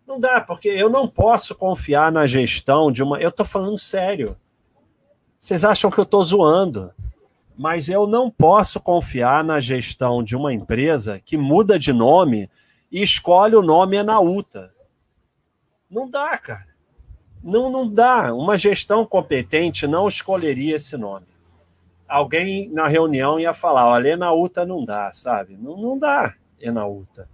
Não 0.06 0.20
dá, 0.20 0.42
porque 0.42 0.68
eu 0.68 0.90
não 0.90 1.08
posso 1.08 1.56
confiar 1.56 2.12
na 2.12 2.28
gestão 2.28 2.92
de 2.92 3.02
uma. 3.02 3.20
Eu 3.20 3.30
estou 3.30 3.46
falando 3.46 3.78
sério. 3.78 4.38
Vocês 5.40 5.64
acham 5.64 5.90
que 5.90 5.98
eu 5.98 6.04
estou 6.04 6.24
zoando? 6.24 6.92
Mas 7.58 7.90
eu 7.90 8.08
não 8.08 8.30
posso 8.30 8.80
confiar 8.80 9.44
na 9.44 9.60
gestão 9.60 10.24
de 10.24 10.36
uma 10.36 10.54
empresa 10.54 11.20
que 11.20 11.38
muda 11.38 11.80
de 11.80 11.94
nome 11.94 12.50
e 12.92 13.02
escolhe 13.02 13.56
o 13.56 13.62
nome 13.62 13.98
Enauta. 13.98 14.72
Não 15.90 16.10
dá, 16.10 16.38
cara. 16.38 16.68
Não, 17.44 17.70
não 17.70 17.88
dá. 17.88 18.34
Uma 18.34 18.58
gestão 18.58 19.06
competente 19.06 19.88
não 19.88 20.08
escolheria 20.08 20.76
esse 20.76 20.98
nome. 20.98 21.26
Alguém 22.12 22.70
na 22.72 22.90
reunião 22.90 23.40
ia 23.40 23.54
falar: 23.54 23.88
olha, 23.88 24.10
Enauta 24.10 24.66
não 24.66 24.84
dá, 24.84 25.14
sabe? 25.14 25.56
Não, 25.56 25.78
não 25.78 25.98
dá, 25.98 26.36
Enauta. 26.60 27.30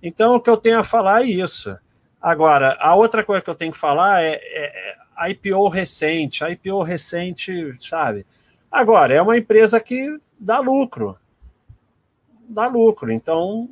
Então, 0.00 0.36
o 0.36 0.40
que 0.40 0.48
eu 0.48 0.56
tenho 0.56 0.78
a 0.78 0.84
falar 0.84 1.22
é 1.22 1.26
isso. 1.26 1.76
Agora, 2.20 2.76
a 2.78 2.94
outra 2.94 3.24
coisa 3.24 3.42
que 3.42 3.50
eu 3.50 3.54
tenho 3.56 3.72
que 3.72 3.78
falar 3.78 4.22
é, 4.22 4.38
é, 4.40 4.96
é 5.18 5.30
IPO 5.30 5.68
recente. 5.68 6.44
A 6.44 6.50
IPO 6.50 6.82
recente, 6.84 7.74
sabe? 7.80 8.24
Agora, 8.70 9.12
é 9.12 9.20
uma 9.20 9.36
empresa 9.36 9.80
que 9.80 10.16
dá 10.38 10.60
lucro. 10.60 11.18
Dá 12.48 12.68
lucro. 12.68 13.10
Então, 13.10 13.68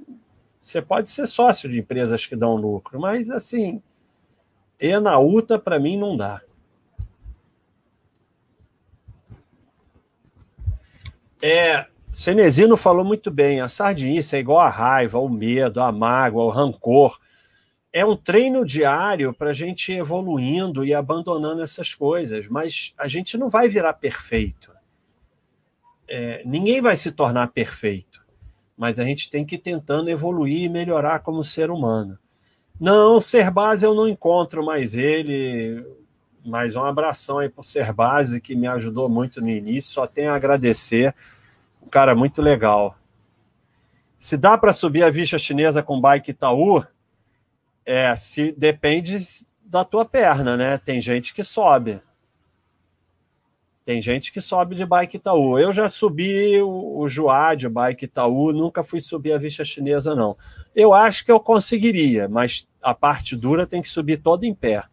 você 0.58 0.82
pode 0.82 1.08
ser 1.10 1.28
sócio 1.28 1.68
de 1.68 1.78
empresas 1.78 2.26
que 2.26 2.34
dão 2.34 2.56
lucro, 2.56 2.98
mas 2.98 3.30
assim, 3.30 3.80
Enauta 4.80 5.60
para 5.60 5.78
mim 5.78 5.96
não 5.96 6.16
dá. 6.16 6.40
É, 11.42 11.86
Cenezino 12.12 12.76
falou 12.76 13.04
muito 13.04 13.30
bem, 13.30 13.60
a 13.60 13.68
sardinice 13.68 14.36
é 14.36 14.40
igual 14.40 14.58
a 14.60 14.68
raiva, 14.68 15.18
o 15.18 15.28
medo, 15.28 15.80
a 15.80 15.90
mágoa, 15.90 16.44
o 16.44 16.50
rancor 16.50 17.18
é 17.92 18.04
um 18.04 18.16
treino 18.16 18.64
diário 18.64 19.32
para 19.32 19.50
a 19.50 19.54
gente 19.54 19.92
evoluindo 19.92 20.84
e 20.84 20.94
abandonando 20.94 21.62
essas 21.62 21.94
coisas, 21.94 22.46
mas 22.48 22.94
a 22.98 23.08
gente 23.08 23.36
não 23.36 23.48
vai 23.48 23.68
virar 23.68 23.94
perfeito. 23.94 24.70
É, 26.08 26.42
ninguém 26.44 26.80
vai 26.80 26.96
se 26.96 27.12
tornar 27.12 27.48
perfeito, 27.48 28.20
mas 28.76 28.98
a 28.98 29.04
gente 29.04 29.30
tem 29.30 29.44
que 29.44 29.56
ir 29.56 29.58
tentando 29.58 30.10
evoluir 30.10 30.64
e 30.64 30.68
melhorar 30.68 31.20
como 31.20 31.42
ser 31.42 31.70
humano. 31.70 32.18
Não, 32.78 33.20
ser 33.20 33.50
base 33.50 33.84
eu 33.84 33.94
não 33.94 34.08
encontro 34.08 34.64
mais 34.64 34.94
ele, 34.94 35.84
mas 36.44 36.76
um 36.76 36.84
abração 36.84 37.38
aí 37.38 37.48
por 37.48 37.64
ser 37.64 37.92
base 37.92 38.40
que 38.40 38.54
me 38.54 38.66
ajudou 38.66 39.08
muito 39.08 39.40
no 39.40 39.48
início, 39.48 39.92
só 39.92 40.06
tenho 40.06 40.32
a 40.32 40.36
agradecer. 40.36 41.14
Um 41.82 41.88
cara 41.88 42.14
muito 42.14 42.40
legal. 42.40 42.96
Se 44.18 44.36
dá 44.36 44.56
para 44.58 44.72
subir 44.72 45.02
a 45.02 45.12
ficha 45.12 45.38
chinesa 45.38 45.82
com 45.82 46.00
bike 46.00 46.30
Itaú, 46.30 46.84
é, 47.86 48.14
se 48.16 48.52
depende 48.52 49.18
da 49.64 49.84
tua 49.84 50.04
perna, 50.04 50.56
né? 50.56 50.78
Tem 50.78 51.00
gente 51.00 51.32
que 51.32 51.42
sobe. 51.42 52.00
Tem 53.84 54.02
gente 54.02 54.30
que 54.30 54.40
sobe 54.40 54.74
de 54.74 54.84
bike 54.84 55.16
Itaú. 55.16 55.58
Eu 55.58 55.72
já 55.72 55.88
subi 55.88 56.60
o, 56.60 56.98
o 56.98 57.08
Juá 57.08 57.54
de 57.54 57.68
bike 57.68 58.04
Itaú, 58.04 58.52
nunca 58.52 58.84
fui 58.84 59.00
subir 59.00 59.32
a 59.32 59.38
vista 59.38 59.64
chinesa, 59.64 60.14
não. 60.14 60.36
Eu 60.74 60.92
acho 60.92 61.24
que 61.24 61.32
eu 61.32 61.40
conseguiria, 61.40 62.28
mas 62.28 62.68
a 62.82 62.94
parte 62.94 63.34
dura 63.34 63.66
tem 63.66 63.80
que 63.80 63.88
subir 63.88 64.18
toda 64.18 64.46
em 64.46 64.54
pé. 64.54 64.84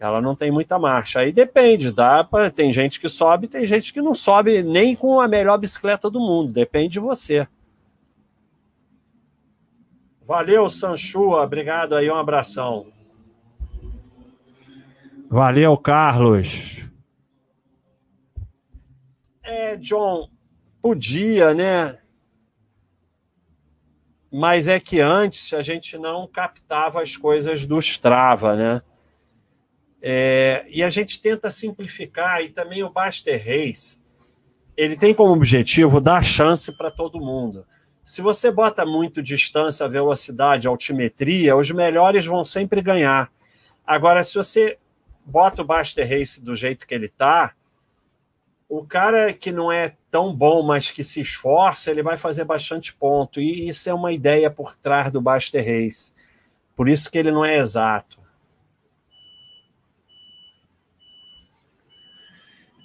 Ela 0.00 0.18
não 0.18 0.34
tem 0.34 0.50
muita 0.50 0.78
marcha. 0.78 1.20
Aí 1.20 1.30
depende, 1.30 1.92
dá 1.92 2.24
pra, 2.24 2.50
tem 2.50 2.72
gente 2.72 2.98
que 2.98 3.08
sobe, 3.10 3.46
tem 3.46 3.66
gente 3.66 3.92
que 3.92 4.00
não 4.00 4.14
sobe 4.14 4.62
nem 4.62 4.96
com 4.96 5.20
a 5.20 5.28
melhor 5.28 5.58
bicicleta 5.58 6.10
do 6.10 6.18
mundo. 6.18 6.50
Depende 6.50 6.94
de 6.94 7.00
você. 7.00 7.46
Valeu, 10.26 10.70
Sanchua. 10.70 11.42
Obrigado 11.42 11.94
aí, 11.94 12.10
um 12.10 12.16
abração. 12.16 12.86
Valeu, 15.28 15.76
Carlos. 15.76 16.80
É, 19.42 19.76
John, 19.76 20.30
podia, 20.80 21.52
né? 21.52 21.98
Mas 24.32 24.66
é 24.66 24.80
que 24.80 24.98
antes 24.98 25.52
a 25.52 25.60
gente 25.60 25.98
não 25.98 26.26
captava 26.26 27.02
as 27.02 27.18
coisas 27.18 27.66
do 27.66 27.78
Strava, 27.78 28.56
né? 28.56 28.82
É, 30.02 30.64
e 30.68 30.82
a 30.82 30.88
gente 30.88 31.20
tenta 31.20 31.50
simplificar, 31.50 32.42
e 32.42 32.48
também 32.48 32.82
o 32.82 32.90
Baster 32.90 33.38
Race, 33.38 33.98
ele 34.76 34.96
tem 34.96 35.12
como 35.14 35.32
objetivo 35.32 36.00
dar 36.00 36.22
chance 36.22 36.76
para 36.76 36.90
todo 36.90 37.20
mundo. 37.20 37.66
Se 38.02 38.22
você 38.22 38.50
bota 38.50 38.86
muito 38.86 39.22
distância, 39.22 39.86
velocidade, 39.88 40.66
altimetria, 40.66 41.56
os 41.56 41.70
melhores 41.70 42.24
vão 42.24 42.44
sempre 42.44 42.80
ganhar. 42.80 43.30
Agora, 43.86 44.22
se 44.22 44.34
você 44.34 44.78
bota 45.24 45.62
o 45.62 45.64
Baster 45.64 46.08
Race 46.08 46.42
do 46.42 46.54
jeito 46.54 46.86
que 46.86 46.94
ele 46.94 47.06
está, 47.06 47.54
o 48.68 48.86
cara 48.86 49.32
que 49.32 49.50
não 49.50 49.70
é 49.70 49.96
tão 50.10 50.32
bom, 50.32 50.62
mas 50.62 50.92
que 50.92 51.02
se 51.02 51.20
esforça, 51.20 51.90
ele 51.90 52.02
vai 52.02 52.16
fazer 52.16 52.44
bastante 52.44 52.94
ponto. 52.94 53.40
E 53.40 53.68
isso 53.68 53.90
é 53.90 53.92
uma 53.92 54.12
ideia 54.12 54.48
por 54.48 54.76
trás 54.76 55.10
do 55.10 55.20
Baster 55.20 55.64
Race. 55.64 56.12
Por 56.76 56.88
isso 56.88 57.10
que 57.10 57.18
ele 57.18 57.32
não 57.32 57.44
é 57.44 57.58
exato. 57.58 58.19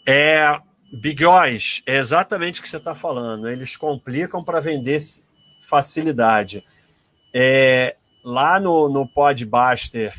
É, 0.06 0.62
Bigóis, 0.94 1.82
é 1.86 1.98
exatamente 1.98 2.60
o 2.60 2.64
que 2.64 2.70
você 2.70 2.78
está 2.78 2.94
falando. 2.94 3.50
Eles 3.50 3.76
complicam 3.76 4.44
para 4.44 4.62
vender 4.62 5.00
facilidade. 5.62 6.64
É, 7.34 7.96
lá 8.24 8.60
no, 8.60 8.88
no 8.88 9.08
Podbuster 9.08 10.14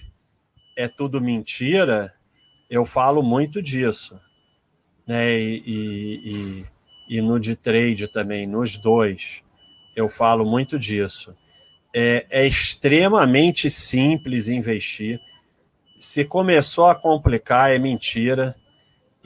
é 0.76 0.88
tudo 0.88 1.20
mentira, 1.20 2.12
eu 2.68 2.84
falo 2.84 3.22
muito 3.22 3.62
disso. 3.62 4.20
Né? 5.06 5.38
E, 5.38 5.62
e, 5.66 6.64
e, 7.08 7.18
e 7.18 7.22
no 7.22 7.38
de 7.38 7.54
trade 7.54 8.08
também, 8.08 8.46
nos 8.46 8.76
dois, 8.76 9.42
eu 9.94 10.08
falo 10.08 10.44
muito 10.44 10.78
disso. 10.78 11.34
É, 11.94 12.26
é 12.30 12.46
extremamente 12.46 13.70
simples 13.70 14.48
investir. 14.48 15.20
Se 15.96 16.24
começou 16.24 16.86
a 16.86 16.94
complicar, 16.94 17.70
é 17.70 17.78
mentira 17.78 18.54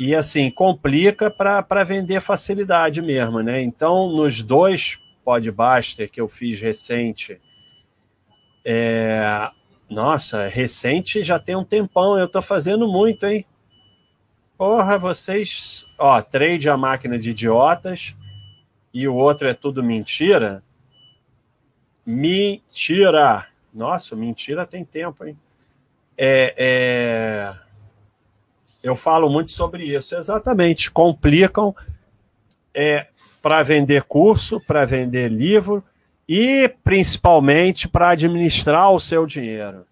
e 0.01 0.15
assim, 0.15 0.51
complica 0.51 1.31
para 1.31 1.85
vender 1.85 2.23
facilidade 2.23 3.03
mesmo, 3.03 3.43
né? 3.43 3.61
Então, 3.61 4.09
nos 4.11 4.41
dois 4.41 4.99
podbuster 5.23 6.11
que 6.11 6.19
eu 6.19 6.27
fiz 6.27 6.59
recente, 6.59 7.39
é... 8.65 9.51
nossa, 9.91 10.49
recente 10.49 11.23
já 11.23 11.39
tem 11.39 11.55
um 11.55 11.63
tempão, 11.63 12.19
eu 12.19 12.27
tô 12.27 12.41
fazendo 12.41 12.89
muito, 12.89 13.27
hein? 13.27 13.45
Porra, 14.57 14.99
vocês, 14.99 15.85
ó, 15.99 16.23
trade 16.23 16.71
a 16.71 16.79
máquina 16.79 17.19
de 17.19 17.29
idiotas 17.29 18.17
e 18.95 19.07
o 19.07 19.15
outro 19.15 19.51
é 19.51 19.53
tudo 19.53 19.85
mentira. 19.85 20.63
Mentira! 22.07 23.49
Nossa, 23.71 24.17
mentira 24.17 24.65
tem 24.65 24.83
tempo, 24.83 25.27
hein? 25.27 25.39
É, 26.17 26.55
é 26.57 27.70
eu 28.83 28.97
falo 28.97 29.29
muito 29.29 29.51
sobre 29.53 29.85
isso. 29.85 30.17
Exatamente. 30.17 30.91
Complicam 30.91 31.75
é, 32.75 33.07
para 33.43 33.63
vender 33.63 34.05
curso, 34.05 34.61
para 34.61 34.85
vender 34.85 35.31
livro 35.31 35.85
e 36.29 36.73
principalmente 36.83 37.89
para 37.89 38.11
administrar 38.11 38.91
o 38.91 39.01
seu 39.01 39.27
dinheiro. 39.27 39.87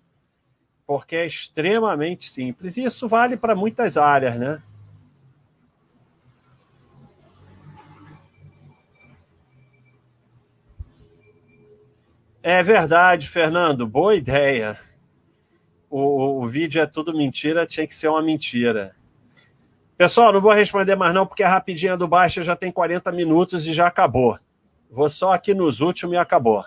Porque 0.87 1.17
é 1.17 1.27
extremamente 1.27 2.25
simples. 2.25 2.77
E 2.77 2.85
isso 2.85 3.07
vale 3.07 3.37
para 3.37 3.55
muitas 3.55 3.97
áreas, 3.97 4.37
né? 4.37 4.63
É 12.43 12.63
verdade, 12.63 13.29
Fernando. 13.29 13.87
Boa 13.87 14.15
ideia 14.15 14.79
o, 15.91 16.43
o 16.43 16.49
vídeo 16.49 16.81
é 16.81 16.87
tudo 16.87 17.17
mentira, 17.17 17.67
tinha 17.67 17.87
que 17.87 17.95
ser 17.95 18.09
uma 18.09 18.23
mentira. 18.23 18.95
Pessoal, 19.97 20.33
não 20.33 20.41
vou 20.41 20.53
responder 20.53 20.95
mais 20.95 21.13
não, 21.13 21.27
porque 21.27 21.43
a 21.43 21.49
rapidinha 21.49 21.97
do 21.97 22.07
baixo 22.07 22.43
já 22.43 22.55
tem 22.55 22.71
40 22.71 23.11
minutos 23.11 23.67
e 23.67 23.73
já 23.73 23.87
acabou. 23.87 24.39
Vou 24.91 25.09
só 25.11 25.33
aqui 25.33 25.53
nos 25.53 25.81
últimos 25.81 26.15
e 26.15 26.19
acabou. 26.19 26.65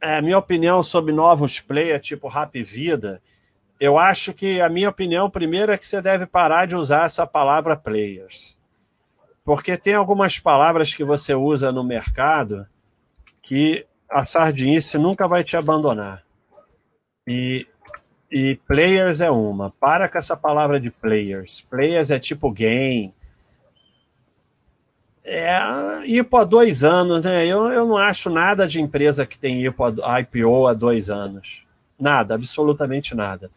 É, 0.00 0.22
minha 0.22 0.38
opinião 0.38 0.82
sobre 0.82 1.12
novos 1.12 1.60
players 1.60 2.06
tipo 2.06 2.28
Rap 2.28 2.62
Vida, 2.62 3.20
eu 3.78 3.98
acho 3.98 4.32
que 4.32 4.60
a 4.60 4.68
minha 4.68 4.88
opinião 4.88 5.28
primeiro 5.28 5.72
é 5.72 5.78
que 5.78 5.86
você 5.86 6.00
deve 6.00 6.26
parar 6.26 6.66
de 6.66 6.76
usar 6.76 7.06
essa 7.06 7.26
palavra 7.26 7.76
players. 7.76 8.58
Porque 9.44 9.76
tem 9.76 9.94
algumas 9.94 10.38
palavras 10.38 10.94
que 10.94 11.02
você 11.02 11.34
usa 11.34 11.72
no 11.72 11.82
mercado 11.82 12.66
que 13.42 13.86
a 14.10 14.24
sardinice 14.24 14.98
nunca 14.98 15.28
vai 15.28 15.44
te 15.44 15.56
abandonar. 15.56 16.22
E, 17.26 17.66
e 18.30 18.58
players 18.66 19.20
é 19.20 19.30
uma. 19.30 19.70
Para 19.70 20.08
com 20.08 20.18
essa 20.18 20.36
palavra 20.36 20.80
de 20.80 20.90
players. 20.90 21.60
Players 21.60 22.10
é 22.10 22.18
tipo 22.18 22.50
game. 22.50 23.14
É, 25.24 26.06
IPO 26.06 26.36
há 26.38 26.44
dois 26.44 26.82
anos, 26.82 27.22
né? 27.22 27.46
Eu, 27.46 27.66
eu 27.68 27.86
não 27.86 27.96
acho 27.96 28.28
nada 28.30 28.66
de 28.66 28.80
empresa 28.80 29.26
que 29.26 29.38
tem 29.38 29.64
IPO, 29.64 29.96
IPO 30.20 30.66
há 30.66 30.74
dois 30.74 31.08
anos. 31.08 31.64
Nada, 31.98 32.34
absolutamente 32.34 33.14
nada. 33.14 33.50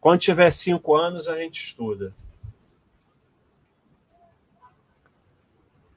Quando 0.00 0.20
tiver 0.20 0.50
cinco 0.50 0.94
anos, 0.94 1.26
a 1.26 1.36
gente 1.36 1.64
estuda. 1.64 2.12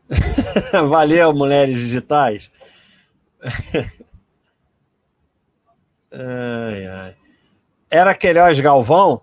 Valeu, 0.90 1.34
mulheres 1.34 1.76
digitais. 1.76 2.50
Ai, 6.12 6.88
ai. 6.88 7.16
Era 7.90 8.14
Queiroz 8.14 8.60
Galvão? 8.60 9.22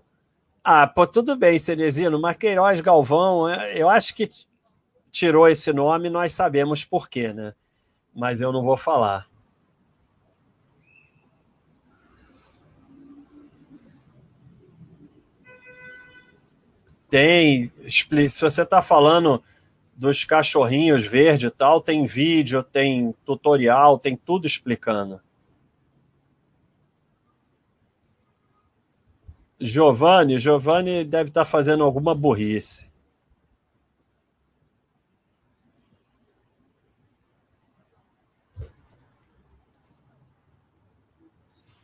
Ah, 0.63 0.85
pô, 0.87 1.07
tudo 1.07 1.35
bem, 1.35 1.57
Cenezino, 1.59 2.19
mas 2.19 2.35
Queiroz 2.35 2.81
Galvão, 2.81 3.47
é, 3.47 3.81
eu 3.81 3.89
acho 3.89 4.13
que 4.13 4.29
tirou 5.11 5.47
esse 5.47 5.71
nome, 5.71 6.09
nós 6.09 6.33
sabemos 6.33 6.83
por 6.83 7.09
quê, 7.09 7.31
né? 7.31 7.53
Mas 8.13 8.41
eu 8.41 8.51
não 8.51 8.63
vou 8.63 8.75
falar. 8.75 9.27
Tem, 17.09 17.71
se 17.87 18.41
você 18.41 18.63
está 18.63 18.81
falando 18.81 19.41
dos 19.97 20.23
cachorrinhos 20.23 21.05
verde 21.05 21.47
e 21.47 21.51
tal, 21.51 21.81
tem 21.81 22.05
vídeo, 22.05 22.61
tem 22.61 23.15
tutorial, 23.25 23.97
tem 23.97 24.15
tudo 24.15 24.45
explicando. 24.45 25.19
Giovanni, 29.59 30.37
Giovanni 30.37 31.03
deve 31.03 31.29
estar 31.29 31.43
tá 31.43 31.49
fazendo 31.49 31.83
alguma 31.83 32.13
burrice. 32.13 32.85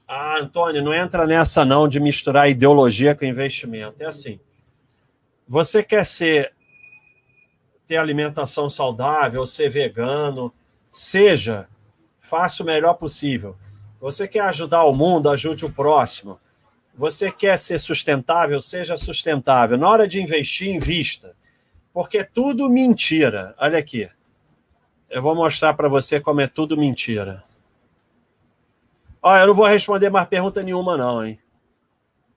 Ah, 0.07 0.38
Antônio, 0.39 0.84
não 0.84 0.93
entra 0.93 1.26
nessa 1.26 1.66
não 1.66 1.88
de 1.88 1.99
misturar 1.99 2.47
ideologia 2.47 3.16
com 3.16 3.26
investimento. 3.26 3.95
É 3.99 4.05
assim. 4.05 4.39
Você 5.47 5.82
quer 5.82 6.05
ser 6.05 6.53
ter 7.88 7.97
alimentação 7.97 8.69
saudável, 8.69 9.45
ser 9.45 9.69
vegano, 9.69 10.53
seja, 10.91 11.67
faça 12.21 12.63
o 12.63 12.65
melhor 12.65 12.95
possível. 12.95 13.55
Você 13.99 14.27
quer 14.27 14.41
ajudar 14.41 14.84
o 14.84 14.93
mundo, 14.93 15.29
ajude 15.29 15.65
o 15.65 15.71
próximo. 15.71 16.39
Você 16.95 17.31
quer 17.31 17.57
ser 17.57 17.79
sustentável, 17.79 18.61
seja 18.61 18.97
sustentável. 18.97 19.77
Na 19.77 19.89
hora 19.89 20.07
de 20.07 20.21
investir, 20.21 20.75
invista. 20.75 21.36
Porque 21.93 22.19
é 22.19 22.23
tudo 22.23 22.69
mentira. 22.69 23.55
Olha 23.57 23.79
aqui. 23.79 24.09
Eu 25.09 25.21
vou 25.21 25.36
mostrar 25.36 25.73
para 25.73 25.88
você 25.88 26.19
como 26.19 26.41
é 26.41 26.47
tudo 26.47 26.75
mentira. 26.75 27.43
Olha, 29.21 29.43
eu 29.43 29.47
não 29.47 29.53
vou 29.53 29.65
responder 29.65 30.09
mais 30.09 30.27
pergunta 30.27 30.61
nenhuma, 30.61 30.97
não, 30.97 31.25
hein? 31.25 31.39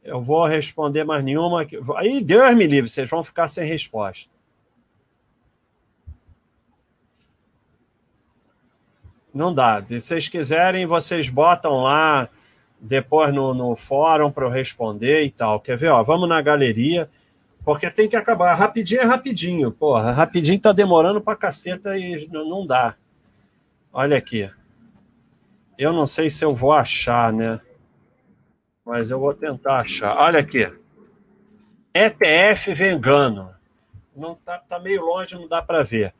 Eu 0.04 0.22
vou 0.22 0.46
responder 0.46 1.02
mais 1.02 1.24
nenhuma. 1.24 1.66
Aí, 1.96 2.22
Deus 2.22 2.54
me 2.54 2.66
livre, 2.66 2.88
vocês 2.88 3.10
vão 3.10 3.24
ficar 3.24 3.48
sem 3.48 3.66
resposta. 3.66 4.30
Não 9.36 9.52
dá. 9.52 9.82
Se 9.82 10.00
vocês 10.00 10.28
quiserem, 10.30 10.86
vocês 10.86 11.28
botam 11.28 11.82
lá 11.82 12.26
depois 12.80 13.34
no, 13.34 13.52
no 13.52 13.76
fórum 13.76 14.32
para 14.32 14.46
eu 14.46 14.50
responder 14.50 15.24
e 15.24 15.30
tal. 15.30 15.60
Quer 15.60 15.76
ver? 15.76 15.90
Ó, 15.90 16.02
vamos 16.02 16.26
na 16.26 16.40
galeria, 16.40 17.10
porque 17.62 17.90
tem 17.90 18.08
que 18.08 18.16
acabar. 18.16 18.54
Rapidinho 18.54 19.02
é 19.02 19.04
rapidinho. 19.04 19.70
Porra, 19.70 20.10
rapidinho 20.10 20.58
tá 20.58 20.72
demorando 20.72 21.20
pra 21.20 21.36
caceta 21.36 21.98
e 21.98 22.26
não 22.28 22.66
dá. 22.66 22.96
Olha 23.92 24.16
aqui. 24.16 24.50
Eu 25.76 25.92
não 25.92 26.06
sei 26.06 26.30
se 26.30 26.42
eu 26.42 26.54
vou 26.54 26.72
achar, 26.72 27.30
né? 27.30 27.60
Mas 28.86 29.10
eu 29.10 29.20
vou 29.20 29.34
tentar 29.34 29.80
achar. 29.80 30.16
Olha 30.16 30.40
aqui. 30.40 30.72
ETF 31.92 32.72
vegano. 32.72 33.50
Não 34.16 34.34
tá, 34.34 34.58
tá 34.58 34.78
meio 34.78 35.04
longe, 35.04 35.34
não 35.34 35.46
dá 35.46 35.60
para 35.60 35.82
ver. 35.82 36.14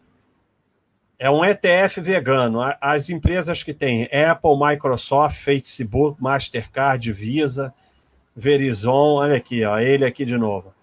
É 1.19 1.31
um 1.31 1.45
ETF 1.45 2.01
vegano. 2.01 2.61
As 2.81 3.09
empresas 3.09 3.63
que 3.63 3.73
têm 3.73 4.05
Apple, 4.05 4.59
Microsoft, 4.59 5.39
Facebook, 5.39 6.23
Mastercard, 6.23 7.11
Visa, 7.13 7.75
Verizon, 8.35 9.15
olha 9.15 9.37
aqui, 9.37 9.65
ó, 9.65 9.79
ele 9.79 10.05
aqui 10.05 10.25
de 10.25 10.37
novo. 10.37 10.75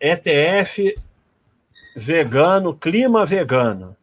ETF 0.00 0.98
vegano, 1.94 2.74
clima 2.74 3.26
vegano. 3.26 3.94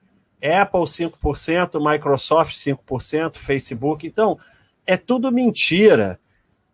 Apple 0.43 0.81
5%, 0.81 1.79
Microsoft 1.79 2.53
5%, 2.53 3.37
Facebook. 3.37 4.05
Então, 4.05 4.37
é 4.85 4.95
tudo 4.95 5.31
mentira. 5.31 6.19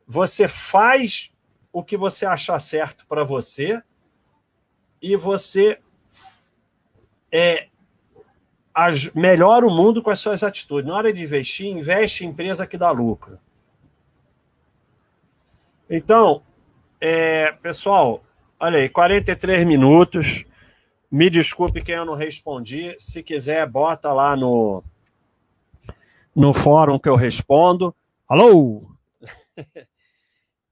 Você 0.05 0.47
faz 0.47 1.31
o 1.71 1.81
que 1.81 1.95
você 1.95 2.25
achar 2.25 2.59
certo 2.59 3.05
para 3.07 3.23
você 3.23 3.81
e 5.01 5.15
você 5.15 5.79
é, 7.31 7.69
melhora 9.13 9.65
o 9.65 9.71
mundo 9.71 10.01
com 10.01 10.09
as 10.09 10.19
suas 10.19 10.43
atitudes. 10.43 10.89
Na 10.89 10.95
hora 10.95 11.13
de 11.13 11.23
investir, 11.23 11.67
investe 11.67 12.25
em 12.25 12.29
empresa 12.29 12.65
que 12.65 12.77
dá 12.77 12.91
lucro. 12.91 13.39
Então, 15.89 16.41
é, 17.01 17.51
pessoal, 17.51 18.23
olha 18.59 18.79
aí, 18.79 18.87
43 18.87 19.65
minutos. 19.65 20.45
Me 21.11 21.29
desculpe 21.29 21.81
quem 21.81 21.95
eu 21.95 22.05
não 22.05 22.15
respondi. 22.15 22.95
Se 22.97 23.21
quiser, 23.21 23.67
bota 23.67 24.13
lá 24.13 24.35
no, 24.37 24.81
no 26.33 26.53
fórum 26.53 26.97
que 26.97 27.09
eu 27.09 27.15
respondo. 27.15 27.93
Alô? 28.27 28.89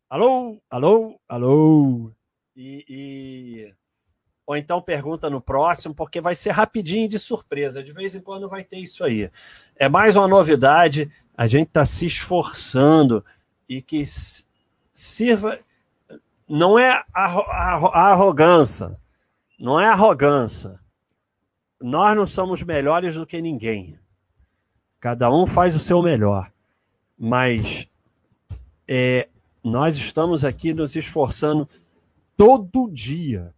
alô? 0.10 0.62
Alô? 0.70 1.20
Alô? 1.28 2.12
E, 2.56 2.86
e, 2.88 3.74
Ou 4.50 4.58
então 4.58 4.82
pergunta 4.82 5.30
no 5.30 5.40
próximo, 5.40 5.94
porque 5.94 6.20
vai 6.20 6.34
ser 6.34 6.50
rapidinho 6.50 7.08
de 7.08 7.20
surpresa. 7.20 7.84
De 7.84 7.92
vez 7.92 8.16
em 8.16 8.20
quando 8.20 8.50
vai 8.50 8.64
ter 8.64 8.78
isso 8.78 9.04
aí. 9.04 9.30
É 9.76 9.88
mais 9.88 10.16
uma 10.16 10.28
novidade. 10.28 11.08
A 11.38 11.46
gente 11.46 11.68
está 11.68 11.86
se 11.86 12.08
esforçando 12.08 13.24
e 13.70 13.80
que 13.80 14.04
sirva. 14.92 15.60
Não 16.48 16.80
é 16.80 17.04
a, 17.14 17.26
arrogância 18.12 19.00
não 19.60 19.80
é 19.80 19.86
arrogância. 19.88 20.80
Nós 21.80 22.18
não 22.18 22.26
somos 22.26 22.64
melhores 22.64 23.14
do 23.14 23.28
que 23.28 23.40
ninguém. 23.40 24.00
Cada 25.00 25.32
um 25.32 25.46
faz 25.46 25.76
o 25.76 25.80
seu 25.80 26.02
melhor. 26.02 26.52
Mas 27.16 27.88
é, 28.88 29.30
nós 29.64 29.96
estamos 29.96 30.44
aqui 30.44 30.74
nos 30.74 30.96
esforçando 30.96 31.70
todo 32.36 32.90
dia. 32.92 33.54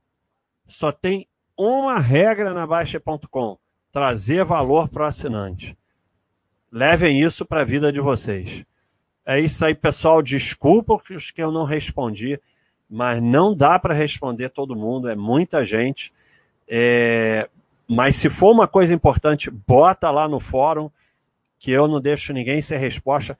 Só 0.71 0.91
tem 0.91 1.27
uma 1.57 1.99
regra 1.99 2.53
na 2.53 2.65
Baixa.com: 2.65 3.57
trazer 3.91 4.43
valor 4.43 4.89
para 4.89 5.03
o 5.03 5.07
assinante. 5.07 5.77
Levem 6.71 7.21
isso 7.21 7.45
para 7.45 7.61
a 7.61 7.65
vida 7.65 7.91
de 7.91 7.99
vocês. 7.99 8.63
É 9.25 9.39
isso 9.39 9.65
aí, 9.65 9.75
pessoal. 9.75 10.21
Desculpa 10.21 11.01
os 11.09 11.31
que 11.31 11.43
eu 11.43 11.51
não 11.51 11.65
respondi 11.65 12.39
mas 12.91 13.23
não 13.23 13.55
dá 13.55 13.79
para 13.79 13.93
responder 13.93 14.49
todo 14.49 14.75
mundo, 14.75 15.07
é 15.07 15.15
muita 15.15 15.63
gente. 15.63 16.11
É, 16.69 17.49
mas 17.87 18.17
se 18.17 18.29
for 18.29 18.51
uma 18.51 18.67
coisa 18.67 18.93
importante, 18.93 19.49
bota 19.49 20.11
lá 20.11 20.27
no 20.27 20.41
fórum, 20.41 20.91
que 21.57 21.71
eu 21.71 21.87
não 21.87 22.01
deixo 22.01 22.33
ninguém 22.33 22.61
sem 22.61 22.77
resposta. 22.77 23.39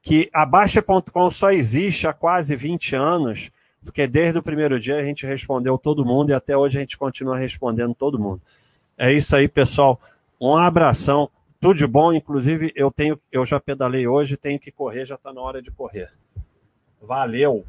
Que 0.00 0.30
a 0.32 0.46
Baixa.com 0.46 1.30
só 1.30 1.52
existe 1.52 2.06
há 2.06 2.14
quase 2.14 2.56
20 2.56 2.96
anos, 2.96 3.50
porque 3.84 4.06
desde 4.06 4.38
o 4.38 4.42
primeiro 4.42 4.78
dia 4.78 4.96
a 4.96 5.02
gente 5.02 5.26
respondeu 5.26 5.78
todo 5.78 6.04
mundo 6.04 6.30
e 6.30 6.34
até 6.34 6.56
hoje 6.56 6.78
a 6.78 6.80
gente 6.80 6.98
continua 6.98 7.38
respondendo 7.38 7.94
todo 7.94 8.18
mundo. 8.18 8.40
É 8.96 9.12
isso 9.12 9.34
aí, 9.34 9.48
pessoal. 9.48 10.00
Um 10.40 10.56
abração, 10.56 11.30
tudo 11.60 11.76
de 11.76 11.86
bom. 11.86 12.12
Inclusive, 12.12 12.72
eu 12.76 12.90
tenho, 12.90 13.18
eu 13.32 13.44
já 13.46 13.58
pedalei 13.58 14.06
hoje, 14.06 14.36
tenho 14.36 14.58
que 14.58 14.70
correr, 14.70 15.06
já 15.06 15.14
está 15.14 15.32
na 15.32 15.40
hora 15.40 15.62
de 15.62 15.70
correr. 15.70 16.12
Valeu! 17.00 17.64